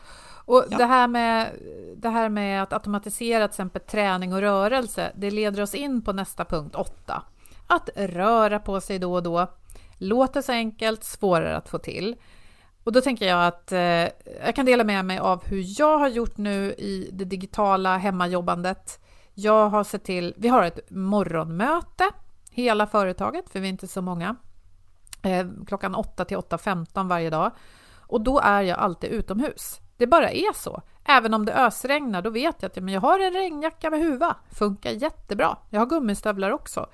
Och 0.45 0.65
ja. 0.69 0.77
det, 0.77 0.85
här 0.85 1.07
med, 1.07 1.51
det 1.95 2.09
här 2.09 2.29
med 2.29 2.63
att 2.63 2.73
automatisera 2.73 3.47
till 3.47 3.53
exempel 3.53 3.81
träning 3.81 4.33
och 4.33 4.41
rörelse, 4.41 5.11
det 5.15 5.31
leder 5.31 5.61
oss 5.61 5.75
in 5.75 6.01
på 6.01 6.13
nästa 6.13 6.45
punkt 6.45 6.75
8. 6.75 7.23
Att 7.67 7.89
röra 7.95 8.59
på 8.59 8.81
sig 8.81 8.99
då 8.99 9.13
och 9.13 9.23
då. 9.23 9.47
Låter 9.97 10.41
så 10.41 10.51
enkelt, 10.51 11.03
svårare 11.03 11.57
att 11.57 11.69
få 11.69 11.77
till. 11.77 12.15
Och 12.83 12.91
då 12.91 13.01
tänker 13.01 13.27
jag 13.27 13.47
att 13.47 13.71
eh, 13.71 13.79
jag 14.45 14.55
kan 14.55 14.65
dela 14.65 14.83
med 14.83 15.05
mig 15.05 15.17
av 15.17 15.45
hur 15.45 15.79
jag 15.79 15.97
har 15.97 16.07
gjort 16.07 16.37
nu 16.37 16.73
i 16.73 17.09
det 17.13 17.25
digitala 17.25 17.97
hemmajobbandet. 17.97 18.99
Jag 19.33 19.69
har 19.69 19.83
sett 19.83 20.03
till, 20.03 20.33
vi 20.37 20.47
har 20.47 20.63
ett 20.63 20.89
morgonmöte, 20.89 22.09
hela 22.51 22.87
företaget, 22.87 23.49
för 23.49 23.59
vi 23.59 23.67
är 23.67 23.69
inte 23.69 23.87
så 23.87 24.01
många, 24.01 24.35
eh, 25.21 25.47
klockan 25.67 25.95
8 25.95 26.25
till 26.25 26.37
8.15 26.37 27.07
varje 27.07 27.29
dag. 27.29 27.51
Och 27.97 28.21
då 28.21 28.39
är 28.39 28.61
jag 28.61 28.79
alltid 28.79 29.09
utomhus. 29.09 29.79
Det 30.03 30.07
bara 30.07 30.31
är 30.31 30.53
så. 30.53 30.81
Även 31.05 31.33
om 31.33 31.45
det 31.45 31.53
ösregnar, 31.53 32.21
då 32.21 32.29
vet 32.29 32.55
jag 32.59 32.69
att 32.69 32.91
jag 32.91 33.01
har 33.01 33.19
en 33.19 33.33
regnjacka 33.33 33.89
med 33.89 33.99
huva. 33.99 34.35
Funkar 34.51 34.91
jättebra. 34.91 35.57
Jag 35.69 35.79
har 35.79 35.85
gummistövlar 35.85 36.51
också. 36.51 36.87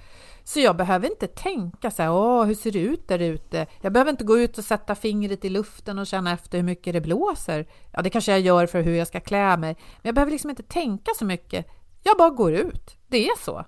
Så 0.44 0.60
jag 0.60 0.76
behöver 0.76 1.12
inte 1.12 1.28
tänka 1.28 1.92
så 1.92 2.04
här, 2.04 2.12
åh, 2.12 2.46
hur 2.46 2.56
ser 2.56 2.72
det 2.72 2.80
ut 2.80 3.08
där 3.08 3.20
ute? 3.20 3.68
Jag 3.82 3.94
behöver 3.94 4.12
inte 4.12 4.24
gå 4.24 4.40
ut 4.40 4.58
och 4.58 4.64
sätta 4.64 4.96
fingret 4.96 5.46
i 5.46 5.50
luften 5.50 6.00
och 6.00 6.08
känna 6.08 6.32
efter 6.32 6.58
hur 6.58 6.66
mycket 6.66 6.94
det 6.94 7.02
blåser. 7.02 7.68
Ja, 7.92 8.02
det 8.02 8.10
kanske 8.10 8.32
jag 8.32 8.42
gör 8.42 8.68
för 8.68 8.82
hur 8.82 8.96
jag 8.96 9.08
ska 9.08 9.20
klä 9.20 9.58
mig. 9.58 9.76
Men 9.80 10.02
jag 10.02 10.16
behöver 10.16 10.32
liksom 10.32 10.50
inte 10.50 10.64
tänka 10.64 11.12
så 11.20 11.26
mycket. 11.26 11.66
Jag 12.04 12.18
bara 12.18 12.30
går 12.30 12.54
ut. 12.54 12.98
Det 13.08 13.28
är 13.28 13.40
så. 13.40 13.66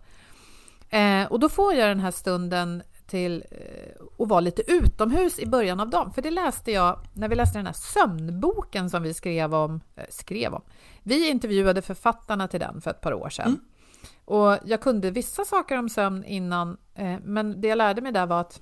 Eh, 0.89 1.31
och 1.31 1.39
då 1.39 1.49
får 1.49 1.73
jag 1.73 1.89
den 1.89 1.99
här 1.99 2.11
stunden 2.11 2.83
till 3.11 3.43
eh, 3.51 4.05
att 4.19 4.29
vara 4.29 4.39
lite 4.39 4.71
utomhus 4.71 5.39
i 5.39 5.45
början 5.45 5.79
av 5.79 5.89
dagen. 5.89 6.13
För 6.13 6.21
det 6.21 6.31
läste 6.31 6.71
jag 6.71 6.99
när 7.13 7.29
vi 7.29 7.35
läste 7.35 7.59
den 7.59 7.65
här 7.65 7.73
sömnboken 7.73 8.89
som 8.89 9.03
vi 9.03 9.13
skrev 9.13 9.55
om. 9.55 9.81
Äh, 9.95 10.03
skrev 10.09 10.53
om. 10.53 10.61
Vi 11.03 11.29
intervjuade 11.29 11.81
författarna 11.81 12.47
till 12.47 12.59
den 12.59 12.81
för 12.81 12.91
ett 12.91 13.01
par 13.01 13.13
år 13.13 13.29
sedan. 13.29 13.47
Mm. 13.47 13.59
Och 14.25 14.57
jag 14.65 14.81
kunde 14.81 15.11
vissa 15.11 15.45
saker 15.45 15.77
om 15.77 15.89
sömn 15.89 16.23
innan, 16.23 16.77
eh, 16.95 17.15
men 17.23 17.61
det 17.61 17.67
jag 17.67 17.77
lärde 17.77 18.01
mig 18.01 18.11
där 18.11 18.25
var 18.25 18.41
att 18.41 18.61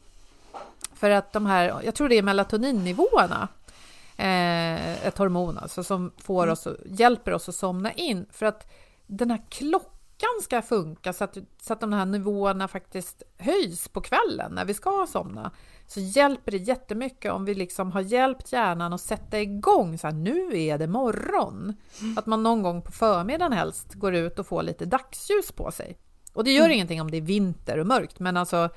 för 0.94 1.10
att 1.10 1.34
de 1.34 1.46
här, 1.46 1.82
jag 1.84 1.96
tror 1.96 2.10
det 2.10 2.18
är 2.18 2.24
melatoninnivåerna, 2.24 3.48
eh, 4.18 5.08
ett 5.08 5.18
hormon 5.18 5.58
alltså, 5.58 5.84
som 5.84 6.12
får 6.18 6.44
mm. 6.44 6.54
oss, 6.54 6.68
hjälper 6.86 7.34
oss 7.34 7.50
att 7.50 7.56
somna 7.56 7.92
in. 7.92 8.26
För 8.32 8.46
att 8.46 8.72
den 9.08 9.32
här 9.32 9.42
klockan 9.50 9.99
klockan 10.20 10.44
ska 10.44 10.62
funka 10.62 11.14
så 11.14 11.24
att, 11.24 11.38
så 11.62 11.74
att 11.74 11.82
de 11.82 11.94
här 11.94 12.06
nivåerna 12.06 12.68
faktiskt 12.68 13.24
höjs 13.38 13.88
på 13.88 14.02
kvällen 14.02 14.52
när 14.52 14.66
vi 14.66 14.74
ska 14.74 15.08
somna 15.10 15.52
så 15.88 16.00
hjälper 16.00 16.52
det 16.52 16.58
jättemycket 16.58 17.32
om 17.32 17.46
vi 17.46 17.56
liksom 17.56 17.92
har 17.92 18.02
hjälpt 18.02 18.52
hjärnan 18.52 18.94
att 18.94 19.02
sätta 19.02 19.40
igång 19.40 19.98
så 19.98 20.08
här, 20.08 20.14
nu 20.14 20.62
är 20.62 20.78
det 20.78 20.88
morgon. 20.88 21.74
Mm. 22.02 22.18
Att 22.18 22.26
man 22.26 22.44
någon 22.44 22.64
gång 22.64 22.82
på 22.82 22.92
förmiddagen 22.92 23.54
helst 23.54 23.94
går 23.94 24.16
ut 24.16 24.40
och 24.40 24.48
får 24.48 24.64
lite 24.64 24.86
dagsljus 24.86 25.52
på 25.52 25.72
sig. 25.72 25.98
Och 26.34 26.44
det 26.44 26.52
gör 26.52 26.66
mm. 26.66 26.76
ingenting 26.76 27.02
om 27.02 27.12
det 27.12 27.18
är 27.18 27.22
vinter 27.22 27.78
och 27.78 27.88
mörkt, 27.88 28.20
men 28.20 28.38
alltså 28.38 28.70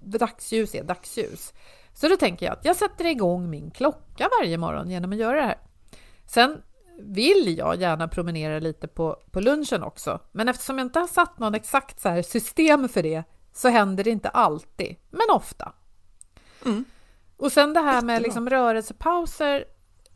dagsljus 0.00 0.74
är 0.74 0.84
dagsljus. 0.84 1.52
Så 1.94 2.08
då 2.08 2.16
tänker 2.16 2.46
jag 2.46 2.52
att 2.52 2.64
jag 2.64 2.76
sätter 2.76 3.06
igång 3.06 3.50
min 3.50 3.70
klocka 3.70 4.28
varje 4.40 4.58
morgon 4.58 4.90
genom 4.90 5.12
att 5.12 5.18
göra 5.18 5.36
det 5.36 5.46
här. 5.46 5.58
Sen 6.26 6.62
vill 6.98 7.58
jag 7.58 7.80
gärna 7.80 8.08
promenera 8.08 8.58
lite 8.58 8.88
på, 8.88 9.16
på 9.30 9.40
lunchen 9.40 9.82
också. 9.82 10.20
Men 10.32 10.48
eftersom 10.48 10.78
jag 10.78 10.84
inte 10.84 10.98
har 10.98 11.06
satt 11.06 11.38
någon 11.38 11.54
exakt 11.54 12.00
så 12.00 12.22
system 12.22 12.88
för 12.88 13.02
det 13.02 13.24
så 13.52 13.68
händer 13.68 14.04
det 14.04 14.10
inte 14.10 14.28
alltid, 14.28 14.96
men 15.10 15.26
ofta. 15.30 15.72
Mm. 16.64 16.84
Och 17.36 17.52
sen 17.52 17.74
det 17.74 17.80
här 17.80 18.02
med 18.02 18.22
liksom 18.22 18.50
rörelsepauser 18.50 19.64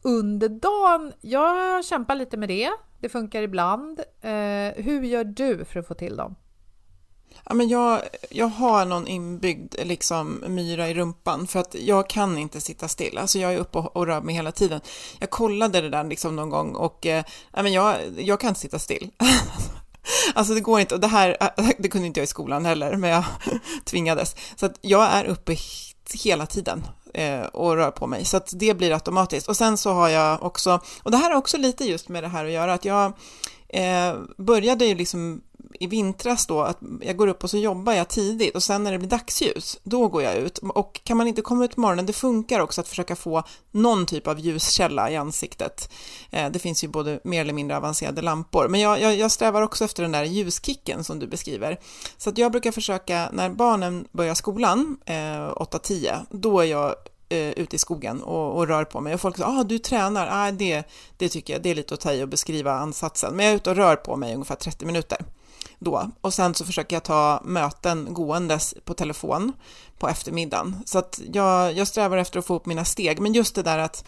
under 0.03 0.49
dagen, 0.49 1.13
jag 1.21 1.85
kämpar 1.85 2.15
lite 2.15 2.37
med 2.37 2.49
det. 2.49 2.71
Det 3.01 3.09
funkar 3.09 3.43
ibland. 3.43 4.01
Eh, 4.21 4.85
hur 4.85 5.03
gör 5.03 5.25
du 5.25 5.65
för 5.65 5.81
att 5.81 5.89
få 5.89 5.95
till 5.95 6.17
dem? 6.17 6.35
Ja, 7.45 7.55
men 7.55 7.69
jag, 7.69 8.03
jag 8.31 8.47
har 8.47 8.85
någon 8.85 9.07
inbyggd 9.07 9.75
liksom, 9.85 10.45
myra 10.49 10.89
i 10.89 10.95
rumpan 10.95 11.47
för 11.47 11.61
att 11.61 11.75
jag 11.75 12.09
kan 12.09 12.39
inte 12.39 12.61
sitta 12.61 12.89
still. 12.89 13.19
Alltså 13.19 13.39
jag 13.39 13.55
är 13.55 13.59
uppe 13.59 13.79
och, 13.79 13.97
och 13.97 14.07
rör 14.07 14.21
mig 14.21 14.35
hela 14.35 14.53
tiden. 14.53 14.81
Jag 15.19 15.31
kollade 15.31 15.81
det 15.81 15.89
där 15.89 16.05
liksom 16.05 16.37
någon 16.37 16.51
gång 16.51 16.75
och 16.75 17.07
eh, 17.07 17.25
ja, 17.55 17.63
men 17.63 17.73
jag, 17.73 17.97
jag 18.17 18.41
kan 18.41 18.49
inte 18.49 18.61
sitta 18.61 18.79
still. 18.79 19.11
Alltså 20.35 20.55
det 20.55 20.61
går 20.61 20.81
inte, 20.81 20.95
och 20.95 21.01
det 21.01 21.07
här, 21.07 21.37
det 21.79 21.89
kunde 21.89 22.07
inte 22.07 22.21
jag 22.21 22.25
i 22.25 22.27
skolan 22.27 22.65
heller, 22.65 22.97
men 22.97 23.11
jag 23.11 23.25
tvingades. 23.85 24.37
Så 24.57 24.67
att 24.67 24.79
jag 24.81 25.13
är 25.13 25.25
uppe 25.25 25.57
hela 26.15 26.47
tiden 26.47 26.87
eh, 27.15 27.41
och 27.41 27.77
rör 27.77 27.91
på 27.91 28.07
mig, 28.07 28.25
så 28.25 28.37
att 28.37 28.53
det 28.53 28.75
blir 28.75 28.93
automatiskt. 28.93 29.49
Och 29.49 29.57
sen 29.57 29.77
så 29.77 29.93
har 29.93 30.09
jag 30.09 30.43
också, 30.43 30.81
och 31.03 31.11
det 31.11 31.17
här 31.17 31.31
har 31.31 31.39
också 31.39 31.57
lite 31.57 31.85
just 31.85 32.09
med 32.09 32.23
det 32.23 32.29
här 32.29 32.45
att 32.45 32.51
göra, 32.51 32.73
att 32.75 32.85
jag 32.85 33.13
eh, 33.69 34.15
började 34.39 34.85
ju 34.85 34.95
liksom 34.95 35.43
i 35.81 35.87
vintras 35.87 36.47
då, 36.47 36.61
att 36.61 36.79
jag 37.01 37.17
går 37.17 37.29
upp 37.29 37.45
och 37.45 37.51
så 37.51 37.59
jobbar 37.59 37.93
jag 37.93 38.09
tidigt 38.09 38.55
och 38.55 38.63
sen 38.63 38.85
när 38.85 38.93
det 38.93 38.99
blir 38.99 39.09
dagsljus, 39.09 39.79
då 39.83 40.09
går 40.09 40.23
jag 40.23 40.37
ut. 40.37 40.59
Och 40.59 41.01
kan 41.05 41.17
man 41.17 41.27
inte 41.27 41.43
komma 41.43 41.65
ut 41.65 41.75
på 41.75 41.81
morgonen, 41.81 42.07
det 42.07 42.13
funkar 42.13 42.61
också 42.61 42.81
att 42.81 42.89
försöka 42.89 43.17
få 43.17 43.43
någon 43.71 44.07
typ 44.07 44.27
av 44.27 44.41
ljuskälla 44.41 45.11
i 45.11 45.17
ansiktet. 45.17 45.91
Eh, 46.31 46.51
det 46.51 46.59
finns 46.59 46.85
ju 46.85 46.89
både 46.89 47.21
mer 47.25 47.41
eller 47.41 47.53
mindre 47.53 47.77
avancerade 47.77 48.23
lampor, 48.23 48.69
men 48.69 48.81
jag, 48.81 49.01
jag, 49.01 49.17
jag 49.17 49.31
strävar 49.31 49.63
också 49.63 49.85
efter 49.85 50.03
den 50.03 50.13
där 50.13 50.25
ljuskicken 50.25 51.05
som 51.05 51.19
du 51.19 51.27
beskriver. 51.27 51.81
Så 52.17 52.31
att 52.31 52.39
jag 52.39 52.53
brukar 52.53 52.73
försöka, 52.73 53.29
när 53.33 53.51
barnen 53.51 54.09
börjar 54.13 54.35
skolan, 54.35 54.99
eh, 55.07 55.15
8-10, 55.15 56.27
då 56.31 56.61
är 56.61 56.65
jag 56.65 56.95
eh, 57.29 57.51
ute 57.51 57.77
i 57.77 57.79
skogen 57.79 58.23
och, 58.23 58.57
och, 58.57 58.69
rör 58.69 58.85
på 58.85 59.01
mig. 59.01 59.15
Och 59.15 59.21
folk 59.21 59.37
säger, 59.37 59.61
ah, 59.61 59.65
du 59.65 59.79
tränar, 59.79 60.29
ah, 60.31 60.51
det, 60.51 60.83
det 61.17 61.29
tycker 61.29 61.53
jag, 61.53 61.63
det 61.63 61.71
är 61.71 61.75
lite 61.75 61.95
att 61.95 62.01
ta 62.01 62.13
i 62.13 62.23
och 62.23 62.29
beskriva 62.29 62.73
ansatsen. 62.73 63.37
Men 63.37 63.47
jag 63.47 63.53
är 63.53 63.57
ute 63.57 63.71
och 63.71 63.77
rör 63.77 63.97
på 63.97 64.17
mig 64.17 64.35
ungefär 64.35 64.55
30 64.55 64.87
minuter 64.87 65.19
då. 65.79 66.11
Och 66.21 66.35
sen 66.35 66.55
så 66.55 66.65
försöker 66.65 66.97
jag 66.97 67.05
ta 67.05 67.41
möten 67.45 68.15
gåendes 68.15 68.75
på 68.85 68.95
telefon 68.95 69.53
på 69.99 70.09
eftermiddagen. 70.09 70.77
Så 70.85 70.99
att 70.99 71.21
jag, 71.33 71.73
jag 71.73 71.89
strävar 71.89 72.17
efter 72.17 72.39
att 72.39 72.47
få 72.47 72.55
upp 72.55 72.67
mina 72.67 72.85
steg. 72.85 73.21
Men 73.21 73.33
just 73.33 73.55
det 73.55 73.63
där 73.63 73.79
att 73.79 74.05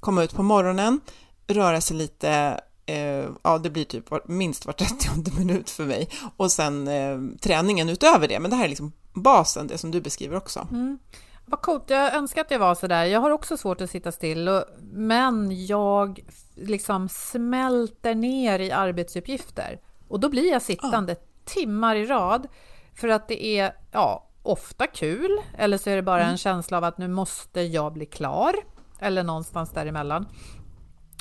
komma 0.00 0.22
ut 0.22 0.34
på 0.34 0.42
morgonen, 0.42 1.00
röra 1.46 1.80
sig 1.80 1.96
lite, 1.96 2.60
eh, 2.86 3.24
ja 3.42 3.58
det 3.58 3.70
blir 3.70 3.84
typ 3.84 4.10
var, 4.10 4.22
minst 4.26 4.66
var 4.66 4.72
30 4.72 5.38
minut 5.38 5.70
för 5.70 5.84
mig. 5.84 6.08
Och 6.36 6.52
sen 6.52 6.88
eh, 6.88 7.18
träningen 7.40 7.88
utöver 7.88 8.28
det. 8.28 8.40
Men 8.40 8.50
det 8.50 8.56
här 8.56 8.64
är 8.64 8.68
liksom 8.68 8.92
basen, 9.12 9.66
det 9.66 9.78
som 9.78 9.90
du 9.90 10.00
beskriver 10.00 10.36
också. 10.36 10.68
Mm. 10.70 10.98
Vad 11.46 11.62
coolt, 11.62 11.90
jag 11.90 12.14
önskar 12.14 12.40
att 12.40 12.50
jag 12.50 12.58
var 12.58 12.74
sådär. 12.74 13.04
Jag 13.04 13.20
har 13.20 13.30
också 13.30 13.56
svårt 13.56 13.80
att 13.80 13.90
sitta 13.90 14.12
still, 14.12 14.48
och, 14.48 14.64
men 14.92 15.66
jag 15.66 16.20
liksom 16.54 17.08
smälter 17.08 18.14
ner 18.14 18.58
i 18.58 18.70
arbetsuppgifter. 18.70 19.78
Och 20.10 20.20
då 20.20 20.28
blir 20.28 20.50
jag 20.50 20.62
sittande 20.62 21.12
ja. 21.12 21.18
timmar 21.44 21.96
i 21.96 22.06
rad 22.06 22.48
för 22.94 23.08
att 23.08 23.28
det 23.28 23.44
är 23.44 23.72
ja, 23.92 24.28
ofta 24.42 24.86
kul 24.86 25.38
eller 25.58 25.78
så 25.78 25.90
är 25.90 25.96
det 25.96 26.02
bara 26.02 26.20
mm. 26.20 26.30
en 26.30 26.38
känsla 26.38 26.76
av 26.76 26.84
att 26.84 26.98
nu 26.98 27.08
måste 27.08 27.60
jag 27.60 27.92
bli 27.92 28.06
klar 28.06 28.54
eller 28.98 29.22
någonstans 29.22 29.70
däremellan. 29.70 30.26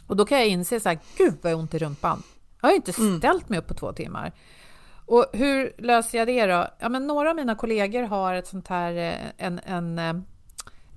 Och 0.08 0.16
då 0.16 0.26
kan 0.26 0.38
jag 0.38 0.48
inse 0.48 0.80
så 0.80 0.90
här, 0.90 1.00
gud 1.18 1.34
vad 1.42 1.54
ont 1.54 1.74
i 1.74 1.80
rumpan. 1.80 2.24
Jag 2.62 2.70
har 2.70 2.76
inte 2.76 3.02
mm. 3.02 3.18
ställt 3.18 3.50
mig 3.50 3.60
upp 3.60 3.68
på 3.68 3.74
två 3.74 3.94
timmar. 3.94 4.32
Och 5.06 5.26
hur 5.34 5.74
löser 5.78 6.18
jag 6.18 6.28
det 6.28 6.46
då? 6.46 6.68
Ja, 6.80 6.90
men 6.90 7.08
några 7.08 7.30
av 7.30 7.36
mina 7.36 7.56
kollegor 7.56 8.04
har 8.04 8.34
ett 8.34 8.48
sånt 8.48 8.68
här, 8.68 8.94
eh, 8.94 9.46
en, 9.46 9.60
en, 9.66 10.00
eh, 10.00 10.14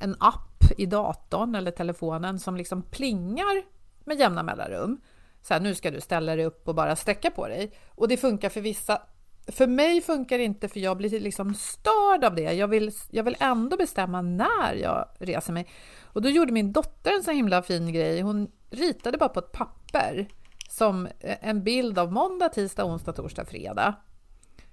en 0.01 0.17
app 0.21 0.65
i 0.79 0.87
datorn 0.87 1.55
eller 1.55 1.71
telefonen 1.71 2.39
som 2.39 2.57
liksom 2.57 2.83
plingar 2.83 3.63
med 4.05 4.19
jämna 4.19 4.43
mellanrum 4.43 5.01
så 5.43 5.55
här, 5.55 5.61
nu 5.61 5.75
ska 5.75 5.91
du 5.91 6.01
ställa 6.01 6.37
dig 6.37 6.45
upp 6.45 6.69
och 6.69 6.75
bara 6.75 6.97
sträcka 6.97 7.31
på 7.31 7.49
dig. 7.49 7.73
Och 7.89 8.09
det 8.09 8.17
funkar 8.17 8.49
för 8.49 8.61
vissa. 8.61 9.03
För 9.47 9.67
mig 9.67 10.01
funkar 10.01 10.39
det 10.39 10.45
inte 10.45 10.69
för 10.69 10.81
jag 10.81 10.97
blir 10.97 11.21
liksom 11.21 11.55
störd 11.55 12.25
av 12.25 12.35
det. 12.35 12.53
Jag 12.53 12.69
vill, 12.69 12.93
jag 13.11 13.25
vill 13.25 13.37
ändå 13.41 13.77
bestämma 13.77 14.23
när 14.23 14.75
jag 14.75 15.09
reser 15.19 15.53
mig. 15.53 15.69
Och 16.03 16.23
då 16.23 16.29
gjorde 16.29 16.53
min 16.53 16.73
dotter 16.73 17.13
en 17.17 17.23
så 17.23 17.31
himla 17.31 17.63
fin 17.63 17.93
grej. 17.93 18.21
Hon 18.21 18.51
ritade 18.71 19.19
bara 19.19 19.29
på 19.29 19.39
ett 19.39 19.53
papper 19.53 20.29
som 20.69 21.09
en 21.21 21.65
bild 21.65 21.99
av 21.99 22.13
måndag, 22.13 22.49
tisdag, 22.49 22.85
onsdag, 22.85 23.13
torsdag, 23.13 23.45
fredag. 23.45 23.95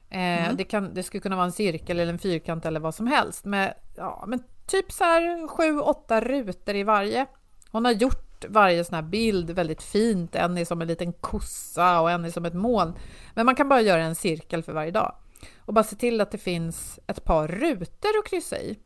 Eh, 0.10 0.46
mm. 0.46 0.58
det, 0.58 0.64
kan, 0.64 0.94
det 0.94 1.04
skulle 1.04 1.22
kunna 1.22 1.36
vara 1.36 1.46
en 1.46 1.52
cirkel 1.52 2.00
eller 2.00 2.14
en 2.14 2.20
fyrkant 2.20 2.66
eller 2.66 2.80
vad 2.80 2.96
som 2.96 3.08
helst 3.08 3.46
med, 3.46 3.74
ja, 3.96 4.24
men 4.28 4.44
typ 4.66 4.92
så 4.92 5.04
här 5.04 5.48
sju, 5.48 5.80
åtta 5.80 6.22
rutor 6.22 6.76
i 6.76 6.84
varje. 6.84 7.26
Hon 7.72 7.86
har 7.86 7.92
gjort 7.92 8.29
varje 8.50 8.84
sån 8.84 8.96
här 8.96 9.02
bild 9.02 9.50
väldigt 9.50 9.82
fint. 9.82 10.36
En 10.36 10.58
är 10.58 10.66
som 10.66 10.82
en 10.82 10.88
liten 10.88 11.14
kossa 11.14 12.02
och 12.02 12.12
en 12.12 12.26
är 12.26 12.30
som 12.30 12.46
ett 12.46 12.54
moln. 12.54 12.94
Men 13.36 13.46
man 13.46 13.56
kan 13.56 13.70
bara 13.70 13.82
göra 13.82 14.04
en 14.04 14.16
cirkel 14.16 14.64
för 14.64 14.74
varje 14.74 14.92
dag. 14.92 15.16
Och 15.60 15.74
bara 15.74 15.84
se 15.84 15.96
till 15.96 16.22
att 16.22 16.32
det 16.32 16.38
finns 16.38 17.00
ett 17.08 17.24
par 17.24 17.48
rutor 17.48 18.10
att 18.20 18.30
kryssa 18.30 18.60
i. 18.60 18.80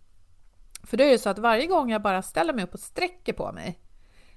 För 0.83 0.97
då 0.97 1.03
är 1.03 1.11
det 1.11 1.19
så 1.19 1.29
att 1.29 1.39
varje 1.39 1.67
gång 1.67 1.91
jag 1.91 2.01
bara 2.01 2.21
ställer 2.21 2.53
mig 2.53 2.63
upp 2.63 2.73
och 2.73 2.79
sträcker 2.79 3.33
på 3.33 3.51
mig 3.51 3.79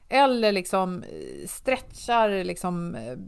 eller 0.08 0.52
liksom 0.52 1.02
eh, 1.02 1.46
stretchar, 1.48 2.44
liksom, 2.44 2.94
eh, 2.94 3.18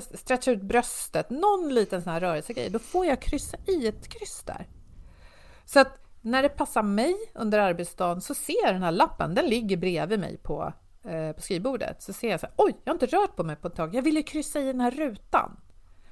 stretchar 0.00 0.52
ut 0.52 0.62
bröstet, 0.62 1.30
någon 1.30 1.74
liten 1.74 2.02
sån 2.02 2.12
här 2.12 2.20
rörelsegrej, 2.20 2.70
då 2.70 2.78
får 2.78 3.06
jag 3.06 3.22
kryssa 3.22 3.56
i 3.66 3.86
ett 3.86 4.08
kryss 4.08 4.42
där. 4.46 4.68
Så 5.64 5.80
att 5.80 5.98
när 6.20 6.42
det 6.42 6.48
passar 6.48 6.82
mig 6.82 7.16
under 7.34 7.58
arbetsdagen 7.58 8.20
så 8.20 8.34
ser 8.34 8.64
jag 8.64 8.74
den 8.74 8.82
här 8.82 8.92
lappen, 8.92 9.34
den 9.34 9.46
ligger 9.46 9.76
bredvid 9.76 10.20
mig 10.20 10.36
på 10.36 10.72
eh, 11.04 11.32
på 11.32 11.42
skrivbordet 11.42 12.02
så 12.02 12.12
ser 12.12 12.30
jag 12.30 12.40
så 12.40 12.46
här, 12.46 12.54
oj, 12.56 12.74
jag 12.84 12.92
har 12.92 12.94
inte 12.94 13.16
rört 13.16 13.36
på 13.36 13.44
mig 13.44 13.56
på 13.56 13.68
ett 13.68 13.76
tag. 13.76 13.94
Jag 13.94 14.02
ville 14.02 14.22
kryssa 14.22 14.60
i 14.60 14.64
den 14.64 14.80
här 14.80 14.90
rutan. 14.90 15.56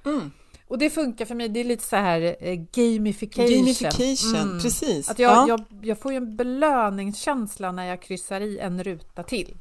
Mm. 0.05 0.31
Och 0.69 0.79
det 0.79 0.91
funkar 0.91 1.25
för 1.25 1.35
mig, 1.35 1.49
det 1.49 1.61
är 1.61 1.65
lite 1.65 1.85
så 1.85 1.97
här 1.97 2.37
eh, 2.41 2.55
gamification. 2.73 3.57
Gamification, 3.57 4.35
mm. 4.35 4.61
precis. 4.61 5.11
Att 5.11 5.19
jag, 5.19 5.33
ja. 5.33 5.49
jag, 5.49 5.65
jag 5.83 5.99
får 5.99 6.13
ju 6.13 6.17
en 6.17 6.37
belöningskänsla 6.37 7.73
när 7.73 7.85
jag 7.85 8.03
kryssar 8.03 8.41
i 8.41 8.59
en 8.59 8.85
ruta 8.85 9.23
till. 9.23 9.57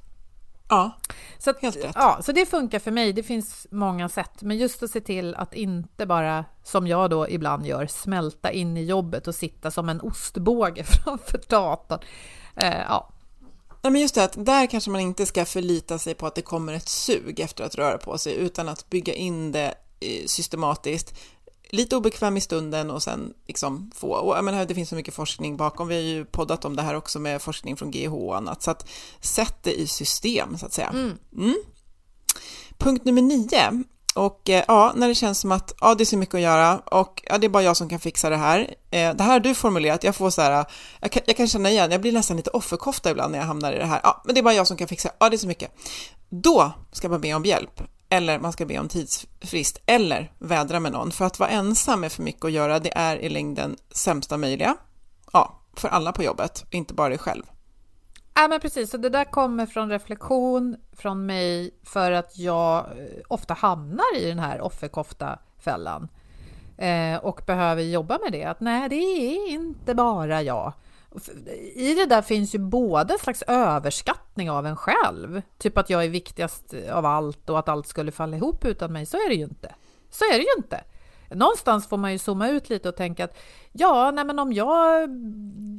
Ja, 0.70 0.92
så 1.38 1.50
att, 1.50 1.62
helt 1.62 1.76
rätt. 1.76 1.92
Ja, 1.96 2.20
så 2.22 2.32
det 2.32 2.46
funkar 2.46 2.80
för 2.80 2.92
mig. 2.92 3.14
Det 3.14 3.24
finns 3.24 3.68
många 3.72 4.10
sätt, 4.10 4.42
men 4.42 4.58
just 4.58 4.84
att 4.84 4.92
se 4.92 5.02
till 5.02 5.36
att 5.36 5.54
inte 5.54 6.06
bara, 6.06 6.46
som 6.64 6.88
jag 6.88 7.10
då 7.10 7.30
ibland 7.30 7.66
gör, 7.66 7.88
smälta 7.88 8.52
in 8.52 8.78
i 8.78 8.84
jobbet 8.84 9.28
och 9.28 9.36
sitta 9.36 9.72
som 9.72 9.90
en 9.90 10.02
ostbåge 10.02 10.84
framför 11.04 11.42
datorn. 11.48 12.00
Eh, 12.56 12.80
ja, 12.80 13.10
Nej, 13.82 13.92
men 13.92 14.02
just 14.02 14.16
det, 14.16 14.24
att 14.24 14.46
där 14.46 14.68
kanske 14.68 14.92
man 14.92 15.02
inte 15.02 15.26
ska 15.26 15.46
förlita 15.46 16.00
sig 16.00 16.14
på 16.16 16.28
att 16.28 16.36
det 16.36 16.42
kommer 16.42 16.74
ett 16.74 16.90
sug 16.90 17.40
efter 17.40 17.64
att 17.64 17.76
röra 17.76 17.98
på 17.98 18.18
sig, 18.18 18.36
utan 18.36 18.70
att 18.70 18.90
bygga 18.90 19.14
in 19.14 19.52
det 19.52 19.74
eh, 20.00 20.26
systematiskt. 20.26 21.14
Lite 21.72 21.96
obekväm 21.96 22.38
i 22.38 22.42
stunden 22.42 22.92
och 22.92 23.04
sen 23.04 23.34
liksom 23.48 23.92
få, 23.96 24.08
och 24.08 24.38
jag 24.38 24.46
menar, 24.46 24.66
det 24.66 24.76
finns 24.76 24.90
så 24.90 24.96
mycket 24.96 25.14
forskning 25.14 25.58
bakom, 25.58 25.88
vi 25.88 25.96
har 25.96 26.02
ju 26.02 26.26
poddat 26.26 26.66
om 26.66 26.76
det 26.76 26.82
här 26.82 26.96
också 26.96 27.20
med 27.20 27.42
forskning 27.42 27.78
från 27.78 27.92
GH 27.92 28.14
och 28.14 28.38
annat, 28.38 28.64
så 28.64 28.72
att 28.72 28.90
sätt 29.22 29.56
det 29.64 29.80
i 29.80 29.88
system 29.88 30.58
så 30.58 30.66
att 30.66 30.74
säga. 30.74 30.90
Mm. 30.90 31.18
Mm. 31.38 31.56
Punkt 32.78 33.06
nummer 33.06 33.22
nio 33.22 33.84
och 34.16 34.50
eh, 34.50 34.64
ja, 34.68 34.94
när 34.96 35.08
det 35.08 35.16
känns 35.16 35.40
som 35.40 35.52
att 35.52 35.74
ja, 35.82 35.96
det 35.96 36.04
är 36.04 36.06
så 36.06 36.18
mycket 36.18 36.36
att 36.36 36.42
göra 36.42 36.80
och 36.80 37.24
ja, 37.26 37.38
det 37.38 37.48
är 37.48 37.50
bara 37.50 37.64
jag 37.64 37.78
som 37.78 37.90
kan 37.90 38.00
fixa 38.00 38.30
det 38.30 38.38
här. 38.38 38.60
Eh, 38.92 39.16
det 39.16 39.24
här 39.24 39.32
har 39.32 39.40
du 39.40 39.56
formulerat, 39.56 40.04
jag 40.04 40.16
får 40.16 40.30
så 40.30 40.42
här, 40.42 40.60
eh, 40.60 40.66
jag 41.02 41.12
kan, 41.12 41.24
jag 41.26 41.38
kan 41.38 41.48
känna 41.48 41.70
igen, 41.70 41.92
jag 41.92 42.02
blir 42.02 42.12
nästan 42.12 42.38
lite 42.38 42.50
offerkofta 42.50 43.12
ibland 43.12 43.32
när 43.32 43.40
jag 43.40 43.46
hamnar 43.46 43.74
i 43.74 43.78
det 43.78 43.86
här. 43.86 44.00
Ja, 44.04 44.22
men 44.26 44.36
det 44.36 44.42
är 44.42 44.44
bara 44.44 44.54
jag 44.54 44.68
som 44.68 44.78
kan 44.78 44.88
fixa, 44.88 45.10
ja, 45.20 45.30
det 45.30 45.36
är 45.36 45.38
så 45.38 45.48
mycket. 45.48 45.72
Då 46.30 46.72
ska 46.92 47.10
man 47.10 47.22
be 47.22 47.34
om 47.34 47.46
hjälp, 47.46 47.82
eller 48.10 48.40
man 48.40 48.54
ska 48.54 48.66
be 48.66 48.80
om 48.80 48.88
tidsfrist, 48.88 49.82
eller 49.86 50.32
vädra 50.38 50.80
med 50.80 50.92
någon. 50.92 51.12
För 51.12 51.26
att 51.26 51.40
vara 51.40 51.50
ensam 51.50 52.04
är 52.04 52.10
för 52.10 52.24
mycket 52.24 52.46
att 52.46 52.52
göra, 52.52 52.80
det 52.80 52.98
är 52.98 53.18
i 53.18 53.30
längden 53.30 53.78
sämsta 53.92 54.38
möjliga. 54.38 54.76
Ja, 55.34 55.62
för 55.74 55.88
alla 55.88 56.12
på 56.12 56.24
jobbet, 56.24 56.66
inte 56.72 56.94
bara 56.94 57.10
dig 57.10 57.18
själv. 57.18 57.44
Ja, 58.40 58.48
men 58.48 58.60
precis. 58.60 58.90
Så 58.90 58.98
det 58.98 59.10
där 59.10 59.26
kommer 59.26 59.66
från 59.66 59.90
reflektion 59.90 60.78
från 60.94 61.26
mig 61.26 61.72
för 61.84 62.12
att 62.12 62.38
jag 62.38 62.78
eh, 62.78 63.22
ofta 63.28 63.54
hamnar 63.54 64.18
i 64.18 64.26
den 64.26 64.40
här 64.40 64.62
offerkofta-fällan 64.62 66.08
eh, 66.78 67.16
och 67.16 67.42
behöver 67.46 67.82
jobba 67.82 68.20
med 68.24 68.32
det. 68.32 68.44
Att 68.44 68.60
nej, 68.60 68.90
det 68.90 68.96
är 68.96 69.50
inte 69.50 69.96
bara 69.96 70.42
jag. 70.42 70.74
I 71.76 71.94
det 71.94 72.06
där 72.06 72.22
finns 72.22 72.56
ju 72.56 72.60
både 72.60 73.14
en 73.14 73.20
slags 73.20 73.42
överskattning 73.42 74.52
av 74.52 74.66
en 74.68 74.76
själv, 74.76 75.42
typ 75.58 75.78
att 75.78 75.90
jag 75.90 76.04
är 76.04 76.10
viktigast 76.10 76.74
av 76.92 77.06
allt 77.06 77.50
och 77.50 77.60
att 77.60 77.70
allt 77.70 77.88
skulle 77.88 78.12
falla 78.12 78.38
ihop 78.38 78.66
utan 78.66 78.94
mig. 78.94 79.06
Så 79.06 79.18
är 79.18 79.30
det 79.30 79.36
ju 79.36 79.44
inte. 79.44 79.76
Så 80.10 80.26
är 80.26 80.38
det 80.38 80.44
ju 80.44 80.54
inte. 80.58 80.84
Någonstans 81.32 81.88
får 81.88 81.98
man 81.98 82.12
ju 82.12 82.18
zooma 82.18 82.50
ut 82.50 82.70
lite 82.70 82.90
och 82.90 82.96
tänka 82.96 83.24
att 83.24 83.38
ja, 83.72 84.12
nej 84.12 84.26
men 84.26 84.40
om 84.40 84.54
jag 84.54 85.10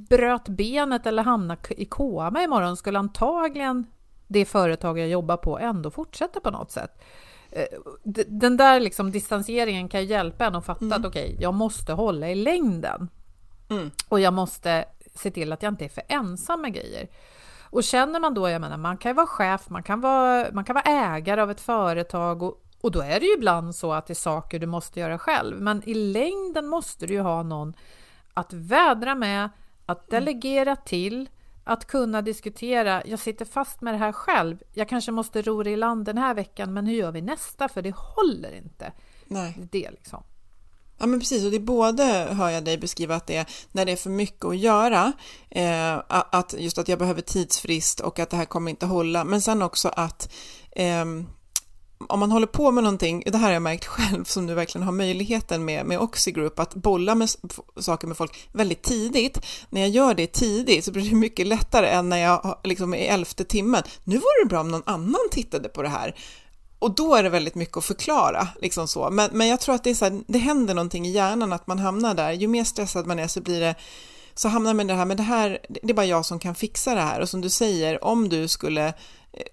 bröt 0.09 0.48
benet 0.48 1.07
eller 1.07 1.22
hamnade 1.22 1.82
i 1.82 1.84
koma 1.84 2.42
imorgon 2.42 2.76
skulle 2.76 2.98
antagligen 2.98 3.86
det 4.28 4.44
företag 4.44 4.98
jag 4.98 5.09
jobbar 5.09 5.36
på 5.36 5.59
ändå 5.59 5.90
fortsätta 5.90 6.40
på 6.40 6.51
något 6.51 6.70
sätt. 6.70 7.01
Eh, 7.51 7.64
den 8.26 8.57
där 8.57 8.80
liksom 8.80 9.11
distanseringen 9.11 9.88
kan 9.88 10.05
hjälpa 10.05 10.46
en 10.46 10.55
att 10.55 10.66
fatta 10.66 10.84
mm. 10.84 11.01
att 11.01 11.07
okej, 11.07 11.24
okay, 11.24 11.42
jag 11.42 11.55
måste 11.55 11.92
hålla 11.92 12.30
i 12.30 12.34
längden. 12.34 13.09
Mm. 13.70 13.90
Och 14.09 14.20
jag 14.20 14.34
måste 14.34 14.84
se 15.14 15.30
till 15.30 15.53
att 15.53 15.62
jag 15.62 15.72
inte 15.72 15.84
är 15.84 15.88
för 15.88 16.03
ensam 16.09 16.61
med 16.61 16.74
grejer. 16.74 17.09
Och 17.62 17.84
känner 17.84 18.20
man 18.20 18.34
då, 18.34 18.48
jag 18.48 18.61
menar, 18.61 18.76
man 18.76 18.96
kan 18.96 19.16
vara 19.16 19.26
chef, 19.26 19.70
man 19.70 19.82
kan 19.82 20.01
vara, 20.01 20.46
man 20.53 20.64
kan 20.64 20.74
vara 20.74 20.84
ägare 20.84 21.40
av 21.40 21.51
ett 21.51 21.61
företag 21.61 22.42
och, 22.42 22.62
och 22.80 22.90
då 22.90 23.00
är 23.00 23.20
det 23.20 23.26
ju 23.26 23.34
ibland 23.34 23.74
så 23.74 23.92
att 23.92 24.06
det 24.06 24.12
är 24.12 24.14
saker 24.14 24.58
du 24.58 24.66
måste 24.66 25.00
göra 25.00 25.18
själv. 25.18 25.60
Men 25.60 25.88
i 25.88 25.94
längden 25.94 26.68
måste 26.68 27.06
du 27.06 27.14
ju 27.14 27.20
ha 27.20 27.42
någon 27.42 27.74
att 28.34 28.52
vädra 28.52 29.14
med, 29.14 29.50
att 29.86 30.10
delegera 30.10 30.76
till, 30.76 31.28
att 31.64 31.86
kunna 31.86 32.22
diskutera. 32.22 33.02
Jag 33.06 33.18
sitter 33.18 33.44
fast 33.44 33.80
med 33.80 33.94
det 33.94 33.98
här 33.98 34.12
själv. 34.12 34.62
Jag 34.72 34.88
kanske 34.88 35.12
måste 35.12 35.42
ro 35.42 35.62
det 35.62 35.70
i 35.70 35.76
land 35.76 36.04
den 36.04 36.18
här 36.18 36.34
veckan, 36.34 36.72
men 36.72 36.86
hur 36.86 36.94
gör 36.94 37.12
vi 37.12 37.22
nästa? 37.22 37.68
För 37.68 37.82
det 37.82 37.94
håller 37.96 38.56
inte. 38.56 38.92
Nej. 39.26 39.68
Det 39.70 39.90
liksom. 39.90 40.22
Ja 40.98 41.06
men 41.06 41.20
precis, 41.20 41.44
och 41.44 41.50
det 41.50 41.56
är 41.56 41.60
både, 41.60 42.04
hör 42.30 42.50
jag 42.50 42.64
dig 42.64 42.78
beskriva, 42.78 43.14
att 43.14 43.26
det 43.26 43.36
är 43.36 43.46
när 43.72 43.84
det 43.84 43.92
är 43.92 43.96
för 43.96 44.10
mycket 44.10 44.44
att 44.44 44.58
göra, 44.58 45.12
eh, 45.50 46.02
att 46.08 46.54
just 46.58 46.78
att 46.78 46.88
jag 46.88 46.98
behöver 46.98 47.22
tidsfrist 47.22 48.00
och 48.00 48.18
att 48.18 48.30
det 48.30 48.36
här 48.36 48.44
kommer 48.44 48.70
inte 48.70 48.86
hålla, 48.86 49.24
men 49.24 49.40
sen 49.40 49.62
också 49.62 49.88
att 49.88 50.32
eh, 50.70 51.04
om 52.09 52.20
man 52.20 52.32
håller 52.32 52.46
på 52.46 52.70
med 52.70 52.84
någonting, 52.84 53.22
det 53.26 53.38
här 53.38 53.46
har 53.46 53.53
jag 53.53 53.62
märkt 53.62 53.86
själv 53.86 54.24
som 54.24 54.46
nu 54.46 54.55
verkligen 54.55 54.84
har 54.84 54.92
möjligheten 54.92 55.64
med, 55.64 55.86
med 55.86 55.98
Oxigroup, 55.98 56.59
att 56.59 56.74
bolla 56.74 57.14
med 57.14 57.30
saker 57.76 58.07
med 58.07 58.16
folk 58.16 58.48
väldigt 58.53 58.82
tidigt. 58.82 59.46
När 59.70 59.80
jag 59.80 59.90
gör 59.90 60.14
det 60.14 60.26
tidigt 60.26 60.84
så 60.84 60.92
blir 60.92 61.11
det 61.11 61.16
mycket 61.16 61.46
lättare 61.46 61.88
än 61.88 62.09
när 62.09 62.18
jag 62.18 62.59
liksom 62.64 62.94
i 62.94 63.07
elfte 63.07 63.44
timmen, 63.44 63.82
nu 64.05 64.16
vore 64.16 64.44
det 64.44 64.48
bra 64.48 64.61
om 64.61 64.70
någon 64.70 64.82
annan 64.86 65.28
tittade 65.30 65.68
på 65.68 65.82
det 65.82 65.88
här. 65.88 66.14
Och 66.78 66.94
då 66.94 67.14
är 67.14 67.22
det 67.22 67.28
väldigt 67.28 67.55
mycket 67.55 67.76
att 67.76 67.84
förklara, 67.84 68.48
liksom 68.61 68.88
så. 68.88 69.11
Men, 69.11 69.30
men 69.32 69.48
jag 69.48 69.61
tror 69.61 69.74
att 69.74 69.84
det, 69.84 69.90
är 69.90 69.94
så 69.94 70.05
här, 70.05 70.20
det 70.26 70.38
händer 70.38 70.74
någonting 70.74 71.07
i 71.07 71.11
hjärnan 71.11 71.53
att 71.53 71.66
man 71.66 71.78
hamnar 71.78 72.14
där. 72.14 72.32
Ju 72.32 72.48
mer 72.48 72.64
stressad 72.64 73.07
man 73.07 73.18
är 73.18 73.28
så 73.28 73.40
blir 73.40 73.61
det 73.61 73.74
så 74.34 74.48
hamnar 74.48 74.74
man 74.74 74.86
i 74.86 74.92
det 74.92 74.98
här, 74.98 75.05
men 75.05 75.16
det 75.16 75.22
här, 75.22 75.59
det 75.68 75.90
är 75.90 75.94
bara 75.94 76.07
jag 76.07 76.26
som 76.26 76.38
kan 76.38 76.55
fixa 76.55 76.94
det 76.94 77.01
här. 77.01 77.20
Och 77.20 77.28
som 77.28 77.40
du 77.40 77.51
säger, 77.51 78.05
om 78.05 78.28
du 78.28 78.48
skulle, 78.48 78.94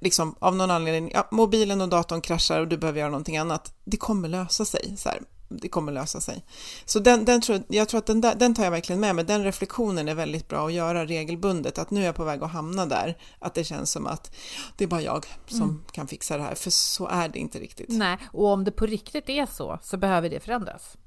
liksom 0.02 0.36
av 0.40 0.56
någon 0.56 0.72
anledning, 0.72 1.12
ja, 1.14 1.28
mobilen 1.32 1.82
och 1.82 1.90
datorn 1.90 2.22
kraschar 2.22 2.60
och 2.60 2.68
du 2.68 2.78
behöver 2.78 3.00
göra 3.00 3.10
någonting 3.10 3.38
annat, 3.38 3.74
det 3.84 3.98
kommer 3.98 4.28
lösa 4.28 4.66
sig. 4.66 4.98
Så 4.98 5.10
här 5.10 5.22
det 5.50 5.70
kommer 5.70 5.92
lösa 5.92 6.22
sig. 6.22 6.46
Så 6.86 7.00
den, 7.00 7.26
den 7.26 7.42
tror, 7.42 7.64
jag 7.68 7.90
tror 7.90 7.98
att 7.98 8.06
den, 8.06 8.22
där, 8.22 8.36
den 8.36 8.56
tar 8.56 8.64
jag 8.64 8.72
verkligen 8.72 9.00
med 9.00 9.16
mig. 9.16 9.26
Den 9.26 9.44
reflektionen 9.44 10.08
är 10.08 10.16
väldigt 10.16 10.48
bra 10.48 10.68
att 10.68 10.74
göra 10.74 11.06
regelbundet. 11.06 11.78
Att 11.78 11.92
nu 11.92 12.02
är 12.02 12.06
jag 12.06 12.16
på 12.16 12.24
väg 12.24 12.44
att 12.44 12.52
hamna 12.52 12.86
där. 12.86 13.18
Att 13.40 13.54
det 13.54 13.64
känns 13.64 13.92
som 13.92 14.08
att 14.08 14.36
det 14.78 14.84
är 14.84 14.88
bara 14.88 15.02
jag 15.02 15.26
som 15.48 15.62
mm. 15.62 15.84
kan 15.92 16.08
fixa 16.08 16.38
det 16.38 16.44
här. 16.44 16.56
För 16.56 16.70
så 16.70 17.08
är 17.08 17.30
det 17.30 17.40
inte 17.40 17.60
riktigt. 17.60 17.90
Nej, 17.90 18.18
och 18.32 18.46
om 18.46 18.64
det 18.64 18.72
på 18.72 18.86
riktigt 18.86 19.30
är 19.30 19.46
så, 19.46 19.80
så 19.84 19.98
behöver 19.98 20.30
det 20.30 20.40
förändras. 20.40 20.98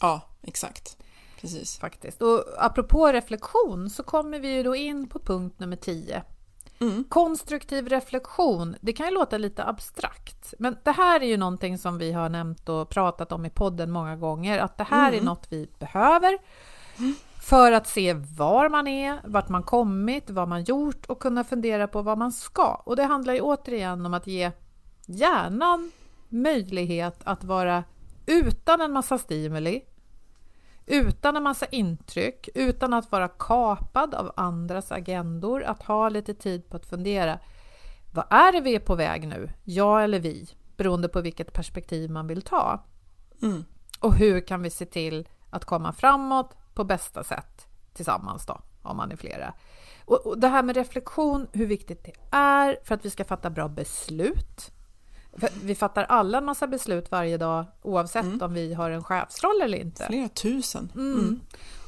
Ja, 0.00 0.20
exakt. 0.42 0.96
Precis. 1.40 1.78
Faktiskt. 1.78 2.22
Och 2.22 2.44
apropå 2.58 3.12
reflektion 3.12 3.90
så 3.90 4.02
kommer 4.02 4.38
vi 4.38 4.48
ju 4.48 4.62
då 4.62 4.76
in 4.76 5.08
på 5.08 5.18
punkt 5.18 5.60
nummer 5.60 5.76
10 5.76 6.22
Mm. 6.80 7.04
Konstruktiv 7.08 7.88
reflektion, 7.88 8.76
det 8.80 8.92
kan 8.92 9.06
ju 9.06 9.14
låta 9.14 9.38
lite 9.38 9.64
abstrakt, 9.64 10.54
men 10.58 10.76
det 10.82 10.92
här 10.92 11.20
är 11.20 11.26
ju 11.26 11.36
någonting 11.36 11.78
som 11.78 11.98
vi 11.98 12.12
har 12.12 12.28
nämnt 12.28 12.68
och 12.68 12.88
pratat 12.88 13.32
om 13.32 13.46
i 13.46 13.50
podden 13.50 13.90
många 13.90 14.16
gånger, 14.16 14.58
att 14.58 14.78
det 14.78 14.84
här 14.84 15.08
mm. 15.08 15.20
är 15.20 15.24
något 15.24 15.46
vi 15.50 15.68
behöver 15.78 16.38
för 17.40 17.72
att 17.72 17.86
se 17.86 18.14
var 18.14 18.68
man 18.68 18.86
är, 18.86 19.20
vart 19.24 19.48
man 19.48 19.62
kommit, 19.62 20.30
vad 20.30 20.48
man 20.48 20.64
gjort 20.64 21.06
och 21.06 21.20
kunna 21.20 21.44
fundera 21.44 21.88
på 21.88 22.02
vad 22.02 22.18
man 22.18 22.32
ska. 22.32 22.82
Och 22.84 22.96
det 22.96 23.02
handlar 23.04 23.34
ju 23.34 23.40
återigen 23.40 24.06
om 24.06 24.14
att 24.14 24.26
ge 24.26 24.50
hjärnan 25.06 25.92
möjlighet 26.28 27.20
att 27.24 27.44
vara 27.44 27.84
utan 28.26 28.80
en 28.80 28.92
massa 28.92 29.18
stimuli, 29.18 29.82
utan 30.86 31.36
en 31.36 31.42
massa 31.42 31.66
intryck, 31.66 32.48
utan 32.54 32.94
att 32.94 33.12
vara 33.12 33.28
kapad 33.28 34.14
av 34.14 34.32
andras 34.36 34.92
agendor, 34.92 35.62
att 35.62 35.82
ha 35.82 36.08
lite 36.08 36.34
tid 36.34 36.68
på 36.68 36.76
att 36.76 36.86
fundera. 36.86 37.38
Vad 38.12 38.26
är 38.30 38.52
det 38.52 38.60
vi 38.60 38.74
är 38.74 38.80
på 38.80 38.94
väg 38.94 39.28
nu? 39.28 39.50
Jag 39.64 40.04
eller 40.04 40.20
vi? 40.20 40.48
Beroende 40.76 41.08
på 41.08 41.20
vilket 41.20 41.52
perspektiv 41.52 42.10
man 42.10 42.26
vill 42.26 42.42
ta. 42.42 42.84
Mm. 43.42 43.64
Och 44.00 44.14
hur 44.14 44.40
kan 44.40 44.62
vi 44.62 44.70
se 44.70 44.86
till 44.86 45.28
att 45.50 45.64
komma 45.64 45.92
framåt 45.92 46.56
på 46.74 46.84
bästa 46.84 47.24
sätt 47.24 47.66
tillsammans 47.92 48.46
då, 48.46 48.60
om 48.82 48.96
man 48.96 49.12
är 49.12 49.16
flera. 49.16 49.54
Och, 50.04 50.26
och 50.26 50.38
det 50.38 50.48
här 50.48 50.62
med 50.62 50.76
reflektion, 50.76 51.46
hur 51.52 51.66
viktigt 51.66 52.04
det 52.04 52.12
är 52.30 52.78
för 52.84 52.94
att 52.94 53.04
vi 53.04 53.10
ska 53.10 53.24
fatta 53.24 53.50
bra 53.50 53.68
beslut. 53.68 54.70
För 55.38 55.48
vi 55.64 55.74
fattar 55.74 56.04
alla 56.04 56.38
en 56.38 56.44
massa 56.44 56.66
beslut 56.66 57.10
varje 57.10 57.36
dag 57.36 57.64
oavsett 57.82 58.24
mm. 58.24 58.42
om 58.42 58.54
vi 58.54 58.74
har 58.74 58.90
en 58.90 59.04
chefsroll 59.04 59.60
eller 59.62 59.78
inte. 59.78 60.06
Flera 60.06 60.28
tusen. 60.28 60.92
Mm. 60.94 61.18
Mm. 61.18 61.40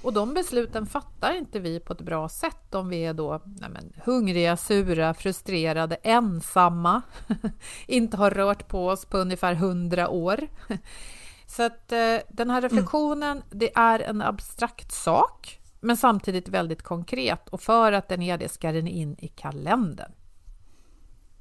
Och 0.02 0.12
de 0.12 0.34
besluten 0.34 0.86
fattar 0.86 1.36
inte 1.36 1.60
vi 1.60 1.80
på 1.80 1.92
ett 1.92 2.00
bra 2.00 2.28
sätt 2.28 2.74
om 2.74 2.88
vi 2.88 3.04
är 3.04 3.14
då 3.14 3.40
nej 3.44 3.70
men, 3.70 3.92
hungriga, 4.04 4.56
sura, 4.56 5.14
frustrerade, 5.14 5.94
ensamma, 5.94 7.02
inte 7.86 8.16
har 8.16 8.30
rört 8.30 8.68
på 8.68 8.88
oss 8.88 9.04
på 9.04 9.18
ungefär 9.18 9.54
hundra 9.54 10.08
år. 10.08 10.48
Så 11.46 11.62
att 11.62 11.92
eh, 11.92 12.16
den 12.28 12.50
här 12.50 12.60
reflektionen, 12.60 13.42
det 13.50 13.76
är 13.76 14.00
en 14.00 14.22
abstrakt 14.22 14.92
sak 14.92 15.60
men 15.80 15.96
samtidigt 15.96 16.48
väldigt 16.48 16.82
konkret 16.82 17.48
och 17.48 17.60
för 17.60 17.92
att 17.92 18.08
den 18.08 18.22
är 18.22 18.38
det 18.38 18.48
ska 18.48 18.72
den 18.72 18.88
in 18.88 19.16
i 19.18 19.28
kalendern. 19.28 20.12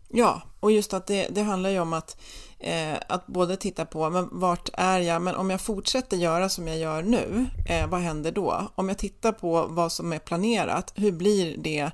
Ja, 0.08 0.41
och 0.60 0.72
just 0.72 0.93
att 0.93 1.08
det, 1.08 1.28
det 1.32 1.41
handlar 1.41 1.70
ju 1.70 1.80
om 1.80 1.93
att, 1.93 2.18
eh, 2.60 2.93
att 3.10 3.28
både 3.28 3.58
titta 3.58 3.86
på 3.86 4.10
men 4.10 4.30
vart 4.32 4.70
är 4.74 4.99
jag, 4.99 5.22
men 5.22 5.36
om 5.36 5.49
jag 5.49 5.62
fortsätter 5.62 6.18
göra 6.18 6.49
som 6.49 6.68
jag 6.68 6.78
gör 6.78 7.01
nu, 7.03 7.45
eh, 7.70 7.88
vad 7.88 7.99
händer 7.99 8.32
då? 8.32 8.72
Om 8.76 8.89
jag 8.89 8.97
tittar 8.97 9.32
på 9.32 9.66
vad 9.68 9.91
som 9.91 10.14
är 10.14 10.20
planerat, 10.20 10.93
hur 10.95 11.12
blir 11.12 11.58
det 11.58 11.91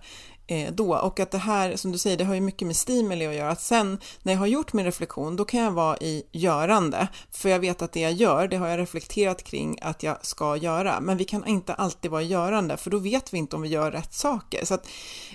Eh, 0.51 0.71
då. 0.71 0.95
Och 0.95 1.19
att 1.19 1.31
det 1.31 1.37
här, 1.37 1.75
som 1.75 1.91
du 1.91 1.97
säger, 1.97 2.17
det 2.17 2.23
har 2.23 2.33
ju 2.33 2.41
mycket 2.41 2.67
med 2.67 2.75
stimuli 2.75 3.27
att 3.27 3.35
göra. 3.35 3.49
Att 3.49 3.61
sen 3.61 3.99
när 4.23 4.33
jag 4.33 4.39
har 4.39 4.47
gjort 4.47 4.73
min 4.73 4.85
reflektion, 4.85 5.35
då 5.35 5.45
kan 5.45 5.59
jag 5.59 5.71
vara 5.71 5.97
i 5.97 6.23
görande. 6.31 7.07
För 7.31 7.49
jag 7.49 7.59
vet 7.59 7.81
att 7.81 7.91
det 7.91 7.99
jag 7.99 8.11
gör, 8.11 8.47
det 8.47 8.57
har 8.57 8.67
jag 8.67 8.79
reflekterat 8.79 9.43
kring 9.43 9.79
att 9.81 10.03
jag 10.03 10.25
ska 10.25 10.55
göra. 10.55 10.99
Men 10.99 11.17
vi 11.17 11.25
kan 11.25 11.47
inte 11.47 11.73
alltid 11.73 12.11
vara 12.11 12.21
i 12.21 12.27
görande, 12.27 12.77
för 12.77 12.89
då 12.91 12.97
vet 12.97 13.33
vi 13.33 13.37
inte 13.37 13.55
om 13.55 13.61
vi 13.61 13.69
gör 13.69 13.91
rätt 13.91 14.13
saker. 14.13 14.65
Så 14.65 14.73
att, 14.73 14.87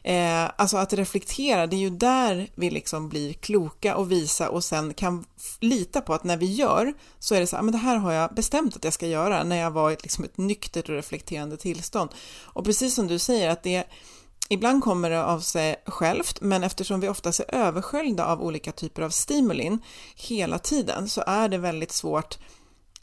eh, 0.05 0.51
alltså 0.57 0.77
att 0.77 0.93
reflektera, 0.93 1.67
det 1.67 1.77
är 1.77 1.81
ju 1.81 1.91
där 1.91 2.51
vi 2.55 2.71
liksom 2.71 3.09
blir 3.09 3.33
kloka 3.33 3.97
och 3.97 4.13
visa 4.13 4.51
och 4.51 4.65
sen 4.65 4.95
kan 4.95 5.25
lita 5.61 6.01
på 6.01 6.15
att 6.15 6.25
när 6.25 6.37
vi 6.37 6.55
gör 6.55 6.95
så 7.19 7.35
är 7.35 7.41
det 7.41 7.47
så 7.47 7.57
här, 7.57 7.61
ah, 7.61 7.65
men 7.65 7.73
det 7.73 7.79
här 7.79 7.97
har 7.97 8.13
jag 8.13 8.35
bestämt 8.35 8.77
att 8.77 8.85
jag 8.85 8.93
ska 8.93 9.07
göra 9.07 9.45
när 9.45 9.57
jag 9.57 9.71
var 9.71 9.91
i 9.91 9.97
liksom 10.03 10.25
ett 10.25 10.39
nyktert 10.39 10.89
och 10.89 10.95
reflekterande 10.95 11.57
tillstånd. 11.57 12.11
Och 12.45 12.65
precis 12.65 12.95
som 12.95 13.07
du 13.07 13.19
säger, 13.19 13.51
att 13.51 13.63
det 13.63 13.85
Ibland 14.49 14.83
kommer 14.83 15.11
det 15.11 15.25
av 15.25 15.41
sig 15.41 15.77
självt, 15.87 16.41
men 16.41 16.63
eftersom 16.63 17.01
vi 17.01 17.09
oftast 17.09 17.41
är 17.41 17.55
översköljda 17.55 18.27
av 18.27 18.43
olika 18.43 18.73
typer 18.73 19.03
av 19.03 19.11
stimulin 19.11 19.79
hela 20.17 20.59
tiden 20.59 21.09
så 21.09 21.25
är 21.27 21.49
det 21.49 21.59
väldigt 21.59 21.93
svårt 21.93 22.39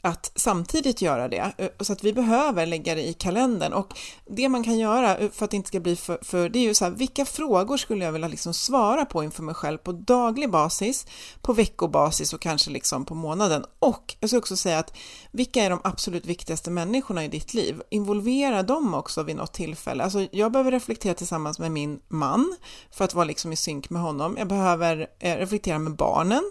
att 0.04 0.32
samtidigt 0.34 1.02
göra 1.02 1.28
det. 1.28 1.52
Eh, 1.58 1.68
så 1.80 1.92
att 1.92 2.04
vi 2.04 2.12
behöver 2.12 2.66
lägga 2.66 2.94
det 2.94 3.02
i 3.02 3.12
kalendern 3.12 3.72
och 3.72 3.98
det 4.26 4.48
man 4.48 4.64
kan 4.64 4.78
göra 4.78 5.16
eh, 5.16 5.30
för 5.30 5.44
att 5.44 5.50
det 5.50 5.56
inte 5.56 5.68
ska 5.68 5.80
bli 5.80 5.96
för, 5.96 6.18
för 6.22 6.48
det 6.48 6.58
är 6.58 6.62
ju 6.62 6.74
så 6.74 6.84
här, 6.84 6.92
vilka 6.92 7.24
frågor 7.24 7.76
skulle 7.76 8.04
jag 8.04 8.12
vilja 8.12 8.28
liksom 8.28 8.54
svara 8.54 9.04
på 9.04 9.24
inför 9.24 9.42
mig 9.42 9.54
själv 9.54 9.78
på 9.78 9.92
daglig 9.92 10.50
basis, 10.50 11.06
på 11.40 11.52
veckobasis 11.52 12.32
och 12.32 12.40
kanske 12.40 12.70
liksom 12.70 13.04
på 13.04 13.14
månaden. 13.14 13.64
Och 13.78 14.16
jag 14.20 14.30
ska 14.30 14.38
också 14.38 14.56
säga 14.56 14.78
att 14.78 14.96
vilka 15.30 15.62
är 15.62 15.70
de 15.70 15.80
absolut 15.84 16.26
viktigaste 16.26 16.70
människorna 16.70 17.24
i 17.24 17.28
ditt 17.28 17.54
liv? 17.54 17.82
Involvera 17.90 18.62
dem 18.62 18.94
också 18.94 19.22
vid 19.22 19.36
något 19.36 19.52
tillfälle. 19.52 20.04
Alltså 20.04 20.26
jag 20.30 20.52
behöver 20.52 20.70
reflektera 20.70 21.14
tillsammans 21.14 21.58
med 21.58 21.72
min 21.72 22.00
man 22.08 22.56
för 22.90 23.04
att 23.04 23.14
vara 23.14 23.24
liksom 23.24 23.52
i 23.52 23.56
synk 23.56 23.90
med 23.90 24.02
honom. 24.02 24.36
Jag 24.38 24.48
behöver 24.48 25.06
eh, 25.18 25.36
reflektera 25.36 25.78
med 25.78 25.96
barnen 25.96 26.50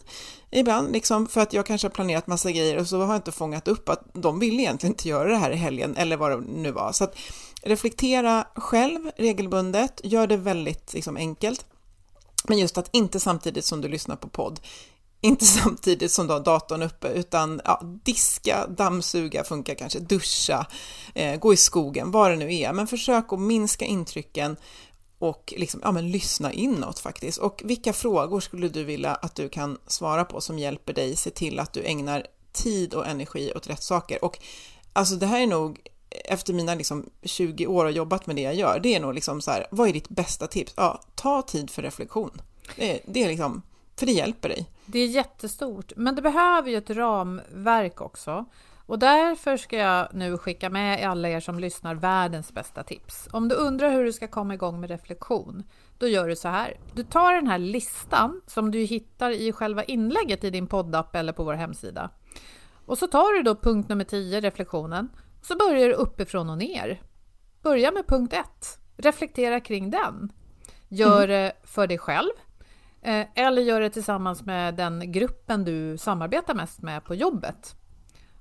ibland, 0.54 0.92
liksom 0.92 1.28
för 1.28 1.42
att 1.42 1.54
jag 1.54 1.66
kanske 1.66 1.88
har 1.88 1.94
planerat 1.94 2.28
massa 2.28 2.52
grejer 2.52 2.78
och 2.78 2.88
så 2.88 3.00
har 3.00 3.08
jag 3.08 3.16
inte 3.16 3.32
fångat 3.32 3.68
upp 3.68 3.90
att 3.90 4.04
de 4.14 4.40
vill 4.40 4.60
egentligen 4.60 4.94
inte 4.94 5.10
göra 5.10 5.30
det 5.30 5.38
här 5.38 5.52
i 5.52 5.56
helgen 5.56 5.98
eller 5.98 6.18
vad 6.18 6.32
det 6.32 6.42
nu 6.48 6.72
var. 6.72 6.92
Så 6.92 7.04
att 7.04 7.18
reflektera 7.64 8.48
själv 8.56 9.12
regelbundet, 9.18 10.02
gör 10.04 10.28
det 10.28 10.38
väldigt 10.38 10.94
liksom, 10.94 11.18
enkelt. 11.18 11.66
Men 12.48 12.58
just 12.58 12.78
att 12.78 12.90
inte 12.92 13.20
samtidigt 13.20 13.66
som 13.66 13.82
du 13.82 13.88
lyssnar 13.88 14.16
på 14.16 14.28
podd, 14.28 14.60
inte 15.22 15.46
samtidigt 15.64 16.12
som 16.12 16.28
du 16.28 16.34
har 16.34 16.40
datorn 16.40 16.82
uppe, 16.82 17.08
utan 17.08 17.62
ja, 17.66 17.82
diska, 18.04 18.68
dammsuga 18.68 19.44
funkar 19.44 19.76
kanske, 19.76 20.00
duscha, 20.00 20.66
eh, 21.16 21.40
gå 21.40 21.54
i 21.54 21.58
skogen, 21.58 22.12
vad 22.12 22.32
det 22.32 22.38
nu 22.38 22.56
är. 22.56 22.74
Men 22.74 22.88
försök 22.88 23.34
att 23.34 23.40
minska 23.40 23.86
intrycken 23.86 24.58
och 25.24 25.54
liksom, 25.58 25.80
ja, 25.84 25.92
men 25.92 26.12
lyssna 26.12 26.54
inåt 26.54 27.00
faktiskt. 27.00 27.38
Och 27.38 27.62
vilka 27.66 27.94
frågor 27.94 28.40
skulle 28.40 28.70
du 28.70 28.84
vilja 28.84 29.16
att 29.16 29.36
du 29.36 29.50
kan 29.50 29.78
svara 29.88 30.26
på 30.26 30.42
som 30.42 30.60
hjälper 30.60 30.94
dig 30.94 31.16
se 31.16 31.30
till 31.30 31.60
att 31.60 31.74
du 31.74 31.84
ägnar 31.84 32.28
tid 32.52 32.94
och 32.94 33.08
energi 33.08 33.54
åt 33.56 33.68
rätt 33.68 33.84
saker? 33.84 34.26
Och 34.26 34.40
alltså 34.94 35.16
det 35.16 35.26
här 35.26 35.42
är 35.42 35.48
nog 35.48 35.80
efter 36.26 36.54
mina 36.54 36.76
liksom 36.76 37.10
20 37.22 37.68
år 37.68 37.86
och 37.86 37.92
jobbat 37.92 38.28
med 38.28 38.36
det 38.36 38.42
jag 38.42 38.56
gör, 38.56 38.80
det 38.80 38.96
är 38.96 39.00
nog 39.00 39.14
liksom 39.14 39.42
så 39.42 39.52
här, 39.52 39.68
vad 39.72 39.90
är 39.90 39.94
ditt 39.94 40.10
bästa 40.10 40.48
tips? 40.48 40.74
Ja, 40.78 41.02
ta 41.16 41.42
tid 41.42 41.70
för 41.70 41.82
reflektion. 41.82 42.42
Det, 42.76 43.02
det 43.06 43.24
är 43.24 43.28
liksom, 43.28 43.62
för 43.96 44.06
det 44.06 44.12
hjälper 44.12 44.50
dig. 44.50 44.66
Det 44.86 45.00
är 45.00 45.08
jättestort, 45.08 45.92
men 45.96 46.16
det 46.16 46.22
behöver 46.22 46.70
ju 46.70 46.78
ett 46.78 46.90
ramverk 46.90 48.02
också. 48.02 48.46
Och 48.86 49.00
därför 49.00 49.58
ska 49.58 49.78
jag 49.78 50.08
nu 50.14 50.38
skicka 50.38 50.70
med 50.70 51.10
alla 51.10 51.30
er 51.30 51.40
som 51.40 51.60
lyssnar 51.60 51.96
världens 51.96 52.54
bästa 52.54 52.84
tips. 52.84 53.28
Om 53.32 53.48
du 53.48 53.56
undrar 53.56 53.92
hur 53.92 54.04
du 54.04 54.14
ska 54.14 54.28
komma 54.28 54.54
igång 54.54 54.80
med 54.80 54.90
reflektion, 54.90 55.64
då 55.98 56.08
gör 56.08 56.28
du 56.28 56.36
så 56.36 56.48
här. 56.48 56.78
Du 56.94 57.04
tar 57.04 57.34
den 57.34 57.48
här 57.48 57.58
listan 57.58 58.42
som 58.48 58.72
du 58.72 58.80
hittar 58.80 59.32
i 59.32 59.52
själva 59.52 59.84
inlägget 59.84 60.44
i 60.44 60.50
din 60.50 60.68
poddapp 60.68 61.16
eller 61.16 61.34
på 61.34 61.44
vår 61.44 61.54
hemsida. 61.54 62.10
Och 62.86 62.98
så 62.98 63.08
tar 63.08 63.38
du 63.38 63.44
då 63.44 63.56
punkt 63.56 63.90
nummer 63.90 64.04
10, 64.04 64.42
reflektionen, 64.42 65.10
och 65.40 65.46
så 65.46 65.58
börjar 65.58 65.88
du 65.88 65.94
uppifrån 65.94 66.50
och 66.50 66.58
ner. 66.58 67.02
Börja 67.62 67.92
med 67.92 68.08
punkt 68.08 68.34
1. 68.34 68.46
Reflektera 68.98 69.60
kring 69.60 69.90
den. 69.90 70.32
Gör 70.90 71.28
det 71.28 71.54
för 71.64 71.88
dig 71.88 71.98
själv 71.98 72.32
eh, 73.02 73.28
eller 73.36 73.62
gör 73.62 73.82
det 73.82 73.90
tillsammans 73.90 74.46
med 74.46 74.76
den 74.76 75.12
gruppen 75.12 75.66
du 75.66 75.98
samarbetar 75.98 76.56
mest 76.56 76.82
med 76.82 77.04
på 77.04 77.16
jobbet. 77.16 77.76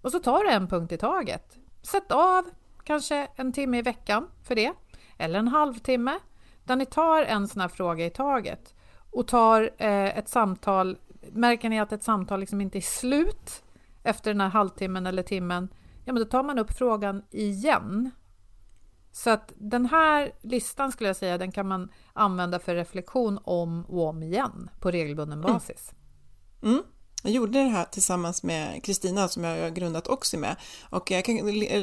Och 0.02 0.12
så 0.12 0.18
tar 0.18 0.44
du 0.44 0.50
en 0.50 0.68
punkt 0.68 0.92
i 0.92 0.98
taget. 0.98 1.58
Sätt 1.82 2.12
av 2.12 2.44
kanske 2.84 3.28
en 3.36 3.52
timme 3.52 3.78
i 3.78 3.82
veckan 3.82 4.28
för 4.42 4.54
det, 4.54 4.72
eller 5.18 5.38
en 5.38 5.48
halvtimme, 5.48 6.18
där 6.64 6.76
ni 6.76 6.86
tar 6.86 7.22
en 7.22 7.48
sån 7.48 7.60
här 7.60 7.68
fråga 7.68 8.06
i 8.06 8.10
taget 8.10 8.74
och 9.10 9.28
tar 9.28 9.70
eh, 9.78 10.18
ett 10.18 10.28
samtal. 10.28 10.98
Märker 11.32 11.68
ni 11.68 11.80
att 11.80 11.92
ett 11.92 12.02
samtal 12.02 12.40
liksom 12.40 12.60
inte 12.60 12.78
är 12.78 12.80
slut 12.80 13.62
efter 14.02 14.30
den 14.30 14.40
här 14.40 14.48
halvtimmen 14.48 15.06
eller 15.06 15.22
timmen, 15.22 15.68
ja 16.04 16.12
men 16.12 16.22
då 16.22 16.28
tar 16.28 16.42
man 16.42 16.58
upp 16.58 16.72
frågan 16.72 17.22
igen. 17.30 18.10
Så 19.12 19.30
att 19.30 19.52
den 19.56 19.86
här 19.86 20.32
listan 20.40 20.92
skulle 20.92 21.08
jag 21.08 21.16
säga, 21.16 21.38
den 21.38 21.52
kan 21.52 21.68
man 21.68 21.88
använda 22.12 22.58
för 22.58 22.74
reflektion 22.74 23.38
om 23.44 23.84
och 23.84 24.08
om 24.08 24.22
igen 24.22 24.70
på 24.80 24.90
regelbunden 24.90 25.40
basis. 25.40 25.92
Mm. 26.62 26.74
Mm. 26.74 26.84
Jag 27.22 27.32
gjorde 27.32 27.58
det 27.58 27.68
här 27.68 27.84
tillsammans 27.84 28.42
med 28.42 28.84
Kristina 28.84 29.28
som 29.28 29.44
jag 29.44 29.62
har 29.62 29.70
grundat 29.70 30.08
Oxy 30.08 30.36
med 30.36 30.56
och 30.90 31.10
jag 31.10 31.24
kan 31.24 31.36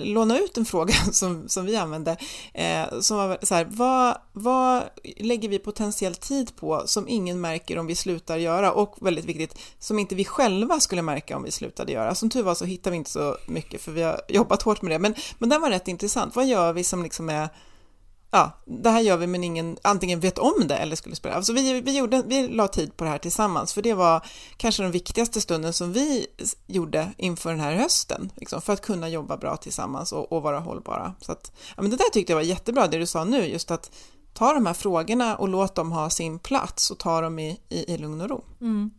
låna 0.03 0.39
ut 0.39 0.57
en 0.57 0.65
fråga 0.65 0.93
som, 1.11 1.49
som 1.49 1.65
vi 1.65 1.75
använde 1.75 2.17
eh, 2.53 2.99
som 2.99 3.17
var 3.17 3.37
så 3.41 3.55
här, 3.55 3.67
vad, 3.69 4.17
vad 4.33 4.83
lägger 5.17 5.49
vi 5.49 5.59
potentiell 5.59 6.15
tid 6.15 6.55
på 6.55 6.83
som 6.85 7.07
ingen 7.07 7.41
märker 7.41 7.77
om 7.77 7.87
vi 7.87 7.95
slutar 7.95 8.37
göra 8.37 8.71
och 8.71 8.95
väldigt 9.01 9.25
viktigt, 9.25 9.59
som 9.79 9.99
inte 9.99 10.15
vi 10.15 10.25
själva 10.25 10.79
skulle 10.79 11.01
märka 11.01 11.37
om 11.37 11.43
vi 11.43 11.51
slutade 11.51 11.91
göra. 11.91 12.15
Som 12.15 12.29
tur 12.29 12.43
var 12.43 12.55
så 12.55 12.65
hittar 12.65 12.91
vi 12.91 12.97
inte 12.97 13.11
så 13.11 13.37
mycket 13.47 13.81
för 13.81 13.91
vi 13.91 14.01
har 14.01 14.21
jobbat 14.27 14.61
hårt 14.61 14.81
med 14.81 14.91
det, 14.91 14.99
men, 14.99 15.15
men 15.37 15.49
den 15.49 15.61
var 15.61 15.69
rätt 15.69 15.87
intressant. 15.87 16.35
Vad 16.35 16.47
gör 16.47 16.73
vi 16.73 16.83
som 16.83 17.03
liksom 17.03 17.29
är 17.29 17.49
ja, 18.31 18.51
det 18.65 18.89
här 18.89 19.01
gör 19.01 19.17
vi 19.17 19.27
men 19.27 19.43
ingen 19.43 19.77
antingen 19.81 20.19
vet 20.19 20.39
om 20.39 20.67
det 20.67 20.75
eller 20.75 20.95
skulle 20.95 21.15
spela. 21.15 21.35
Alltså 21.35 21.53
vi, 21.53 21.81
vi, 21.81 21.97
gjorde, 21.97 22.23
vi 22.25 22.47
la 22.47 22.67
tid 22.67 22.97
på 22.97 23.03
det 23.03 23.09
här 23.09 23.17
tillsammans 23.17 23.73
för 23.73 23.81
det 23.81 23.93
var 23.93 24.25
kanske 24.57 24.83
den 24.83 24.91
viktigaste 24.91 25.41
stunden 25.41 25.73
som 25.73 25.93
vi 25.93 26.27
gjorde 26.67 27.11
inför 27.17 27.49
den 27.49 27.59
här 27.59 27.75
hösten 27.75 28.31
liksom, 28.35 28.61
för 28.61 28.73
att 28.73 28.81
kunna 28.81 29.09
jobba 29.09 29.37
bra 29.37 29.57
tillsammans 29.57 30.11
och, 30.11 30.31
och 30.31 30.41
vara 30.41 30.59
hållbara. 30.59 31.13
Så 31.21 31.31
att, 31.31 31.51
ja, 31.75 31.81
men 31.81 31.91
det 31.91 31.97
där 31.97 32.09
tyckte 32.13 32.31
jag 32.31 32.37
var 32.37 32.43
jättebra 32.43 32.87
det 32.87 32.97
du 32.97 33.05
sa 33.05 33.23
nu, 33.23 33.45
just 33.45 33.71
att 33.71 33.91
ta 34.33 34.53
de 34.53 34.65
här 34.65 34.73
frågorna 34.73 35.35
och 35.35 35.47
låt 35.47 35.75
dem 35.75 35.91
ha 35.91 36.09
sin 36.09 36.39
plats 36.39 36.91
och 36.91 36.97
ta 36.97 37.21
dem 37.21 37.39
i, 37.39 37.59
i, 37.69 37.93
i 37.93 37.97
lugn 37.97 38.21
och 38.21 38.29
ro. 38.29 38.43
Mm. 38.61 38.91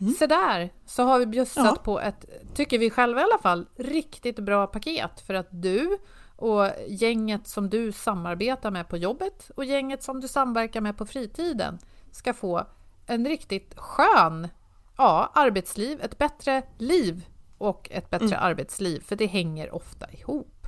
Mm. 0.00 0.14
Så 0.18 0.26
där 0.26 0.72
så 0.86 1.02
har 1.02 1.18
vi 1.18 1.26
bjussat 1.26 1.64
ja. 1.64 1.82
på 1.84 2.00
ett, 2.00 2.24
tycker 2.54 2.78
vi 2.78 2.90
själva 2.90 3.20
i 3.20 3.24
alla 3.24 3.38
fall, 3.38 3.66
riktigt 3.76 4.38
bra 4.38 4.66
paket 4.66 5.20
för 5.26 5.34
att 5.34 5.48
du 5.50 5.98
och 6.36 6.66
gänget 6.88 7.46
som 7.46 7.70
du 7.70 7.92
samarbetar 7.92 8.70
med 8.70 8.88
på 8.88 8.96
jobbet 8.96 9.50
och 9.56 9.64
gänget 9.64 10.02
som 10.02 10.20
du 10.20 10.28
samverkar 10.28 10.80
med 10.80 10.98
på 10.98 11.06
fritiden 11.06 11.78
ska 12.12 12.34
få 12.34 12.66
en 13.06 13.26
riktigt 13.26 13.74
skön 13.76 14.48
ja, 14.96 15.32
arbetsliv, 15.34 16.00
ett 16.02 16.18
bättre 16.18 16.62
liv 16.78 17.26
och 17.58 17.88
ett 17.90 18.10
bättre 18.10 18.26
mm. 18.26 18.38
arbetsliv, 18.40 19.00
för 19.00 19.16
det 19.16 19.26
hänger 19.26 19.74
ofta 19.74 20.12
ihop. 20.12 20.66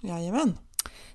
Jajamän. 0.00 0.58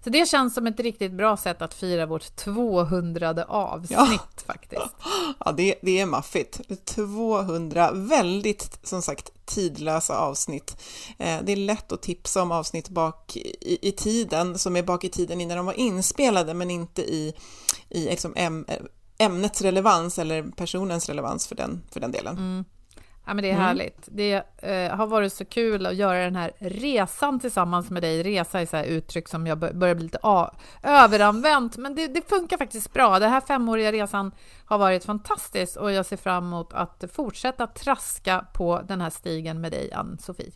Så 0.03 0.09
det 0.09 0.29
känns 0.29 0.53
som 0.53 0.67
ett 0.67 0.79
riktigt 0.79 1.11
bra 1.11 1.37
sätt 1.37 1.61
att 1.61 1.73
fira 1.73 2.05
vårt 2.05 2.35
200 2.35 3.45
avsnitt 3.47 3.91
ja. 3.91 4.19
faktiskt. 4.45 4.81
Ja, 5.45 5.51
det, 5.51 5.75
det 5.81 5.99
är 5.99 6.05
maffigt. 6.05 6.61
200 6.85 7.91
väldigt, 7.91 8.79
som 8.83 9.01
sagt, 9.01 9.31
tidlösa 9.45 10.17
avsnitt. 10.17 10.77
Eh, 11.17 11.39
det 11.43 11.51
är 11.51 11.55
lätt 11.55 11.91
att 11.91 12.01
tipsa 12.01 12.41
om 12.41 12.51
avsnitt 12.51 12.89
bak 12.89 13.37
i, 13.37 13.89
i 13.89 13.91
tiden, 13.91 14.59
som 14.59 14.75
är 14.75 14.83
bak 14.83 15.03
i 15.03 15.09
tiden 15.09 15.41
innan 15.41 15.57
de 15.57 15.65
var 15.65 15.79
inspelade, 15.79 16.53
men 16.53 16.71
inte 16.71 17.01
i, 17.01 17.33
i 17.89 18.05
liksom 18.05 18.33
äm, 18.35 18.65
ämnets 19.17 19.61
relevans 19.61 20.19
eller 20.19 20.43
personens 20.43 21.09
relevans 21.09 21.47
för 21.47 21.55
den, 21.55 21.83
för 21.91 21.99
den 21.99 22.11
delen. 22.11 22.37
Mm. 22.37 22.65
Ja, 23.25 23.33
men 23.33 23.43
det 23.43 23.49
är 23.49 23.53
mm. 23.53 23.65
härligt. 23.65 24.07
Det 24.07 24.43
eh, 24.57 24.95
har 24.95 25.07
varit 25.07 25.33
så 25.33 25.45
kul 25.45 25.85
att 25.85 25.95
göra 25.95 26.23
den 26.23 26.35
här 26.35 26.51
resan 26.59 27.39
tillsammans 27.39 27.89
med 27.89 28.03
dig. 28.03 28.23
Resa 28.23 28.61
är 28.61 28.65
så 28.65 28.77
här 28.77 28.83
uttryck 28.83 29.27
som 29.27 29.47
jag 29.47 29.59
börjar 29.59 29.95
bli 29.95 30.03
lite 30.03 30.19
överanvänt, 30.83 31.77
men 31.77 31.95
det, 31.95 32.07
det, 32.07 32.29
funkar 32.29 32.57
faktiskt 32.57 32.93
bra. 32.93 33.19
Den 33.19 33.29
här 33.29 33.41
femåriga 33.41 33.91
resan 33.91 34.31
har 34.65 34.77
varit 34.77 35.05
fantastisk 35.05 35.77
och 35.77 35.91
jag 35.91 36.05
ser 36.05 36.17
fram 36.17 36.43
emot 36.43 36.73
att 36.73 37.03
fortsätta 37.13 37.67
traska 37.67 38.45
på 38.53 38.81
den 38.87 39.01
här 39.01 39.09
stigen 39.09 39.61
med 39.61 39.71
dig, 39.71 39.93
Ann-Sofie. 39.93 40.51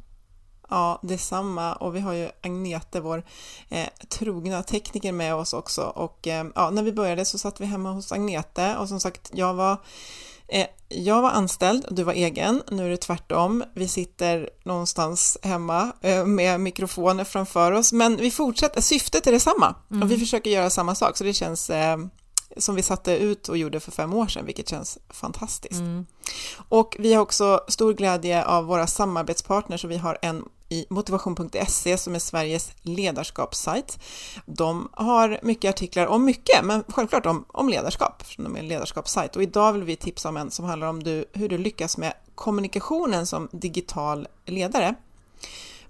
Ja, 0.69 0.99
detsamma. 1.03 1.73
Och 1.73 1.95
vi 1.95 1.99
har 1.99 2.13
ju 2.13 2.29
Agnete, 2.41 2.99
vår 2.99 3.23
eh, 3.69 3.87
trogna 4.09 4.63
tekniker 4.63 5.11
med 5.11 5.35
oss 5.35 5.53
också. 5.53 5.81
Och 5.81 6.27
eh, 6.27 6.45
ja, 6.55 6.69
när 6.69 6.83
vi 6.83 6.91
började 6.91 7.25
så 7.25 7.37
satt 7.37 7.61
vi 7.61 7.65
hemma 7.65 7.91
hos 7.91 8.11
Agnete 8.11 8.77
och 8.77 8.89
som 8.89 8.99
sagt, 8.99 9.31
jag 9.33 9.53
var 9.53 9.77
jag 10.89 11.21
var 11.21 11.29
anställd 11.29 11.85
och 11.85 11.95
du 11.95 12.03
var 12.03 12.13
egen. 12.13 12.63
Nu 12.71 12.85
är 12.85 12.89
det 12.89 12.97
tvärtom. 12.97 13.63
Vi 13.73 13.87
sitter 13.87 14.49
någonstans 14.63 15.37
hemma 15.41 15.91
eh, 16.01 16.25
med 16.25 16.59
mikrofoner 16.59 17.23
framför 17.23 17.71
oss, 17.71 17.93
men 17.93 18.17
vi 18.17 18.31
fortsätter. 18.31 18.81
Syftet 18.81 19.27
är 19.27 19.31
detsamma 19.31 19.75
mm. 19.91 20.03
och 20.03 20.11
vi 20.11 20.17
försöker 20.17 20.51
göra 20.51 20.69
samma 20.69 20.95
sak, 20.95 21.17
så 21.17 21.23
det 21.23 21.33
känns 21.33 21.69
eh, 21.69 21.97
som 22.57 22.75
vi 22.75 22.83
satte 22.83 23.17
ut 23.17 23.49
och 23.49 23.57
gjorde 23.57 23.79
för 23.79 23.91
fem 23.91 24.13
år 24.13 24.27
sedan, 24.27 24.45
vilket 24.45 24.69
känns 24.69 24.97
fantastiskt. 25.09 25.79
Mm. 25.79 26.05
Och 26.69 26.95
vi 26.99 27.13
har 27.13 27.21
också 27.21 27.63
stor 27.67 27.93
glädje 27.93 28.45
av 28.45 28.65
våra 28.65 28.87
samarbetspartners 28.87 29.83
och 29.83 29.91
vi 29.91 29.97
har 29.97 30.17
en 30.21 30.43
i 30.69 30.85
motivation.se 30.89 31.97
som 31.97 32.15
är 32.15 32.19
Sveriges 32.19 32.71
ledarskapssajt. 32.81 33.99
De 34.45 34.89
har 34.93 35.39
mycket 35.43 35.69
artiklar 35.69 36.07
om 36.07 36.25
mycket, 36.25 36.65
men 36.65 36.83
självklart 36.87 37.25
om, 37.25 37.45
om 37.47 37.69
ledarskap, 37.69 38.21
eftersom 38.21 38.43
de 38.43 38.55
är 38.55 38.59
en 38.59 38.67
ledarskapssajt. 38.67 39.35
Och 39.35 39.43
idag 39.43 39.73
vill 39.73 39.83
vi 39.83 39.95
tipsa 39.95 40.29
om 40.29 40.37
en 40.37 40.51
som 40.51 40.65
handlar 40.65 40.87
om 40.87 41.03
du, 41.03 41.25
hur 41.33 41.49
du 41.49 41.57
lyckas 41.57 41.97
med 41.97 42.13
kommunikationen 42.35 43.25
som 43.25 43.49
digital 43.51 44.27
ledare. 44.45 44.95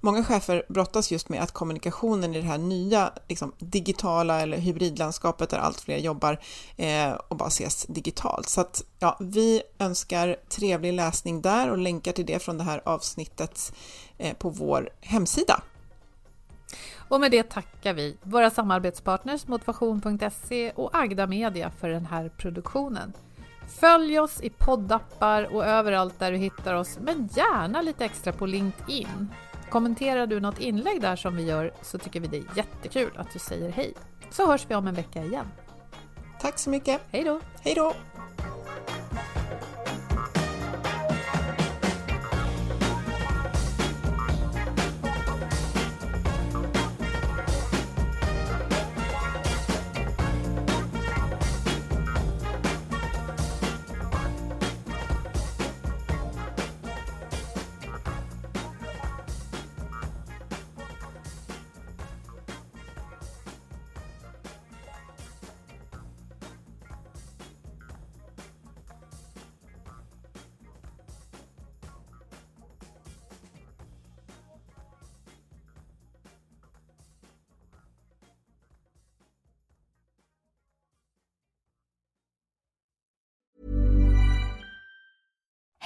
Många 0.02 0.24
chefer 0.24 0.64
brottas 0.70 1.12
just 1.12 1.30
med 1.30 1.44
att 1.44 1.52
kommunikationen 1.52 2.36
i 2.36 2.42
det 2.42 2.48
här 2.48 2.58
nya 2.58 3.14
liksom, 3.28 3.52
digitala 3.60 4.42
eller 4.42 4.58
hybridlandskapet 4.58 5.50
där 5.50 5.58
allt 5.58 5.82
fler 5.82 5.98
jobbar 5.98 6.40
eh, 6.76 7.12
och 7.12 7.36
bara 7.36 7.48
ses 7.48 7.86
digitalt. 7.86 8.50
Så 8.50 8.62
att, 8.62 8.84
ja, 9.00 9.18
vi 9.20 9.62
önskar 9.80 10.36
trevlig 10.50 10.94
läsning 10.94 11.42
där 11.42 11.70
och 11.70 11.78
länkar 11.78 12.12
till 12.12 12.26
det 12.26 12.40
från 12.40 12.58
det 12.58 12.64
här 12.64 12.82
avsnittet 12.86 13.74
eh, 14.18 14.34
på 14.34 14.50
vår 14.50 14.90
hemsida. 15.02 15.62
Och 17.10 17.20
med 17.20 17.32
det 17.32 17.44
tackar 17.44 17.94
vi 17.94 18.18
våra 18.22 18.50
samarbetspartners 18.50 19.48
Motivation.se 19.48 20.72
och 20.72 20.90
Agda 20.94 21.28
Media 21.28 21.72
för 21.80 21.90
den 21.90 22.06
här 22.06 22.30
produktionen. 22.38 23.14
Följ 23.80 24.20
oss 24.20 24.42
i 24.42 24.50
poddappar 24.50 25.56
och 25.56 25.66
överallt 25.66 26.20
där 26.20 26.32
du 26.32 26.38
hittar 26.38 26.74
oss, 26.74 26.98
men 27.02 27.30
gärna 27.36 27.82
lite 27.82 28.06
extra 28.06 28.34
på 28.34 28.46
LinkedIn. 28.46 29.28
Kommenterar 29.70 30.28
du 30.28 30.40
något 30.40 30.60
inlägg 30.60 31.02
där 31.02 31.16
som 31.16 31.36
vi 31.36 31.44
gör 31.44 31.74
så 31.82 31.98
tycker 31.98 32.20
vi 32.20 32.28
det 32.28 32.38
är 32.38 32.46
jättekul 32.56 33.12
att 33.16 33.34
du 33.34 33.40
säger 33.40 33.70
hej. 33.70 33.94
Så 34.32 34.48
hörs 34.48 34.66
vi 34.70 34.76
om 34.76 34.88
en 34.88 34.94
vecka 34.94 35.24
igen. 35.24 35.46
Tack 36.42 36.60
så 36.60 36.70
mycket. 36.70 37.02
Hej 37.12 37.24
då. 37.24 37.40
Hej 37.62 37.76
då. 37.76 37.94